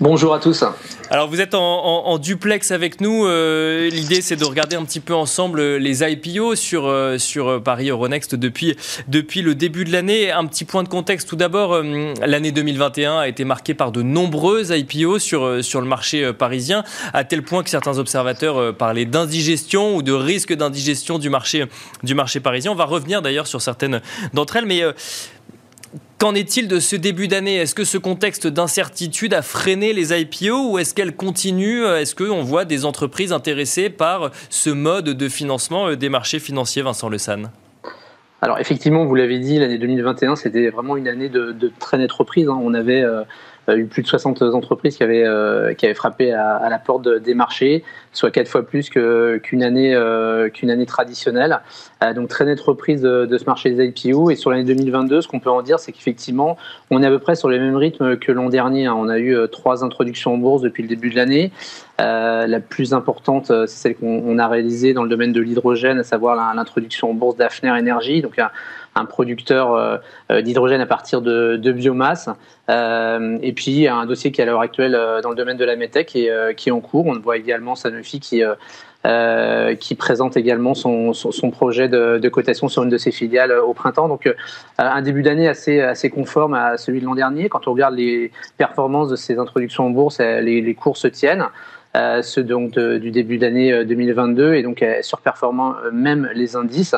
Bonjour 0.00 0.32
à 0.32 0.38
tous. 0.38 0.62
Alors 1.10 1.28
vous 1.28 1.40
êtes 1.40 1.54
en, 1.54 2.18
duplex 2.18 2.70
avec 2.70 3.00
nous. 3.00 3.26
Euh, 3.26 3.90
l'idée 3.90 4.20
c'est 4.20 4.36
de 4.36 4.44
regarder 4.44 4.76
un 4.76 4.84
petit 4.84 5.00
peu 5.00 5.12
ensemble 5.12 5.60
les 5.74 6.08
IPO 6.08 6.54
sur, 6.54 6.86
euh, 6.86 7.18
sur 7.18 7.60
Paris 7.60 7.88
Euronext 7.88 8.36
depuis, 8.36 8.76
depuis 9.08 9.42
le 9.42 9.56
début 9.56 9.84
de 9.84 9.90
l'année. 9.90 10.30
Un 10.30 10.46
petit 10.46 10.64
point 10.64 10.84
de 10.84 10.88
contexte 10.88 11.28
tout 11.28 11.34
d'abord. 11.34 11.74
Euh, 11.74 12.14
l'année 12.24 12.52
2021 12.52 13.18
a 13.18 13.26
été 13.26 13.44
marquée 13.44 13.74
par 13.74 13.90
de 13.90 14.02
nombreuses 14.02 14.70
IPO 14.70 15.18
sur, 15.18 15.64
sur 15.64 15.80
le 15.80 15.88
marché 15.88 16.32
parisien, 16.32 16.84
à 17.12 17.24
tel 17.24 17.42
point 17.42 17.64
que 17.64 17.70
certains 17.70 17.98
observateurs 17.98 18.76
parlaient 18.76 19.04
d'indigestion 19.04 19.96
ou 19.96 20.02
de 20.02 20.12
risque 20.12 20.52
d'indigestion 20.52 21.18
du 21.18 21.28
marché, 21.28 21.64
du 22.04 22.14
marché 22.14 22.38
parisien. 22.38 22.70
On 22.70 22.76
va 22.76 22.84
revenir 22.84 23.20
d'ailleurs 23.20 23.48
sur 23.48 23.60
certaines 23.60 24.00
d'entre 24.32 24.54
elles. 24.54 24.66
Mais 24.66 24.84
Qu'en 26.18 26.34
est-il 26.34 26.66
de 26.66 26.80
ce 26.80 26.96
début 26.96 27.28
d'année? 27.28 27.58
Est-ce 27.58 27.76
que 27.76 27.84
ce 27.84 27.96
contexte 27.96 28.48
d'incertitude 28.48 29.34
a 29.34 29.42
freiné 29.42 29.92
les 29.92 30.12
IPO 30.12 30.72
ou 30.72 30.78
est-ce 30.78 30.92
qu'elle 30.92 31.14
continue? 31.14 31.84
Est-ce 31.84 32.16
qu'on 32.16 32.42
voit 32.42 32.64
des 32.64 32.84
entreprises 32.84 33.32
intéressées 33.32 33.88
par 33.88 34.32
ce 34.50 34.70
mode 34.70 35.10
de 35.10 35.28
financement 35.28 35.90
euh, 35.90 35.96
des 35.96 36.08
marchés 36.08 36.40
financiers, 36.40 36.82
Vincent 36.82 37.08
Le 37.08 37.18
San 37.18 37.50
alors 38.40 38.60
effectivement, 38.60 39.04
vous 39.04 39.16
l'avez 39.16 39.40
dit, 39.40 39.58
l'année 39.58 39.78
2021, 39.78 40.36
c'était 40.36 40.70
vraiment 40.70 40.96
une 40.96 41.08
année 41.08 41.28
de, 41.28 41.72
très 41.80 41.98
nette 41.98 42.12
reprise. 42.12 42.48
Hein. 42.48 42.56
On 42.62 42.72
avait 42.72 43.02
euh, 43.02 43.24
eu 43.76 43.86
plus 43.86 44.02
de 44.02 44.08
60 44.08 44.42
entreprises 44.42 44.96
qui 44.96 45.02
avaient, 45.02 45.26
euh, 45.26 45.74
qui 45.74 45.86
avaient 45.86 45.94
frappé 45.94 46.32
à, 46.32 46.68
la 46.68 46.78
porte 46.78 47.08
des 47.08 47.34
marchés, 47.34 47.84
soit 48.12 48.30
quatre 48.30 48.48
fois 48.48 48.62
plus 48.62 48.90
qu'une 48.90 49.62
année, 49.62 49.94
euh, 49.94 50.48
qu'une 50.48 50.70
année 50.70 50.86
traditionnelle. 50.86 51.60
Euh, 52.02 52.14
donc 52.14 52.28
très 52.28 52.44
nette 52.44 52.60
reprise 52.60 53.02
de, 53.02 53.38
ce 53.38 53.44
marché 53.44 53.70
des 53.70 53.86
IPO. 53.86 54.30
Et 54.30 54.36
sur 54.36 54.50
l'année 54.50 54.64
2022, 54.64 55.20
ce 55.20 55.28
qu'on 55.28 55.40
peut 55.40 55.50
en 55.50 55.62
dire, 55.62 55.78
c'est 55.78 55.92
qu'effectivement, 55.92 56.56
on 56.90 57.02
est 57.02 57.06
à 57.06 57.10
peu 57.10 57.18
près 57.18 57.36
sur 57.36 57.48
les 57.48 57.58
mêmes 57.58 57.76
rythmes 57.76 58.16
que 58.16 58.32
l'an 58.32 58.48
dernier. 58.48 58.86
Hein. 58.86 58.94
On 58.96 59.08
a 59.08 59.18
eu 59.18 59.36
trois 59.50 59.84
introductions 59.84 60.34
en 60.34 60.38
bourse 60.38 60.62
depuis 60.62 60.82
le 60.82 60.88
début 60.88 61.10
de 61.10 61.16
l'année. 61.16 61.52
la 61.98 62.60
plus 62.60 62.94
importante, 62.94 63.46
c'est 63.46 63.68
celle 63.68 63.96
qu'on 63.96 64.38
a 64.38 64.48
réalisée 64.48 64.94
dans 64.94 65.02
le 65.02 65.08
domaine 65.08 65.32
de 65.32 65.40
l'hydrogène, 65.40 65.98
à 65.98 66.04
savoir 66.04 66.54
l'introduction 66.54 67.10
en 67.10 67.14
bourse 67.14 67.36
d'Afner 67.36 67.70
Energy. 67.70 68.22
Producteur 69.04 69.72
euh, 69.74 69.96
euh, 70.30 70.42
d'hydrogène 70.42 70.80
à 70.80 70.86
partir 70.86 71.22
de, 71.22 71.72
biomasse. 71.72 72.28
Euh, 72.70 73.38
et 73.42 73.52
puis 73.52 73.88
un 73.88 74.06
dossier 74.06 74.32
qui 74.32 74.40
est 74.40 74.44
à 74.44 74.46
l'heure 74.46 74.60
actuelle 74.60 74.98
dans 75.22 75.30
le 75.30 75.36
domaine 75.36 75.56
de 75.56 75.64
la 75.64 75.76
METEC 75.76 76.16
et 76.16 76.30
qui 76.56 76.68
est 76.68 76.72
en 76.72 76.80
cours. 76.80 77.06
On 77.06 77.18
voit 77.18 77.36
également 77.36 77.74
Sanofi 77.74 78.20
qui 78.20 78.42
qui 79.80 79.94
présente 79.94 80.36
également 80.36 80.74
son, 80.74 81.14
son, 81.14 81.50
projet 81.50 81.88
de, 81.88 82.28
cotation 82.28 82.68
sur 82.68 82.82
une 82.82 82.90
de 82.90 82.98
ses 82.98 83.10
filiales 83.10 83.52
au 83.52 83.72
printemps. 83.72 84.08
Donc 84.08 84.30
un 84.76 85.02
début 85.02 85.22
d'année 85.22 85.48
assez, 85.48 85.80
assez 85.80 86.10
conforme 86.10 86.52
à 86.52 86.76
celui 86.76 87.00
de 87.00 87.06
l'an 87.06 87.14
dernier. 87.14 87.48
Quand 87.48 87.68
on 87.68 87.72
regarde 87.72 87.94
les 87.94 88.30
performances 88.58 89.08
de 89.08 89.16
ces 89.16 89.38
introductions 89.38 89.86
en 89.86 89.90
bourse, 89.90 90.18
les, 90.18 90.74
cours 90.74 90.98
se 90.98 91.08
tiennent. 91.08 91.46
ceux 92.22 92.42
donc 92.42 92.78
du 92.78 93.10
début 93.10 93.38
d'année 93.38 93.84
2022 93.84 94.54
et 94.54 94.62
donc 94.62 94.84
surperformant 95.00 95.76
même 95.90 96.28
les 96.34 96.56
indices. 96.56 96.94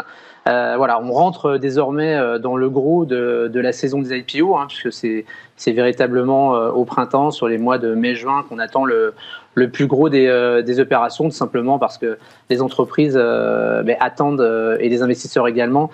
Euh, 0.46 0.74
voilà, 0.76 1.00
on 1.02 1.12
rentre 1.12 1.58
désormais 1.58 2.14
euh, 2.14 2.38
dans 2.38 2.56
le 2.56 2.70
gros 2.70 3.04
de, 3.04 3.50
la 3.54 3.72
saison 3.72 4.00
des 4.00 4.16
IPO, 4.16 4.56
hein, 4.56 4.66
puisque 4.68 4.92
c'est 4.92 5.24
véritablement 5.68 6.56
euh, 6.56 6.70
au 6.70 6.84
printemps, 6.84 7.30
sur 7.30 7.48
les 7.48 7.58
mois 7.58 7.78
de 7.78 7.94
mai-juin, 7.94 8.44
qu'on 8.48 8.58
attend 8.58 8.84
le, 8.84 9.14
le 9.54 9.68
plus 9.68 9.86
gros 9.86 10.08
des, 10.08 10.26
euh, 10.26 10.62
des, 10.62 10.78
opérations, 10.78 11.24
tout 11.24 11.36
simplement 11.36 11.78
parce 11.78 11.98
que 11.98 12.18
les 12.50 12.62
entreprises 12.62 13.16
euh, 13.16 13.82
ben, 13.82 13.96
attendent, 14.00 14.40
euh, 14.40 14.76
et 14.80 14.88
les 14.88 15.02
investisseurs 15.02 15.48
également, 15.48 15.90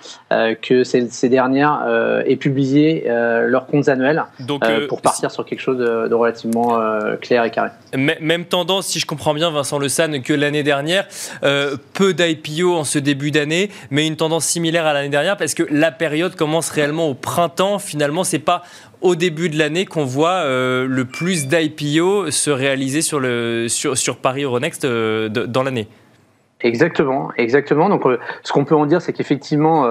que 0.62 0.84
ces, 0.84 1.08
ces 1.08 1.28
dernières 1.28 1.84
aient 2.26 2.36
publié 2.36 3.04
leurs 3.06 3.66
comptes 3.66 3.88
annuels 3.88 4.24
Donc, 4.40 4.62
pour 4.88 5.00
partir 5.00 5.30
sur 5.30 5.44
quelque 5.44 5.60
chose 5.60 5.78
de, 5.78 6.14
relativement 6.14 6.78
clair 7.20 7.44
et 7.44 7.50
carré. 7.50 7.70
Même 7.96 8.44
tendance, 8.44 8.86
si 8.86 8.98
je 8.98 9.06
comprends 9.06 9.34
bien, 9.34 9.50
Vincent 9.50 9.78
Le 9.78 9.88
San, 9.88 10.22
que 10.22 10.32
l'année 10.32 10.62
dernière, 10.62 11.06
peu 11.40 12.14
d'IPO 12.14 12.74
en 12.74 12.84
ce 12.84 12.98
début 12.98 13.30
d'année, 13.30 13.70
mais 13.90 14.06
une 14.06 14.16
tendance 14.16 14.44
similaire 14.44 14.86
à 14.86 14.92
l'année 14.92 15.08
dernière, 15.08 15.36
parce 15.36 15.54
que 15.54 15.64
la 15.70 15.90
période 15.90 16.34
commence 16.34 16.70
réellement 16.70 17.08
au 17.08 17.14
printemps. 17.14 17.78
Finalement, 17.78 18.24
c'est 18.24 18.38
pas 18.38 18.62
au 19.00 19.14
début 19.14 19.48
de 19.48 19.58
l'année 19.58 19.86
qu'on 19.86 20.04
voit 20.04 20.42
euh, 20.44 20.86
le 20.86 21.04
plus 21.04 21.46
d'IPO 21.46 22.30
se 22.30 22.50
réaliser 22.50 23.02
sur, 23.02 23.20
le, 23.20 23.66
sur, 23.68 24.16
Paris 24.18 24.42
Euronext 24.42 24.84
euh, 24.84 25.28
dans 25.28 25.62
l'année. 25.62 25.88
Exactement, 26.60 27.30
exactement. 27.36 27.88
Donc, 27.88 28.06
euh, 28.06 28.18
ce 28.42 28.52
qu'on 28.52 28.64
peut 28.64 28.74
en 28.74 28.86
dire, 28.86 29.02
c'est 29.02 29.12
qu'effectivement, 29.12 29.88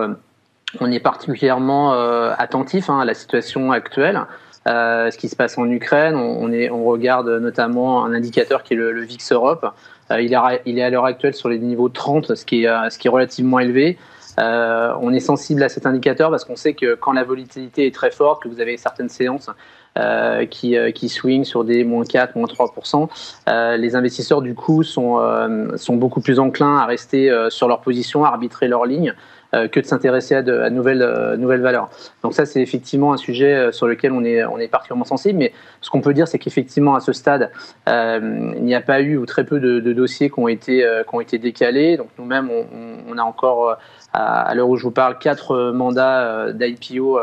on 0.79 0.91
est 0.91 0.99
particulièrement 0.99 1.93
attentif 2.37 2.89
hein, 2.89 2.99
à 2.99 3.05
la 3.05 3.13
situation 3.13 3.71
actuelle. 3.71 4.21
ce 4.65 5.17
qui 5.17 5.29
se 5.29 5.35
passe 5.35 5.57
en 5.57 5.69
Ukraine, 5.69 6.15
on, 6.15 6.51
on 6.51 6.83
regarde 6.85 7.29
notamment 7.29 8.03
un 8.03 8.13
indicateur 8.13 8.63
qui 8.63 8.73
est 8.73 8.77
le, 8.77 9.01
VIX 9.01 9.31
Europe. 9.31 9.65
il, 10.09 10.33
est, 10.33 10.61
il 10.65 10.79
est 10.79 10.83
à 10.83 10.89
l'heure 10.89 11.05
actuelle 11.05 11.35
sur 11.35 11.49
les 11.49 11.59
niveaux 11.59 11.89
30, 11.89 12.35
ce 12.35 12.45
qui 12.45 12.65
est, 12.65 12.89
ce 12.89 12.97
qui 12.97 13.07
est 13.07 13.11
relativement 13.11 13.59
élevé. 13.59 13.97
Euh, 14.39 14.93
on 15.01 15.13
est 15.13 15.19
sensible 15.19 15.63
à 15.63 15.69
cet 15.69 15.85
indicateur 15.85 16.29
parce 16.29 16.45
qu'on 16.45 16.55
sait 16.55 16.73
que 16.73 16.95
quand 16.95 17.13
la 17.13 17.23
volatilité 17.23 17.87
est 17.87 17.93
très 17.93 18.11
forte, 18.11 18.43
que 18.43 18.49
vous 18.49 18.59
avez 18.59 18.77
certaines 18.77 19.09
séances 19.09 19.49
euh, 19.97 20.45
qui, 20.45 20.75
euh, 20.75 20.91
qui 20.91 21.07
swing 21.07 21.45
sur 21.45 21.63
des 21.63 21.85
moins 21.85 22.03
4, 22.03 22.35
moins 22.35 22.47
3%, 22.47 23.07
euh, 23.47 23.77
les 23.77 23.95
investisseurs 23.95 24.41
du 24.41 24.53
coup 24.53 24.83
sont, 24.83 25.21
sont 25.77 25.95
beaucoup 25.95 26.19
plus 26.19 26.37
enclins 26.37 26.75
à 26.75 26.85
rester 26.85 27.33
sur 27.49 27.69
leur 27.69 27.79
position, 27.79 28.25
à 28.25 28.29
arbitrer 28.29 28.67
leur 28.67 28.85
ligne. 28.85 29.13
que 29.53 29.79
de 29.79 29.85
s'intéresser 29.85 30.35
à 30.35 30.41
de, 30.41 30.67
nouvelles, 30.67 31.37
nouvelles 31.37 31.61
valeurs. 31.61 31.89
Donc 32.23 32.33
ça, 32.33 32.45
c'est 32.45 32.61
effectivement 32.61 33.13
un 33.13 33.17
sujet 33.17 33.71
sur 33.71 33.87
lequel 33.87 34.11
on 34.11 34.25
est, 34.25 34.43
on 34.43 34.57
est 34.57 34.67
particulièrement 34.67 35.05
sensible. 35.05 35.39
Mais 35.39 35.53
ce 35.79 35.89
qu'on 35.89 36.01
peut 36.01 36.13
dire, 36.13 36.27
c'est 36.27 36.39
qu'effectivement, 36.39 36.95
à 36.95 36.99
ce 36.99 37.13
stade, 37.13 37.51
il 37.87 38.63
n'y 38.63 38.75
a 38.75 38.81
pas 38.81 38.99
eu 38.99 39.15
ou 39.15 39.25
très 39.25 39.45
peu 39.45 39.61
de, 39.61 39.93
dossiers 39.93 40.29
qui 40.29 40.39
ont 40.39 40.49
été, 40.49 40.85
qui 41.07 41.15
ont 41.15 41.21
été 41.21 41.37
décalés. 41.37 41.95
Donc 41.95 42.09
nous-mêmes, 42.19 42.49
on, 43.09 43.17
a 43.17 43.23
encore 43.23 43.77
à 44.17 44.53
l'heure 44.55 44.69
où 44.69 44.77
je 44.77 44.83
vous 44.83 44.91
parle, 44.91 45.17
quatre 45.17 45.71
mandats 45.71 46.51
d'IPO 46.53 47.19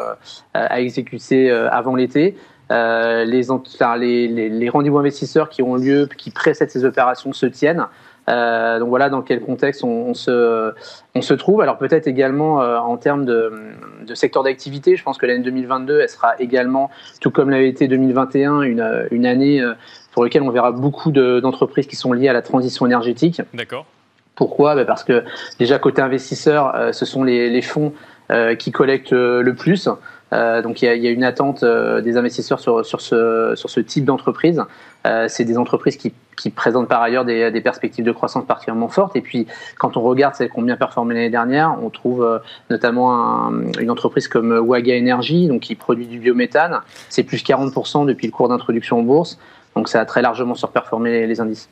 à 0.54 0.80
exécuter 0.80 1.50
avant 1.50 1.94
l'été. 1.94 2.36
Euh, 2.72 3.24
les, 3.24 4.68
rendez-vous 4.68 4.98
investisseurs 4.98 5.48
qui 5.48 5.62
ont 5.62 5.76
lieu, 5.76 6.08
qui 6.16 6.30
précèdent 6.30 6.70
ces 6.70 6.84
opérations 6.84 7.32
se 7.32 7.46
tiennent. 7.46 7.86
Euh, 8.28 8.78
donc 8.78 8.88
voilà 8.88 9.10
dans 9.10 9.20
quel 9.20 9.40
contexte 9.40 9.82
on, 9.84 10.14
se, 10.14 11.34
trouve. 11.34 11.60
Alors 11.60 11.76
peut-être 11.76 12.06
également 12.06 12.62
euh, 12.62 12.78
en 12.78 12.96
termes 12.96 13.24
de, 13.24 13.52
secteur 14.14 14.42
d'activité, 14.44 14.96
je 14.96 15.02
pense 15.02 15.18
que 15.18 15.26
l'année 15.26 15.42
2022, 15.42 16.00
elle 16.00 16.08
sera 16.08 16.34
également, 16.38 16.90
tout 17.20 17.30
comme 17.30 17.50
l'avait 17.50 17.68
été 17.68 17.88
2021, 17.88 18.62
une, 18.62 19.06
une 19.10 19.26
année 19.26 19.62
pour 20.12 20.24
laquelle 20.24 20.42
on 20.42 20.50
verra 20.50 20.72
beaucoup 20.72 21.10
d'entreprises 21.10 21.86
qui 21.86 21.96
sont 21.96 22.12
liées 22.12 22.28
à 22.28 22.32
la 22.32 22.42
transition 22.42 22.86
énergétique. 22.86 23.42
D'accord. 23.54 23.86
Pourquoi? 24.34 24.74
Ben 24.74 24.86
Parce 24.86 25.04
que 25.04 25.24
déjà 25.58 25.78
côté 25.78 26.02
investisseur, 26.02 26.94
ce 26.94 27.04
sont 27.04 27.24
les, 27.24 27.50
les 27.50 27.62
fonds 27.62 27.92
qui 28.58 28.72
collectent 28.72 29.12
le 29.12 29.54
plus. 29.54 29.88
Euh, 30.32 30.62
donc 30.62 30.80
il 30.80 30.86
y, 30.86 31.08
a, 31.08 31.10
une 31.10 31.24
attente 31.24 31.62
euh, 31.62 32.00
des 32.00 32.16
investisseurs 32.16 32.58
sur, 32.58 32.86
sur, 32.86 33.00
ce, 33.00 33.52
sur 33.54 33.68
ce 33.68 33.80
type 33.80 34.04
d'entreprise. 34.04 34.62
Euh, 35.06 35.26
c'est 35.28 35.44
des 35.44 35.58
entreprises 35.58 35.96
qui, 35.96 36.14
qui, 36.38 36.48
présentent 36.50 36.88
par 36.88 37.02
ailleurs 37.02 37.24
des, 37.24 37.50
des, 37.50 37.60
perspectives 37.60 38.04
de 38.04 38.12
croissance 38.12 38.46
particulièrement 38.46 38.88
fortes. 38.88 39.14
Et 39.14 39.20
puis 39.20 39.46
quand 39.78 39.96
on 39.96 40.00
regarde 40.00 40.34
celles 40.34 40.48
qui 40.48 40.58
ont 40.58 40.62
bien 40.62 40.76
performé 40.76 41.14
l'année 41.14 41.30
dernière, 41.30 41.76
on 41.82 41.90
trouve 41.90 42.40
notamment 42.70 43.50
une 43.78 43.90
entreprise 43.90 44.28
comme 44.28 44.52
Waga 44.52 44.96
Energy, 44.96 45.48
donc 45.48 45.60
qui 45.60 45.74
produit 45.74 46.06
du 46.06 46.18
biométhane. 46.18 46.80
C'est 47.10 47.24
plus 47.24 47.42
40% 47.44 48.06
depuis 48.06 48.26
le 48.26 48.32
cours 48.32 48.48
d'introduction 48.48 49.00
en 49.00 49.02
bourse. 49.02 49.38
Donc 49.76 49.88
ça 49.88 50.00
a 50.00 50.04
très 50.06 50.22
largement 50.22 50.54
surperformé 50.54 51.26
les 51.26 51.40
indices. 51.40 51.68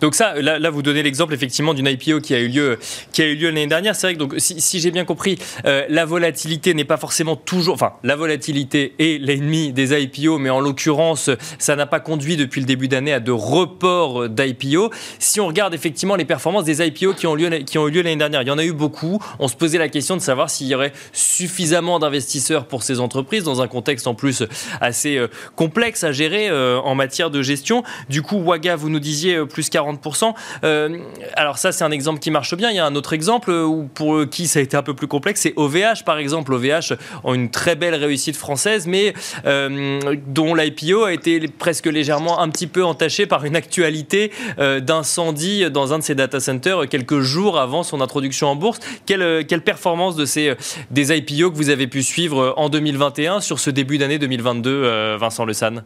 Donc 0.00 0.14
ça, 0.14 0.34
là, 0.40 0.70
vous 0.70 0.82
donnez 0.82 1.02
l'exemple 1.02 1.34
effectivement 1.34 1.74
d'une 1.74 1.86
IPO 1.86 2.20
qui 2.20 2.34
a 2.34 2.40
eu 2.40 2.48
lieu, 2.48 2.78
qui 3.12 3.22
a 3.22 3.26
eu 3.26 3.34
lieu 3.34 3.48
l'année 3.48 3.66
dernière. 3.66 3.94
C'est 3.94 4.06
vrai 4.06 4.14
que 4.14 4.18
donc 4.18 4.34
si, 4.38 4.80
j'ai 4.80 4.90
bien 4.90 5.04
compris, 5.04 5.38
euh, 5.66 5.84
la 5.88 6.04
volatilité 6.04 6.74
n'est 6.74 6.84
pas 6.84 6.96
forcément 6.96 7.36
toujours, 7.36 7.74
enfin 7.74 7.92
la 8.02 8.16
volatilité 8.16 8.94
est 8.98 9.20
l'ennemi 9.20 9.72
des 9.72 10.00
IPO, 10.00 10.38
mais 10.38 10.50
en 10.50 10.60
l'occurrence, 10.60 11.30
ça 11.58 11.76
n'a 11.76 11.86
pas 11.86 12.00
conduit 12.00 12.36
depuis 12.36 12.60
le 12.60 12.66
début 12.66 12.88
d'année 12.88 13.12
à 13.12 13.20
de 13.20 13.32
reports 13.32 14.28
d'IPO. 14.28 14.90
Si 15.18 15.40
on 15.40 15.46
regarde 15.46 15.74
effectivement 15.74 16.16
les 16.16 16.24
performances 16.24 16.64
des 16.64 16.86
IPO 16.86 17.14
qui 17.14 17.26
ont 17.26 17.36
eu 17.36 17.48
lieu 17.48 18.02
l'année 18.02 18.16
dernière, 18.16 18.42
il 18.42 18.48
y 18.48 18.52
en 18.52 18.58
a 18.58 18.64
eu 18.64 18.72
beaucoup. 18.72 19.22
On 19.38 19.48
se 19.48 19.56
posait 19.56 19.78
la 19.78 19.88
question 19.88 20.16
de 20.16 20.22
savoir 20.22 20.50
s'il 20.50 20.66
y 20.66 20.74
aurait 20.74 20.92
suffisamment 21.12 21.98
d'investisseurs 21.98 22.66
pour 22.66 22.82
ces 22.82 23.00
entreprises 23.00 23.44
dans 23.44 23.62
un 23.62 23.68
contexte 23.68 24.06
en 24.06 24.14
plus 24.14 24.44
assez 24.80 25.16
euh, 25.16 25.28
complexe 25.56 26.04
à 26.04 26.12
gérer 26.12 26.48
euh, 26.48 26.78
en 26.80 26.94
matière 26.94 27.30
de 27.30 27.42
gestion. 27.42 27.82
Du 28.08 28.22
coup, 28.22 28.40
Waga, 28.42 28.76
vous 28.76 28.88
nous 28.88 29.00
disiez 29.00 29.44
plus 29.46 29.59
plus 29.60 29.70
40%. 29.70 30.32
Euh, 30.64 30.98
alors 31.34 31.58
ça, 31.58 31.70
c'est 31.72 31.84
un 31.84 31.90
exemple 31.90 32.18
qui 32.18 32.30
marche 32.30 32.54
bien. 32.54 32.70
Il 32.70 32.76
y 32.76 32.78
a 32.78 32.86
un 32.86 32.94
autre 32.94 33.12
exemple 33.12 33.50
où, 33.50 33.88
pour 33.94 34.28
qui 34.30 34.46
ça 34.46 34.58
a 34.58 34.62
été 34.62 34.76
un 34.76 34.82
peu 34.82 34.94
plus 34.94 35.06
complexe, 35.06 35.42
c'est 35.42 35.52
OVH 35.56 36.04
par 36.06 36.18
exemple. 36.18 36.54
OVH 36.54 36.94
ont 37.24 37.34
une 37.34 37.50
très 37.50 37.76
belle 37.76 37.94
réussite 37.94 38.36
française, 38.36 38.86
mais 38.86 39.12
euh, 39.44 40.00
dont 40.26 40.54
l'IPO 40.54 41.04
a 41.04 41.12
été 41.12 41.46
presque 41.48 41.86
légèrement 41.86 42.40
un 42.40 42.48
petit 42.48 42.66
peu 42.66 42.82
entaché 42.84 43.26
par 43.26 43.44
une 43.44 43.56
actualité 43.56 44.32
euh, 44.58 44.80
d'incendie 44.80 45.70
dans 45.70 45.92
un 45.92 45.98
de 45.98 46.04
ses 46.04 46.14
data 46.14 46.40
centers 46.40 46.88
quelques 46.88 47.20
jours 47.20 47.58
avant 47.58 47.82
son 47.82 48.00
introduction 48.00 48.48
en 48.48 48.56
bourse. 48.56 48.78
Quelle, 49.04 49.44
quelle 49.46 49.62
performance 49.62 50.16
de 50.16 50.24
ces, 50.24 50.54
des 50.90 51.14
IPO 51.14 51.50
que 51.50 51.56
vous 51.56 51.68
avez 51.68 51.86
pu 51.86 52.02
suivre 52.02 52.54
en 52.56 52.70
2021 52.70 53.40
sur 53.40 53.58
ce 53.58 53.68
début 53.68 53.98
d'année 53.98 54.18
2022, 54.18 55.16
Vincent 55.16 55.44
Le 55.44 55.52
San 55.52 55.84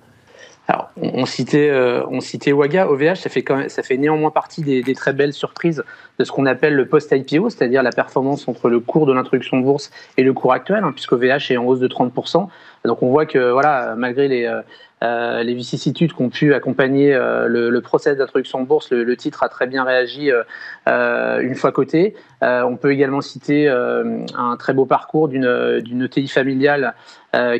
alors, 0.67 0.91
on, 0.97 1.27
citait, 1.27 1.69
euh, 1.69 2.07
on 2.09 2.21
citait 2.21 2.53
Waga, 2.53 2.89
OVH, 2.89 3.17
ça 3.17 3.29
fait, 3.29 3.43
quand 3.43 3.57
même, 3.57 3.69
ça 3.69 3.83
fait 3.83 3.99
néanmoins 3.99 4.31
partie 4.31 4.63
des, 4.63 4.83
des 4.83 4.95
très 4.95 5.13
belles 5.13 5.35
surprises 5.35 5.85
de 6.19 6.25
ce 6.25 6.33
qu'on 6.33 6.47
appelle 6.47 6.75
le 6.75 6.87
post-IPO, 6.87 7.51
c'est-à-dire 7.51 7.83
la 7.83 7.91
performance 7.91 8.49
entre 8.49 8.71
le 8.71 8.81
cours 8.81 9.05
de 9.05 9.13
l'introduction 9.13 9.59
de 9.59 9.63
bourse 9.63 9.91
et 10.17 10.23
le 10.23 10.33
cours 10.33 10.55
actuel, 10.55 10.83
hein, 10.83 10.93
puisque 10.93 11.13
OVH 11.13 11.51
est 11.51 11.57
en 11.59 11.67
hausse 11.67 11.81
de 11.81 11.89
30%. 11.89 12.49
Donc 12.87 13.03
on 13.03 13.11
voit 13.11 13.27
que 13.27 13.51
voilà, 13.51 13.95
malgré 13.97 14.27
les, 14.27 14.51
euh, 15.05 15.43
les 15.43 15.55
vicissitudes 15.55 16.15
qu'ont 16.15 16.31
pu 16.31 16.55
accompagner 16.55 17.15
euh, 17.15 17.47
le, 17.47 17.69
le, 17.69 17.81
process 17.83 18.17
d'introduction 18.17 18.61
en 18.61 18.63
bourse, 18.63 18.91
le, 18.91 19.17
titre 19.17 19.43
a 19.43 19.51
très 19.51 19.67
bien 19.67 19.85
réagi 19.85 20.31
euh, 20.31 21.41
une 21.41 21.55
fois 21.55 21.73
coté. 21.73 22.15
on 22.41 22.77
peut 22.77 22.93
également 22.93 23.21
citer 23.21 23.69
un 23.69 24.57
très 24.57 24.73
beau 24.73 24.87
parcours 24.87 25.29
d'une 25.29 26.03
ETI 26.05 26.29
familiale 26.29 26.95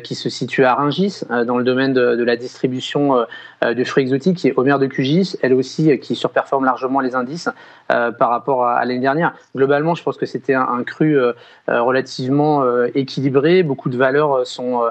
qui 0.03 0.15
se 0.15 0.29
situe 0.29 0.63
à 0.63 0.73
Rungis, 0.75 1.21
dans 1.45 1.57
le 1.57 1.63
domaine 1.65 1.91
de, 1.91 2.23
la 2.23 2.37
distribution 2.37 3.25
de 3.63 3.83
fruits 3.83 4.03
exotiques, 4.03 4.37
qui 4.37 4.47
est 4.47 4.53
Omer 4.57 4.79
de 4.79 4.85
QGIS, 4.85 5.37
elle 5.41 5.53
aussi 5.53 5.99
qui 5.99 6.15
surperforme 6.15 6.63
largement 6.65 7.01
les 7.01 7.15
indices 7.15 7.49
par 7.87 8.29
rapport 8.29 8.67
à, 8.67 8.85
l'année 8.85 8.99
dernière. 8.99 9.33
Globalement, 9.55 9.95
je 9.95 10.03
pense 10.03 10.17
que 10.17 10.25
c'était 10.25 10.53
un, 10.53 10.83
cru 10.83 11.17
relativement 11.67 12.63
équilibré. 12.93 13.63
Beaucoup 13.63 13.89
de 13.89 13.97
valeurs 13.97 14.45
sont, 14.45 14.83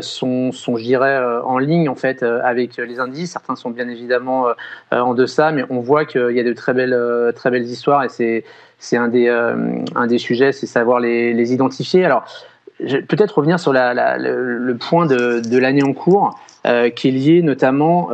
sont, 0.00 0.52
sont, 0.52 0.76
je 0.76 0.82
dirais, 0.82 1.18
en 1.44 1.58
ligne 1.58 1.88
en 1.88 1.94
fait 1.94 2.22
euh, 2.22 2.40
avec 2.42 2.76
les 2.76 3.00
indices. 3.00 3.32
Certains 3.32 3.56
sont 3.56 3.70
bien 3.70 3.88
évidemment 3.88 4.48
euh, 4.48 4.52
euh, 4.92 5.00
en 5.00 5.14
deçà, 5.14 5.52
mais 5.52 5.64
on 5.70 5.80
voit 5.80 6.04
qu'il 6.04 6.32
y 6.32 6.40
a 6.40 6.44
de 6.44 6.52
très 6.52 6.74
belles, 6.74 6.96
très 7.34 7.50
belles 7.50 7.64
histoires 7.64 8.04
et 8.04 8.08
c'est 8.08 8.44
c'est 8.78 8.96
un 8.96 9.08
des 9.08 9.28
un 9.28 10.06
des 10.06 10.18
sujets, 10.18 10.50
c'est 10.52 10.66
savoir 10.66 10.98
les, 10.98 11.32
les, 11.32 11.52
identifier. 11.52 12.04
Alors 12.04 12.24
peut-être 12.80 13.38
revenir 13.38 13.60
sur 13.60 13.72
le, 13.72 14.72
point 14.74 15.06
de, 15.06 15.38
de 15.38 15.58
l'année 15.58 15.84
en 15.84 15.92
cours. 15.92 16.36
qui 16.96 17.08
est 17.08 17.12
lié 17.12 17.42
notamment 17.42 18.10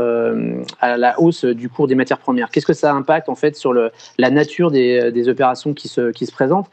à 0.80 0.98
la 0.98 1.18
hausse 1.20 1.46
du 1.46 1.70
cours 1.70 1.88
des 1.88 1.94
matières 1.94 2.18
premières. 2.18 2.50
Qu'est-ce 2.50 2.66
que 2.66 2.74
ça 2.74 2.92
impacte 2.92 3.30
en 3.30 3.34
fait 3.34 3.56
sur 3.56 3.72
le, 3.72 3.90
la 4.18 4.30
nature 4.30 4.70
des, 4.70 5.10
des 5.10 5.28
opérations 5.30 5.72
qui 5.72 5.88
se, 5.88 6.10
qui 6.10 6.26
se 6.26 6.32
présentent? 6.32 6.68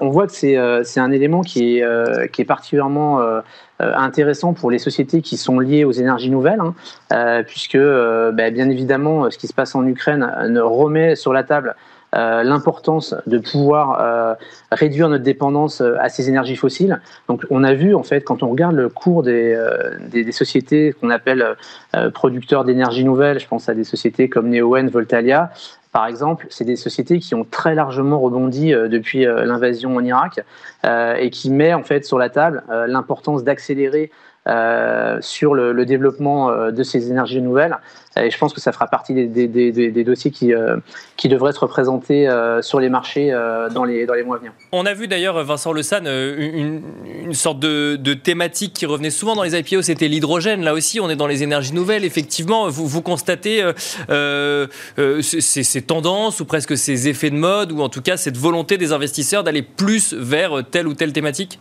On 0.00 0.08
voit 0.10 0.26
que 0.26 0.32
c'est 0.32 0.56
un 1.00 1.10
élément 1.10 1.40
qui 1.40 1.78
est, 1.78 2.30
qui 2.32 2.42
est 2.42 2.44
particulièrement 2.44 3.20
euh, 3.80 3.92
intéressant 3.96 4.52
pour 4.52 4.70
les 4.70 4.78
sociétés 4.78 5.22
qui 5.22 5.38
sont 5.38 5.58
liées 5.58 5.84
aux 5.84 5.92
énergies 5.92 6.28
nouvelles, 6.28 6.60
hein, 6.60 6.74
euh, 7.14 7.42
puisque 7.42 7.76
euh, 7.76 8.30
bah, 8.30 8.50
bien 8.50 8.68
évidemment 8.68 9.30
ce 9.30 9.38
qui 9.38 9.46
se 9.46 9.54
passe 9.54 9.74
en 9.74 9.86
Ukraine 9.86 10.30
ne 10.48 10.60
remet 10.60 11.16
sur 11.16 11.32
la 11.32 11.44
table 11.44 11.74
l'importance 12.12 13.14
de 13.28 13.38
pouvoir 13.38 14.36
réduire 14.72 15.08
notre 15.08 15.22
dépendance 15.22 15.80
à 15.80 16.08
ces 16.08 16.28
énergies 16.28 16.56
fossiles. 16.56 17.00
Donc, 17.28 17.46
on 17.50 17.62
a 17.62 17.72
vu 17.72 17.94
en 17.94 18.02
fait 18.02 18.22
quand 18.22 18.42
on 18.42 18.48
regarde 18.48 18.74
le 18.74 18.88
cours 18.88 19.22
des, 19.22 19.56
des, 20.10 20.32
sociétés 20.32 20.92
qu'on 21.00 21.10
appelle 21.10 21.54
producteurs 22.12 22.64
d'énergie 22.64 23.04
nouvelle, 23.04 23.38
je 23.38 23.46
pense 23.46 23.68
à 23.68 23.74
des 23.74 23.84
sociétés 23.84 24.28
comme 24.28 24.50
Neoen, 24.50 24.88
Voltalia, 24.88 25.52
par 25.92 26.06
exemple, 26.06 26.46
c'est 26.50 26.64
des 26.64 26.76
sociétés 26.76 27.18
qui 27.18 27.34
ont 27.34 27.44
très 27.44 27.74
largement 27.74 28.20
rebondi 28.20 28.72
euh, 28.72 28.88
depuis 28.88 29.26
euh, 29.26 29.44
l'invasion 29.44 29.96
en 29.96 30.04
Irak 30.04 30.40
euh, 30.84 31.14
et 31.16 31.30
qui 31.30 31.50
met 31.50 31.74
en 31.74 31.82
fait 31.82 32.04
sur 32.04 32.18
la 32.18 32.30
table 32.30 32.62
l'importance 32.86 33.42
d'accélérer 33.42 34.10
euh, 34.50 35.18
sur 35.20 35.54
le, 35.54 35.84
développement 35.84 36.50
euh, 36.50 36.72
de 36.72 36.82
ces 36.82 37.08
énergies 37.10 37.40
nouvelles. 37.40 37.78
Et 38.16 38.30
je 38.30 38.38
pense 38.38 38.52
que 38.52 38.60
ça 38.60 38.72
fera 38.72 38.88
partie 38.88 39.14
des, 39.14 40.04
dossiers 40.04 40.32
qui, 40.32 40.52
euh, 40.52 40.76
qui 41.16 41.28
devraient 41.28 41.52
se 41.52 41.60
représenter 41.60 42.28
sur 42.60 42.80
les 42.80 42.88
marchés 42.88 43.30
dans, 43.72 43.84
les, 43.84 44.04
dans 44.06 44.14
les 44.14 44.24
mois 44.24 44.36
à 44.36 44.38
venir. 44.40 44.52
On 44.72 44.84
a 44.84 44.94
vu 44.94 45.06
d'ailleurs, 45.06 45.42
Vincent 45.44 45.72
Le 45.72 45.82
San, 45.82 46.06
une, 46.06 46.82
une, 47.22 47.34
sorte 47.34 47.60
de, 47.60 48.14
thématique 48.14 48.72
qui 48.72 48.86
revenait 48.86 49.10
souvent 49.10 49.36
dans 49.36 49.44
les 49.44 49.56
IPO, 49.56 49.82
c'était 49.82 50.08
l'hydrogène. 50.08 50.64
Là 50.64 50.74
aussi, 50.74 50.98
on 50.98 51.08
est 51.08 51.16
dans 51.16 51.28
les 51.28 51.44
énergies 51.44 51.72
nouvelles. 51.72 52.04
Effectivement, 52.04 52.68
vous, 52.68 52.88
vous 52.88 53.02
constatez 53.02 53.64
ces, 55.22 55.82
tendances 55.82 56.40
ou 56.40 56.44
presque 56.44 56.76
ces 56.76 57.08
effets 57.08 57.30
de 57.30 57.36
mode, 57.36 57.70
ou 57.70 57.80
en 57.80 57.88
tout 57.88 58.02
cas 58.02 58.16
cette 58.16 58.36
volonté 58.36 58.76
des 58.76 58.92
investisseurs 58.92 59.44
d'aller 59.44 59.62
plus 59.62 60.12
vers 60.14 60.64
telle 60.68 60.88
ou 60.88 60.94
telle 60.94 61.12
thématique? 61.12 61.60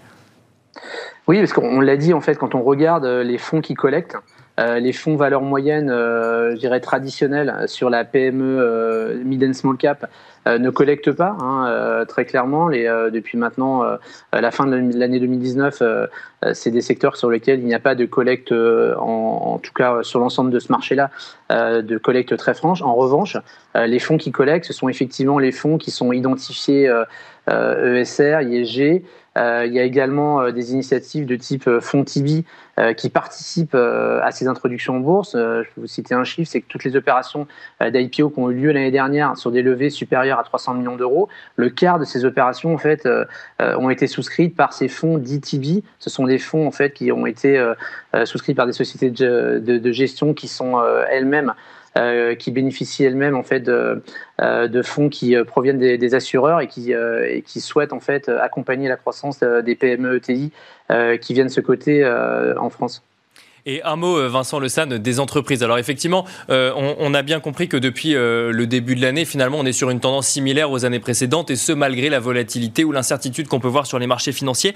Oui, 1.30 1.38
parce 1.38 1.54
qu'on 1.54 1.80
l'a 1.80 1.96
dit, 1.96 2.12
en 2.12 2.22
fait, 2.22 2.40
quand 2.40 2.56
on 2.56 2.64
regarde 2.64 3.06
euh, 3.06 3.22
les 3.22 3.38
fonds 3.38 3.62
qui 3.62 3.76
collectent, 3.76 4.18
euh, 4.60 4.80
les 4.80 4.92
fonds 4.92 5.16
valeur 5.16 5.44
moyenne, 5.44 5.92
euh, 5.92 6.56
je 6.56 6.60
dirais 6.60 6.80
traditionnels 6.80 7.66
sur 7.68 7.92
la 7.92 8.04
PME 8.04 9.22
mid 9.24 9.44
and 9.44 9.54
small 9.54 9.78
cap 9.78 10.10
ne 10.48 10.72
collectent 10.72 11.12
pas 11.12 11.38
hein, 11.40 12.06
très 12.08 12.26
clairement. 12.26 12.70
Depuis 12.70 13.38
maintenant 13.38 13.84
la 14.34 14.50
fin 14.50 14.66
de 14.66 14.98
l'année 14.98 15.20
2019, 15.20 15.84
c'est 16.54 16.72
des 16.72 16.82
secteurs 16.82 17.18
sur 17.18 17.30
lesquels 17.30 17.60
il 17.60 17.66
n'y 17.66 17.76
a 17.76 17.80
pas 17.80 17.94
de 17.94 18.06
collecte, 18.06 18.52
en, 18.52 19.60
tout 19.62 19.74
cas 19.74 20.02
sur 20.02 20.20
l'ensemble 20.20 20.50
de 20.50 20.58
ce 20.58 20.72
marché-là, 20.72 21.12
de 21.52 21.98
collecte 22.00 22.36
très 22.36 22.56
franche. 22.56 22.82
En 22.82 22.96
revanche, 22.96 23.38
les 23.76 24.00
fonds 24.00 24.18
qui 24.18 24.32
collectent, 24.32 24.66
ce 24.66 24.74
sont 24.74 24.90
effectivement 24.90 25.38
les 25.38 25.52
fonds 25.52 25.78
qui 25.78 25.92
sont 25.92 26.12
identifiés 26.14 26.92
ESR, 27.48 28.40
e 28.40 28.44
ISG, 28.44 29.04
il 29.40 29.74
y 29.74 29.80
a 29.80 29.84
également 29.84 30.52
des 30.52 30.74
initiatives 30.74 31.26
de 31.26 31.36
type 31.36 31.70
fonds 31.80 32.04
Tibi 32.04 32.46
qui 32.98 33.10
participent 33.10 33.76
à 33.76 34.32
ces 34.32 34.48
introductions 34.48 34.98
en 34.98 35.00
bourse. 35.00 35.32
je 35.34 35.64
peux 35.76 35.82
vous 35.82 35.88
citer 35.88 36.14
un 36.14 36.24
chiffre, 36.24 36.50
c'est 36.50 36.62
que 36.62 36.68
toutes 36.68 36.84
les 36.84 36.96
opérations 36.96 37.48
d'IPO 37.82 38.30
qui 38.30 38.40
ont 38.40 38.50
eu 38.50 38.56
lieu 38.56 38.72
l'année 38.72 38.92
dernière 38.92 39.38
sur 39.38 39.52
des 39.52 39.62
levées 39.62 39.90
supérieures 39.90 40.40
à 40.40 40.44
300 40.44 40.76
millions 40.76 40.96
d'euros, 40.96 41.30
le 41.56 41.70
quart 41.70 42.00
de 42.00 42.06
ces 42.06 42.26
opérations 42.26 42.74
en 42.74 42.78
fait 42.78 43.08
ont 43.60 43.90
été 43.90 44.08
souscrites 44.08 44.56
par 44.56 44.74
ces 44.74 44.88
fonds 44.88 45.18
d'ITB. 45.18 45.84
Ce 46.00 46.10
sont 46.10 46.26
des 46.26 46.40
fonds 46.40 46.68
en 46.68 46.72
fait 46.72 46.94
qui 46.94 47.12
ont 47.12 47.26
été 47.26 47.62
souscrits 48.26 48.54
par 48.54 48.66
des 48.66 48.74
sociétés 48.74 49.10
de 49.10 49.92
gestion 49.92 50.34
qui 50.34 50.48
sont 50.48 50.82
elles-mêmes 51.10 51.50
euh, 51.50 51.54
qui 51.96 52.52
bénéficient 52.52 53.04
elles-mêmes 53.04 53.36
en 53.36 53.44
fait 53.44 53.62
de, 53.62 54.02
euh, 54.42 54.84
fonds 54.84 55.10
qui 55.10 55.36
euh, 55.36 55.44
proviennent 55.44 55.80
des, 55.80 56.16
assureurs 56.16 56.62
et 56.62 56.68
qui, 56.68 56.94
qui 57.46 57.62
souhaitent 57.62 57.94
en 57.94 58.00
fait 58.00 58.30
accompagner 58.30 58.88
la 58.88 58.96
croissance 58.96 59.40
des 59.40 59.76
PME 59.76 60.18
ETI 60.18 60.52
qui 61.22 61.34
viennent 61.34 61.50
se 61.50 61.62
côté 61.62 62.06
en 62.58 62.70
France. 62.70 63.04
Et 63.66 63.84
un 63.84 63.96
mot, 63.96 64.28
Vincent 64.28 64.60
Le 64.60 64.70
San, 64.70 64.98
des 64.98 65.20
entreprises. 65.20 65.62
Alors 65.62 65.78
effectivement, 65.78 66.26
on, 66.48 67.14
a 67.14 67.22
bien 67.22 67.40
compris 67.40 67.68
que 67.68 67.78
depuis 67.78 68.14
le 68.14 68.64
début 68.66 68.96
de 68.96 69.02
l'année, 69.02 69.26
finalement, 69.26 69.60
on 69.60 69.66
est 69.66 69.74
sur 69.74 69.92
une 69.92 70.00
tendance 70.00 70.28
similaire 70.28 70.72
aux 70.72 70.86
années 70.86 71.00
précédentes, 71.00 71.52
et 71.52 71.56
ce 71.56 71.72
malgré 71.72 72.10
la 72.10 72.20
volatilité 72.20 72.84
ou 72.84 72.92
l'incertitude 72.92 73.48
qu'on 73.48 73.60
peut 73.60 73.68
voir 73.68 73.86
sur 73.86 74.00
les 74.00 74.08
marchés 74.08 74.32
financiers. 74.32 74.74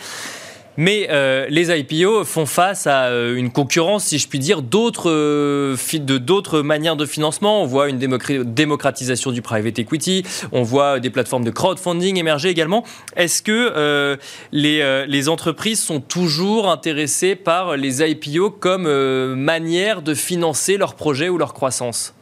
Mais 0.78 1.07
euh, 1.09 1.45
les 1.49 1.78
IPO 1.78 2.24
font 2.24 2.45
face 2.45 2.88
à 2.88 3.05
euh, 3.05 3.36
une 3.36 3.51
concurrence, 3.51 4.05
si 4.05 4.17
je 4.17 4.28
puis 4.28 4.39
dire, 4.39 4.61
d'autres 4.61 5.09
euh, 5.09 5.76
de 5.93 6.17
d'autres 6.17 6.61
manières 6.61 6.95
de 6.95 7.05
financement. 7.05 7.61
On 7.61 7.65
voit 7.65 7.89
une 7.89 7.97
démocratisation 7.97 9.32
du 9.32 9.41
private 9.41 9.78
equity, 9.80 10.24
on 10.51 10.63
voit 10.63 10.99
des 10.99 11.09
plateformes 11.09 11.43
de 11.43 11.51
crowdfunding 11.51 12.17
émerger 12.17 12.49
également. 12.49 12.84
Est-ce 13.15 13.41
que 13.41 14.17
les, 14.51 15.05
les, 15.07 15.30
entreprises 15.30 15.82
sont 15.82 15.99
toujours 15.99 16.69
intéressées 16.69 17.36
par 17.36 17.78
les 17.78 18.01
IPO 18.01 18.49
comme 18.51 18.88
manière 19.36 20.01
de 20.01 20.13
financer 20.13 20.78
leurs 20.78 20.95
projets 20.95 21.30
ou 21.30 21.38
leur 21.38 21.53
croissance? 21.53 22.13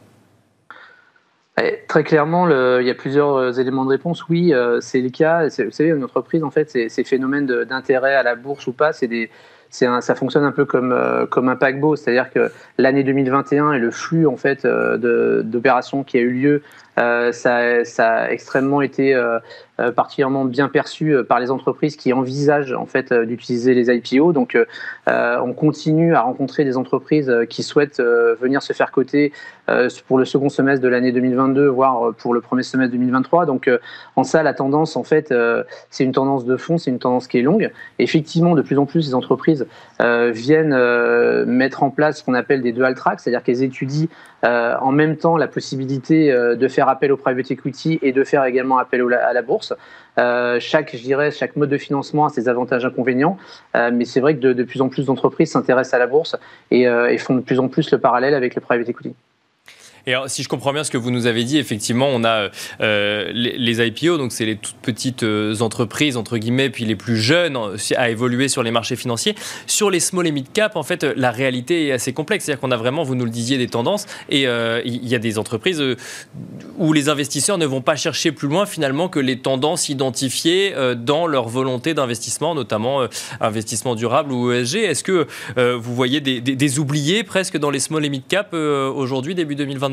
Très 1.88 2.04
clairement, 2.04 2.48
il 2.48 2.86
y 2.86 2.90
a 2.90 2.94
plusieurs 2.94 3.36
euh, 3.36 3.52
éléments 3.52 3.84
de 3.84 3.90
réponse. 3.90 4.28
Oui, 4.28 4.52
euh, 4.52 4.80
c'est 4.80 5.00
le 5.00 5.10
cas. 5.10 5.44
Vous 5.44 5.70
savez, 5.70 5.90
une 5.90 6.04
entreprise, 6.04 6.42
en 6.42 6.50
fait, 6.50 6.70
ces 6.70 7.04
phénomènes 7.04 7.46
d'intérêt 7.46 8.14
à 8.14 8.22
la 8.22 8.34
bourse 8.34 8.66
ou 8.66 8.72
pas, 8.72 8.92
ça 8.92 10.14
fonctionne 10.14 10.44
un 10.44 10.52
peu 10.52 10.64
comme, 10.64 10.92
euh, 10.92 11.26
comme 11.26 11.48
un 11.48 11.56
paquebot, 11.56 11.96
c'est-à-dire 11.96 12.30
que 12.30 12.50
l'année 12.78 13.04
2021 13.04 13.72
et 13.72 13.78
le 13.78 13.90
flux 13.90 14.26
en 14.26 14.36
fait 14.36 14.66
d'opérations 14.66 16.02
qui 16.02 16.18
a 16.18 16.20
eu 16.20 16.30
lieu, 16.30 16.62
ça, 16.96 17.84
ça, 17.84 18.08
a 18.10 18.30
extrêmement 18.30 18.82
été 18.82 19.18
particulièrement 19.96 20.44
bien 20.44 20.68
perçu 20.68 21.16
par 21.26 21.40
les 21.40 21.50
entreprises 21.50 21.96
qui 21.96 22.12
envisagent 22.12 22.74
en 22.74 22.86
fait 22.86 23.12
d'utiliser 23.12 23.74
les 23.74 23.90
IPO. 23.90 24.32
Donc, 24.32 24.58
on 25.06 25.52
continue 25.54 26.14
à 26.14 26.22
rencontrer 26.22 26.64
des 26.64 26.76
entreprises 26.76 27.32
qui 27.48 27.62
souhaitent 27.62 28.00
venir 28.00 28.62
se 28.62 28.72
faire 28.72 28.90
coter 28.90 29.32
pour 30.06 30.18
le 30.18 30.24
second 30.24 30.48
semestre 30.48 30.82
de 30.82 30.88
l'année 30.88 31.12
2022, 31.12 31.66
voire 31.66 32.08
euh, 32.08 32.12
pour 32.12 32.34
le 32.34 32.40
premier 32.40 32.62
semestre 32.62 32.92
2023. 32.92 33.46
Donc, 33.46 33.68
euh, 33.68 33.78
en 34.16 34.24
ça, 34.24 34.42
la 34.42 34.54
tendance, 34.54 34.96
en 34.96 35.04
fait, 35.04 35.32
c'est 35.90 36.04
une 36.04 36.12
tendance 36.12 36.44
de 36.44 36.56
fond, 36.56 36.78
c'est 36.78 36.90
une 36.90 36.98
tendance 36.98 37.28
qui 37.28 37.38
est 37.38 37.42
longue. 37.42 37.70
Effectivement, 37.98 38.54
de 38.54 38.62
plus 38.62 38.78
en 38.78 38.86
plus, 38.86 39.06
les 39.06 39.14
entreprises 39.14 39.66
viennent 40.00 40.76
mettre 41.46 41.82
en 41.82 41.90
place 41.90 42.18
ce 42.18 42.24
qu'on 42.24 42.34
appelle 42.34 42.62
des 42.62 42.72
dual 42.72 42.94
tracks, 42.94 43.20
c'est-à-dire 43.20 43.42
qu'elles 43.42 43.62
étudient 43.62 44.08
en 44.42 44.92
même 44.92 45.16
temps 45.16 45.36
la 45.36 45.48
possibilité 45.48 46.32
de 46.32 46.68
faire 46.68 46.88
appel 46.88 47.12
au 47.12 47.16
private 47.16 47.50
equity 47.50 47.98
et 48.02 48.12
de 48.12 48.24
faire 48.24 48.44
également 48.44 48.78
appel 48.78 49.02
à 49.14 49.32
la 49.32 49.42
bourse. 49.42 49.72
chaque, 50.16 50.96
je 50.96 51.02
dirais, 51.02 51.30
chaque 51.30 51.56
mode 51.56 51.70
de 51.70 51.78
financement 51.78 52.26
a 52.26 52.28
ses 52.28 52.48
avantages 52.48 52.84
et 52.84 52.88
inconvénients, 52.88 53.38
mais 53.74 54.04
c'est 54.04 54.20
vrai 54.20 54.34
que 54.34 54.40
de, 54.40 54.62
plus 54.64 54.80
en 54.82 54.88
plus 54.88 55.06
d'entreprises 55.06 55.52
s'intéressent 55.52 55.94
à 55.94 55.98
la 55.98 56.06
bourse 56.06 56.36
et, 56.70 56.86
font 57.18 57.34
de 57.34 57.40
plus 57.40 57.60
en 57.60 57.68
plus 57.68 57.90
le 57.90 57.98
parallèle 57.98 58.34
avec 58.34 58.54
le 58.54 58.60
private 58.60 58.88
equity. 58.88 59.14
Et 60.06 60.14
alors, 60.14 60.28
si 60.28 60.42
je 60.42 60.48
comprends 60.48 60.72
bien 60.72 60.82
ce 60.82 60.90
que 60.90 60.98
vous 60.98 61.12
nous 61.12 61.26
avez 61.26 61.44
dit, 61.44 61.58
effectivement, 61.58 62.08
on 62.08 62.24
a 62.24 62.48
euh, 62.80 63.30
les, 63.32 63.86
IPO, 63.86 64.18
donc 64.18 64.32
c'est 64.32 64.44
les 64.44 64.56
toutes 64.56 64.76
petites 64.76 65.22
euh, 65.22 65.60
entreprises, 65.60 66.16
entre 66.16 66.38
guillemets, 66.38 66.70
puis 66.70 66.84
les 66.84 66.96
plus 66.96 67.16
jeunes 67.16 67.56
euh, 67.56 67.76
à 67.96 68.10
évoluer 68.10 68.48
sur 68.48 68.64
les 68.64 68.72
marchés 68.72 68.96
financiers. 68.96 69.36
Sur 69.66 69.90
les 69.90 70.00
small 70.00 70.26
et 70.26 70.32
mid 70.32 70.50
cap, 70.52 70.74
en 70.74 70.82
fait, 70.82 71.04
la 71.04 71.30
réalité 71.30 71.86
est 71.86 71.92
assez 71.92 72.12
complexe. 72.12 72.44
C'est-à-dire 72.44 72.60
qu'on 72.60 72.72
a 72.72 72.76
vraiment, 72.76 73.04
vous 73.04 73.14
nous 73.14 73.24
le 73.24 73.30
disiez, 73.30 73.58
des 73.58 73.68
tendances. 73.68 74.06
Et 74.28 74.42
il 74.42 75.08
y 75.08 75.14
a 75.14 75.18
des 75.18 75.38
entreprises 75.38 75.82
où 76.78 76.92
les 76.92 77.08
investisseurs 77.08 77.58
ne 77.58 77.66
vont 77.66 77.80
pas 77.80 77.96
chercher 77.96 78.32
plus 78.32 78.48
loin, 78.48 78.66
finalement, 78.66 79.08
que 79.08 79.20
les 79.20 79.38
tendances 79.38 79.88
identifiées 79.88 80.74
dans 80.96 81.26
leur 81.26 81.48
volonté 81.48 81.94
d'investissement, 81.94 82.54
notamment 82.54 83.06
investissement 83.40 83.94
durable 83.94 84.32
ou 84.32 84.52
ESG. 84.52 84.76
Est-ce 84.76 85.04
que 85.04 85.26
vous 85.56 85.94
voyez 85.94 86.20
des, 86.20 86.40
des, 86.40 86.78
oubliés 86.78 87.24
presque 87.24 87.58
dans 87.58 87.70
les 87.70 87.80
small 87.80 88.04
et 88.04 88.08
mid 88.08 88.26
cap 88.26 88.54
aujourd'hui, 88.54 89.34
début 89.34 89.54
2022 89.54 89.91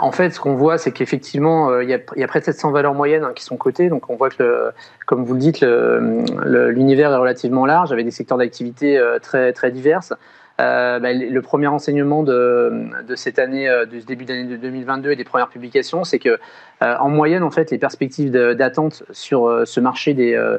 en 0.00 0.12
fait, 0.12 0.30
ce 0.30 0.40
qu'on 0.40 0.54
voit, 0.54 0.78
c'est 0.78 0.92
qu'effectivement, 0.92 1.70
euh, 1.70 1.84
il 1.84 1.90
y, 1.90 1.94
a 1.94 2.26
près 2.28 2.40
de 2.40 2.44
700 2.44 2.70
valeurs 2.70 2.94
moyennes 2.94 3.24
hein, 3.24 3.32
qui 3.34 3.44
sont 3.44 3.56
cotées. 3.56 3.88
Donc, 3.88 4.10
on 4.10 4.16
voit 4.16 4.30
que, 4.30 4.70
comme 5.06 5.24
vous 5.24 5.34
le 5.34 5.40
dites, 5.40 5.60
l'univers 5.60 7.12
est 7.12 7.16
relativement 7.16 7.66
large, 7.66 7.92
avec 7.92 8.04
des 8.04 8.10
secteurs 8.10 8.38
d'activité 8.38 8.98
euh, 8.98 9.18
très, 9.18 9.70
divers. 9.70 10.00
Euh, 10.60 10.98
bah, 10.98 11.12
le 11.12 11.42
premier 11.42 11.66
enseignement 11.66 12.22
de, 12.22 12.90
cette 13.16 13.38
année, 13.38 13.68
de 13.90 14.00
ce 14.00 14.06
début 14.06 14.24
d'année 14.24 14.44
de 14.44 14.56
2022 14.56 15.12
et 15.12 15.16
des 15.16 15.24
premières 15.24 15.48
publications, 15.48 16.04
c'est 16.04 16.18
que 16.18 16.38
en 16.80 17.08
moyenne, 17.08 17.42
en 17.42 17.50
fait, 17.50 17.70
les 17.70 17.78
perspectives 17.78 18.30
d'attente 18.30 19.04
sur 19.12 19.62
ce 19.64 19.80
marché 19.80 20.14
des, 20.14 20.34
euh, 20.34 20.58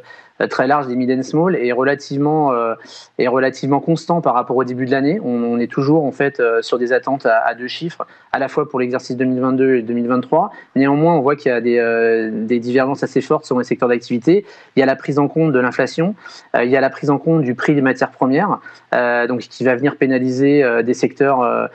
très 0.50 0.68
large 0.68 0.88
des 0.88 0.96
mid 0.96 1.12
and 1.12 1.24
small 1.24 1.56
est 1.56 1.72
relativement, 1.72 2.54
euh, 2.54 2.76
est 3.18 3.28
relativement 3.28 3.80
constant 3.80 4.22
par 4.22 4.34
rapport 4.34 4.58
au 4.58 4.64
début 4.64 4.86
de 4.86 4.92
l'année. 4.92 5.20
On, 5.24 5.60
est 5.60 5.72
toujours 5.72 6.04
en 6.04 6.12
fait 6.12 6.40
euh, 6.40 6.62
sur 6.62 6.80
des 6.80 6.94
attentes 6.94 7.26
à, 7.26 7.54
deux 7.54 7.68
chiffres, 7.68 8.08
à 8.32 8.40
la 8.40 8.48
fois 8.48 8.68
pour 8.68 8.80
l'exercice 8.80 9.16
2022 9.16 9.76
et 9.76 9.82
2023. 9.84 10.52
Néanmoins, 10.76 11.14
on 11.14 11.22
voit 11.22 11.36
qu'il 11.36 11.52
y 11.52 11.54
a 11.54 11.62
des, 11.62 12.30
des, 12.32 12.60
divergences 12.60 13.04
assez 13.04 13.22
fortes 13.22 13.46
sur 13.46 13.58
les 13.58 13.64
secteurs 13.64 13.90
d'activité. 13.90 14.46
Il 14.76 14.80
y 14.80 14.84
a 14.84 14.86
la 14.86 14.96
prise 14.96 15.20
en 15.20 15.28
compte 15.28 15.52
de 15.52 15.60
l'inflation, 15.60 16.16
il 16.60 16.70
y 16.70 16.76
a 16.76 16.82
la 16.82 16.90
prise 16.90 17.10
en 17.10 17.20
compte 17.20 17.44
du 17.44 17.54
prix 17.56 17.76
des 17.76 17.82
matières 17.82 18.12
premières, 18.12 18.60
donc 18.92 19.42
qui 19.42 19.64
va 19.64 19.76
venir 19.76 19.96
pénaliser 19.98 20.84
des 20.84 20.94
secteurs 20.94 21.70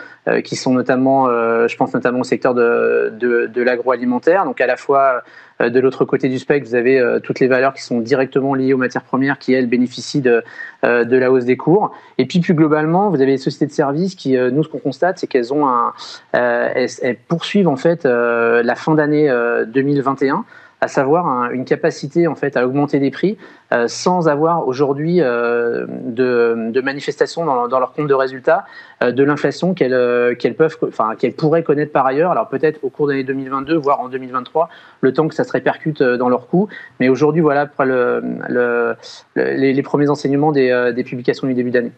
qui 0.44 0.56
sont 0.56 0.72
notamment, 0.72 1.26
je 1.26 1.76
pense 1.76 1.94
notamment 1.94 2.20
au 2.20 2.24
secteur 2.24 2.54
de, 2.54 3.12
de, 3.18 3.62
l'agroalimentaire, 3.62 4.44
donc 4.44 4.60
à 4.60 4.66
la 4.66 4.76
fois 4.76 5.22
euh, 5.60 5.70
de 5.70 5.80
l'autre 5.80 6.04
côté 6.04 6.28
du 6.28 6.38
spectre, 6.38 6.68
vous 6.68 6.74
avez 6.74 6.98
euh, 6.98 7.20
toutes 7.20 7.40
les 7.40 7.48
valeurs 7.48 7.74
qui 7.74 7.82
sont 7.82 8.00
directement 8.00 8.54
liées 8.54 8.72
aux 8.72 8.78
matières 8.78 9.02
premières 9.02 9.38
qui, 9.38 9.52
elles, 9.52 9.66
bénéficient 9.66 10.20
de, 10.20 10.42
euh, 10.84 11.04
de 11.04 11.16
la 11.16 11.32
hausse 11.32 11.44
des 11.44 11.56
cours. 11.56 11.92
Et 12.18 12.26
puis, 12.26 12.40
plus 12.40 12.54
globalement, 12.54 13.10
vous 13.10 13.20
avez 13.20 13.32
les 13.32 13.38
sociétés 13.38 13.66
de 13.66 13.72
services 13.72 14.14
qui, 14.14 14.36
nous, 14.36 14.62
ce 14.62 14.68
qu'on 14.68 14.78
constate, 14.78 15.18
c'est 15.18 15.26
qu'elles 15.26 15.52
ont 15.52 15.66
un, 15.68 15.92
elles, 16.32 17.16
poursuivent 17.28 17.68
en 17.68 17.76
fait 17.76 18.04
la 18.04 18.74
fin 18.74 18.94
d'année 18.94 19.30
2021 19.66 20.44
à 20.80 20.88
savoir 20.88 21.50
une 21.50 21.64
capacité 21.64 22.26
en 22.28 22.34
fait 22.34 22.56
à 22.56 22.66
augmenter 22.66 23.00
des 23.00 23.10
prix 23.10 23.36
euh, 23.72 23.88
sans 23.88 24.28
avoir 24.28 24.66
aujourd'hui 24.68 25.20
euh, 25.20 25.86
de, 25.88 26.70
de 26.70 26.80
manifestation 26.80 27.44
dans, 27.44 27.78
leur 27.78 27.92
compte 27.92 28.06
de 28.06 28.14
résultats 28.14 28.64
euh, 29.02 29.10
de 29.10 29.24
l'inflation 29.24 29.74
qu'elles 29.74 30.36
qu'elles 30.38 30.54
peuvent, 30.54 30.76
enfin 30.86 31.16
qu'elles 31.16 31.34
pourraient 31.34 31.64
connaître 31.64 31.92
par 31.92 32.06
ailleurs. 32.06 32.30
Alors 32.30 32.48
peut-être 32.48 32.78
au 32.82 32.90
cours 32.90 33.06
de 33.08 33.12
l'année 33.12 33.24
2022, 33.24 33.76
voire 33.76 34.00
en 34.00 34.08
2023, 34.08 34.68
le 35.00 35.12
temps 35.12 35.26
que 35.26 35.34
ça 35.34 35.44
se 35.44 35.52
répercute 35.52 36.02
dans 36.02 36.28
leurs 36.28 36.46
coûts. 36.46 36.68
Mais 37.00 37.08
aujourd'hui, 37.08 37.40
voilà 37.40 37.66
pour 37.66 37.84
le, 37.84 38.22
le, 38.48 38.94
les, 39.34 39.82
premiers 39.82 40.10
enseignements 40.10 40.52
des 40.52 41.04
publications 41.04 41.46
du 41.46 41.54
début 41.54 41.70
d'année. 41.70 41.92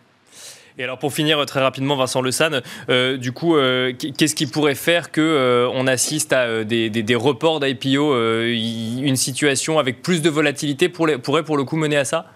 Et 0.80 0.84
alors 0.84 0.96
pour 0.96 1.12
finir 1.12 1.44
très 1.44 1.60
rapidement, 1.60 1.94
Vincent 1.94 2.22
Le 2.22 2.30
San, 2.30 2.62
euh, 2.88 3.18
du 3.18 3.32
coup, 3.32 3.54
euh, 3.54 3.92
qu'est-ce 3.92 4.34
qui 4.34 4.46
pourrait 4.46 4.74
faire 4.74 5.12
que 5.12 5.20
euh, 5.20 5.68
on 5.74 5.86
assiste 5.86 6.32
à 6.32 6.64
des, 6.64 7.14
reports 7.16 7.60
d'IPO, 7.60 8.14
une 8.14 9.16
situation 9.16 9.78
avec 9.78 10.00
plus 10.00 10.22
de 10.22 10.30
volatilité 10.30 10.88
pourrait 10.88 11.18
pour 11.18 11.58
le 11.58 11.64
coup 11.64 11.76
mener 11.76 11.98
à 11.98 12.06
ça? 12.06 12.28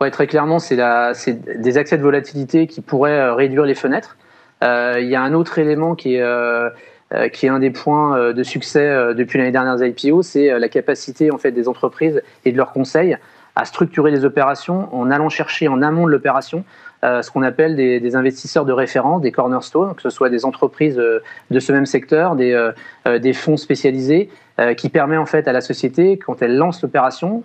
Oui, 0.00 0.12
très 0.12 0.28
clairement, 0.28 0.60
c'est 0.60 0.76
des 0.76 1.76
accès 1.76 1.98
de 1.98 2.02
volatilité 2.04 2.68
qui 2.68 2.82
pourraient 2.82 3.32
réduire 3.32 3.64
les 3.64 3.74
fenêtres. 3.74 4.16
Il 4.62 5.08
y 5.08 5.16
a 5.16 5.20
un 5.20 5.34
autre 5.34 5.58
élément 5.58 5.96
qui 5.96 6.14
est 6.14 6.22
un 6.22 7.58
des 7.58 7.70
points 7.70 8.32
de 8.32 8.42
succès 8.44 9.12
depuis 9.16 9.38
l'année 9.40 9.50
dernière 9.50 9.84
IPO, 9.84 10.22
c'est 10.22 10.56
la 10.56 10.68
capacité 10.68 11.32
en 11.32 11.38
fait 11.38 11.50
des 11.50 11.66
entreprises 11.66 12.22
et 12.44 12.52
de 12.52 12.56
leurs 12.56 12.70
conseils 12.70 13.18
à 13.56 13.64
structurer 13.64 14.12
les 14.12 14.24
opérations 14.24 14.88
en 14.94 15.10
allant 15.10 15.28
chercher 15.28 15.66
en 15.66 15.82
amont 15.82 16.06
de 16.06 16.12
l'opération 16.12 16.64
ce 17.02 17.30
qu'on 17.30 17.42
appelle 17.42 17.76
des, 17.76 18.16
investisseurs 18.16 18.64
de 18.64 18.72
référence, 18.72 19.22
des 19.22 19.32
cornerstones, 19.32 19.94
que 19.94 20.02
ce 20.02 20.10
soit 20.10 20.28
des 20.28 20.44
entreprises 20.44 20.98
euh, 20.98 21.22
de 21.50 21.60
ce 21.60 21.72
même 21.72 21.86
secteur, 21.86 22.36
des, 22.36 22.52
euh, 22.52 23.18
des 23.18 23.32
fonds 23.32 23.56
spécialisés, 23.56 24.28
qui 24.76 24.90
permet 24.90 25.16
en 25.16 25.24
fait 25.24 25.48
à 25.48 25.54
la 25.54 25.62
société, 25.62 26.18
quand 26.18 26.42
elle 26.42 26.54
lance 26.54 26.82
l'opération, 26.82 27.42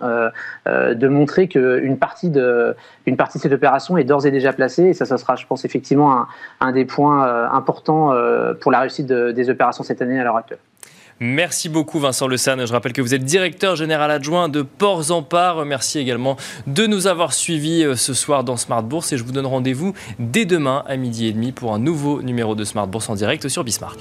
de 0.66 1.08
montrer 1.08 1.48
qu'une 1.48 1.96
partie 1.96 2.28
de, 2.28 2.76
une 3.06 3.16
partie 3.16 3.38
de 3.38 3.42
cette 3.42 3.54
opération 3.54 3.96
est 3.96 4.04
d'ores 4.04 4.26
et 4.26 4.30
déjà 4.30 4.52
placée. 4.52 4.82
Et 4.82 4.92
ça, 4.92 5.06
ça 5.06 5.16
sera, 5.16 5.34
je 5.34 5.46
pense, 5.46 5.64
effectivement 5.64 6.12
un, 6.12 6.28
un 6.60 6.72
des 6.72 6.84
points 6.84 7.50
importants 7.50 8.12
pour 8.60 8.70
la 8.70 8.80
réussite 8.80 9.06
des 9.06 9.48
opérations 9.48 9.82
cette 9.82 10.02
année 10.02 10.20
à 10.20 10.24
l'heure 10.24 10.36
actuelle. 10.36 10.58
Merci 11.18 11.70
beaucoup 11.70 11.98
Vincent 11.98 12.26
Le 12.26 12.36
Je 12.36 12.72
rappelle 12.72 12.92
que 12.92 13.00
vous 13.00 13.14
êtes 13.14 13.24
directeur 13.24 13.74
général 13.74 14.10
adjoint 14.10 14.50
de 14.50 14.60
Ports 14.60 15.10
en 15.10 15.22
Part. 15.22 15.64
Merci 15.64 15.98
également 15.98 16.36
de 16.66 16.86
nous 16.86 17.06
avoir 17.06 17.32
suivis 17.32 17.84
euh, 17.84 17.96
ce 17.96 18.12
soir 18.12 18.44
dans 18.44 18.58
Smart 18.58 18.82
Bourse 18.82 19.12
et 19.12 19.16
je 19.16 19.24
vous 19.24 19.32
donne 19.32 19.46
rendez-vous 19.46 19.94
dès 20.18 20.44
demain 20.44 20.84
à 20.86 20.96
midi 20.96 21.26
et 21.26 21.32
demi 21.32 21.52
pour 21.52 21.72
un 21.72 21.78
nouveau 21.78 22.20
numéro 22.20 22.54
de 22.54 22.64
Smart 22.64 22.86
Bourse 22.86 23.08
en 23.08 23.14
direct 23.14 23.48
sur 23.48 23.64
Bismart. 23.64 23.96